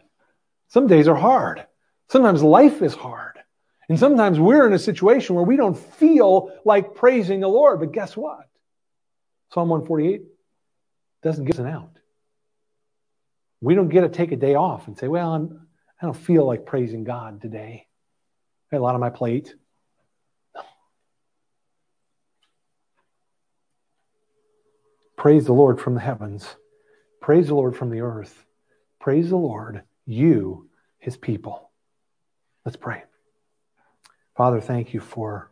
Some 0.67 0.87
days 0.87 1.07
are 1.07 1.15
hard. 1.15 1.65
Sometimes 2.09 2.43
life 2.43 2.81
is 2.81 2.93
hard. 2.93 3.39
And 3.89 3.97
sometimes 3.97 4.39
we're 4.39 4.67
in 4.67 4.73
a 4.73 4.79
situation 4.79 5.35
where 5.35 5.45
we 5.45 5.55
don't 5.55 5.77
feel 5.77 6.51
like 6.65 6.95
praising 6.95 7.39
the 7.39 7.47
Lord. 7.47 7.79
But 7.79 7.93
guess 7.93 8.17
what? 8.17 8.49
Psalm 9.53 9.69
148 9.69 10.23
doesn't 11.23 11.45
give 11.45 11.55
us 11.55 11.59
an 11.59 11.67
out. 11.67 11.97
We 13.61 13.75
don't 13.75 13.89
get 13.89 14.01
to 14.01 14.09
take 14.09 14.33
a 14.33 14.35
day 14.35 14.55
off 14.55 14.87
and 14.87 14.97
say, 14.97 15.07
well, 15.07 15.33
I'm, 15.33 15.67
I 16.01 16.05
don't 16.05 16.17
feel 16.17 16.45
like 16.45 16.65
praising 16.65 17.05
God 17.05 17.41
today. 17.41 17.87
I 18.69 18.75
got 18.75 18.81
a 18.81 18.83
lot 18.83 18.95
on 18.95 19.01
my 19.01 19.09
plate. 19.09 19.55
Praise 25.17 25.45
the 25.45 25.53
Lord 25.53 25.81
from 25.81 25.95
the 25.95 25.99
heavens. 25.99 26.45
Praise 27.21 27.47
the 27.47 27.55
Lord 27.55 27.75
from 27.75 27.89
the 27.89 28.01
earth. 28.01 28.45
Praise 28.99 29.29
the 29.29 29.37
Lord, 29.37 29.81
you, 30.05 30.69
his 30.99 31.17
people. 31.17 31.71
Let's 32.63 32.77
pray. 32.77 33.03
Father, 34.35 34.61
thank 34.61 34.93
you 34.93 34.99
for 34.99 35.51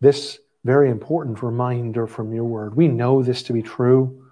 this 0.00 0.38
very 0.64 0.88
important 0.88 1.42
reminder 1.42 2.06
from 2.06 2.32
your 2.32 2.44
word. 2.44 2.76
We 2.76 2.86
know 2.86 3.22
this 3.22 3.42
to 3.44 3.52
be 3.52 3.62
true. 3.62 4.26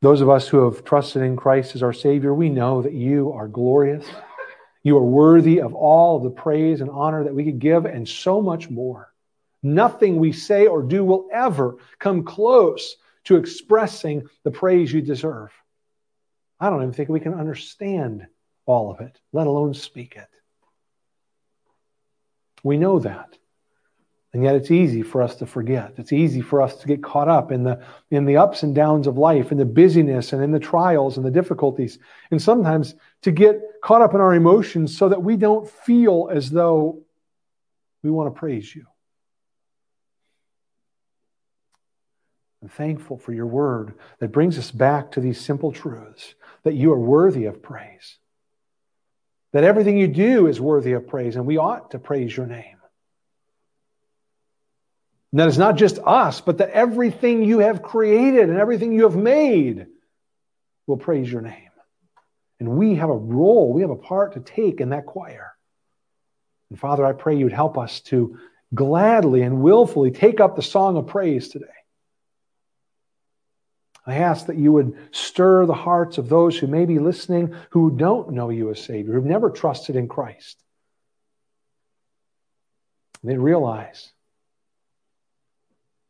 Those 0.00 0.20
of 0.20 0.30
us 0.30 0.46
who 0.46 0.64
have 0.64 0.84
trusted 0.84 1.22
in 1.22 1.36
Christ 1.36 1.74
as 1.74 1.82
our 1.82 1.92
Savior, 1.92 2.32
we 2.32 2.48
know 2.48 2.82
that 2.82 2.92
you 2.92 3.32
are 3.32 3.48
glorious. 3.48 4.06
You 4.84 4.96
are 4.96 5.04
worthy 5.04 5.60
of 5.60 5.74
all 5.74 6.16
of 6.16 6.22
the 6.22 6.30
praise 6.30 6.80
and 6.80 6.88
honor 6.88 7.24
that 7.24 7.34
we 7.34 7.44
could 7.44 7.58
give, 7.58 7.84
and 7.84 8.08
so 8.08 8.40
much 8.40 8.70
more. 8.70 9.07
Nothing 9.62 10.18
we 10.18 10.32
say 10.32 10.66
or 10.66 10.82
do 10.82 11.04
will 11.04 11.28
ever 11.32 11.76
come 11.98 12.24
close 12.24 12.96
to 13.24 13.36
expressing 13.36 14.28
the 14.44 14.50
praise 14.50 14.92
you 14.92 15.02
deserve. 15.02 15.52
I 16.60 16.70
don't 16.70 16.82
even 16.82 16.92
think 16.92 17.08
we 17.08 17.20
can 17.20 17.34
understand 17.34 18.26
all 18.66 18.90
of 18.90 19.00
it, 19.00 19.18
let 19.32 19.46
alone 19.46 19.74
speak 19.74 20.16
it. 20.16 20.28
We 22.62 22.76
know 22.76 22.98
that. 23.00 23.36
And 24.34 24.42
yet 24.42 24.56
it's 24.56 24.70
easy 24.70 25.02
for 25.02 25.22
us 25.22 25.36
to 25.36 25.46
forget. 25.46 25.94
It's 25.96 26.12
easy 26.12 26.42
for 26.42 26.60
us 26.60 26.76
to 26.76 26.86
get 26.86 27.02
caught 27.02 27.28
up 27.28 27.50
in 27.50 27.64
the, 27.64 27.82
in 28.10 28.26
the 28.26 28.36
ups 28.36 28.62
and 28.62 28.74
downs 28.74 29.06
of 29.06 29.16
life, 29.16 29.50
in 29.50 29.58
the 29.58 29.64
busyness 29.64 30.34
and 30.34 30.42
in 30.42 30.50
the 30.50 30.58
trials 30.58 31.16
and 31.16 31.24
the 31.24 31.30
difficulties. 31.30 31.98
And 32.30 32.40
sometimes 32.40 32.94
to 33.22 33.30
get 33.30 33.60
caught 33.82 34.02
up 34.02 34.14
in 34.14 34.20
our 34.20 34.34
emotions 34.34 34.96
so 34.96 35.08
that 35.08 35.22
we 35.22 35.36
don't 35.36 35.68
feel 35.68 36.28
as 36.30 36.50
though 36.50 37.02
we 38.02 38.10
want 38.10 38.32
to 38.32 38.38
praise 38.38 38.74
you. 38.74 38.84
I'm 42.62 42.68
thankful 42.68 43.18
for 43.18 43.32
your 43.32 43.46
word 43.46 43.94
that 44.18 44.32
brings 44.32 44.58
us 44.58 44.70
back 44.70 45.12
to 45.12 45.20
these 45.20 45.40
simple 45.40 45.72
truths 45.72 46.34
that 46.64 46.74
you 46.74 46.92
are 46.92 46.98
worthy 46.98 47.44
of 47.44 47.62
praise, 47.62 48.18
that 49.52 49.64
everything 49.64 49.96
you 49.96 50.08
do 50.08 50.48
is 50.48 50.60
worthy 50.60 50.92
of 50.92 51.06
praise, 51.06 51.36
and 51.36 51.46
we 51.46 51.56
ought 51.56 51.92
to 51.92 51.98
praise 51.98 52.36
your 52.36 52.46
name. 52.46 52.76
And 55.30 55.40
that 55.40 55.48
it's 55.48 55.58
not 55.58 55.76
just 55.76 55.98
us, 55.98 56.40
but 56.40 56.58
that 56.58 56.70
everything 56.70 57.44
you 57.44 57.60
have 57.60 57.82
created 57.82 58.48
and 58.48 58.58
everything 58.58 58.92
you 58.92 59.04
have 59.04 59.16
made 59.16 59.86
will 60.86 60.96
praise 60.96 61.30
your 61.30 61.42
name. 61.42 61.70
And 62.58 62.70
we 62.70 62.96
have 62.96 63.10
a 63.10 63.16
role, 63.16 63.72
we 63.72 63.82
have 63.82 63.90
a 63.90 63.96
part 63.96 64.32
to 64.32 64.40
take 64.40 64.80
in 64.80 64.88
that 64.88 65.06
choir. 65.06 65.52
And 66.70 66.78
Father, 66.78 67.04
I 67.04 67.12
pray 67.12 67.36
you'd 67.36 67.52
help 67.52 67.78
us 67.78 68.00
to 68.02 68.38
gladly 68.74 69.42
and 69.42 69.62
willfully 69.62 70.10
take 70.10 70.40
up 70.40 70.56
the 70.56 70.62
song 70.62 70.96
of 70.96 71.06
praise 71.06 71.48
today. 71.48 71.66
I 74.08 74.16
ask 74.16 74.46
that 74.46 74.56
you 74.56 74.72
would 74.72 74.96
stir 75.10 75.66
the 75.66 75.74
hearts 75.74 76.18
of 76.18 76.28
those 76.28 76.56
who 76.56 76.66
may 76.66 76.86
be 76.86 76.98
listening 76.98 77.54
who 77.70 77.90
don't 77.90 78.32
know 78.32 78.50
you 78.50 78.70
as 78.70 78.82
Savior, 78.82 79.12
who've 79.12 79.24
never 79.24 79.50
trusted 79.50 79.96
in 79.96 80.08
Christ. 80.08 80.62
They 83.22 83.36
realize 83.36 84.10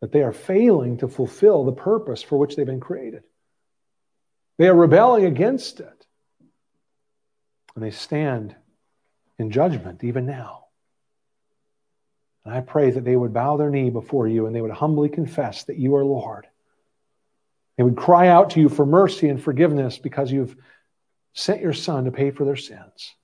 that 0.00 0.12
they 0.12 0.22
are 0.22 0.32
failing 0.32 0.98
to 0.98 1.08
fulfill 1.08 1.64
the 1.64 1.72
purpose 1.72 2.22
for 2.22 2.38
which 2.38 2.54
they've 2.54 2.66
been 2.66 2.80
created. 2.80 3.24
They 4.58 4.68
are 4.68 4.74
rebelling 4.74 5.24
against 5.24 5.80
it. 5.80 6.06
And 7.74 7.84
they 7.84 7.90
stand 7.90 8.56
in 9.38 9.50
judgment 9.50 10.02
even 10.02 10.26
now. 10.26 10.64
And 12.44 12.52
I 12.52 12.60
pray 12.60 12.90
that 12.90 13.04
they 13.04 13.14
would 13.14 13.32
bow 13.32 13.56
their 13.56 13.70
knee 13.70 13.90
before 13.90 14.26
you 14.26 14.46
and 14.46 14.54
they 14.54 14.60
would 14.60 14.70
humbly 14.70 15.08
confess 15.08 15.64
that 15.64 15.78
you 15.78 15.94
are 15.96 16.04
Lord. 16.04 16.47
They 17.78 17.84
would 17.84 17.96
cry 17.96 18.26
out 18.26 18.50
to 18.50 18.60
you 18.60 18.68
for 18.68 18.84
mercy 18.84 19.28
and 19.28 19.40
forgiveness 19.40 19.98
because 19.98 20.32
you've 20.32 20.56
sent 21.32 21.62
your 21.62 21.72
Son 21.72 22.04
to 22.04 22.10
pay 22.10 22.32
for 22.32 22.44
their 22.44 22.56
sins. 22.56 23.14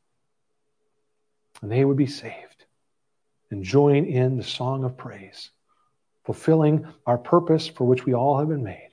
And 1.60 1.70
they 1.70 1.84
would 1.84 1.96
be 1.96 2.06
saved 2.06 2.64
and 3.50 3.64
join 3.64 4.04
in 4.04 4.36
the 4.36 4.44
song 4.44 4.84
of 4.84 4.96
praise 4.96 5.50
fulfilling 6.24 6.86
our 7.04 7.18
purpose 7.18 7.68
for 7.68 7.84
which 7.84 8.06
we 8.06 8.14
all 8.14 8.38
have 8.38 8.48
been 8.48 8.64
made. 8.64 8.90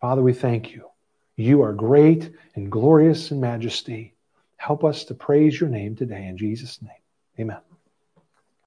Father, 0.00 0.20
we 0.20 0.34
thank 0.34 0.72
you. 0.72 0.90
You 1.36 1.62
are 1.62 1.72
great 1.72 2.30
and 2.54 2.70
glorious 2.70 3.30
in 3.30 3.40
majesty. 3.40 4.14
Help 4.56 4.84
us 4.84 5.04
to 5.04 5.14
praise 5.14 5.58
your 5.58 5.70
name 5.70 5.96
today 5.96 6.26
in 6.26 6.36
Jesus' 6.36 6.82
name. 6.82 6.90
Amen. 7.38 7.65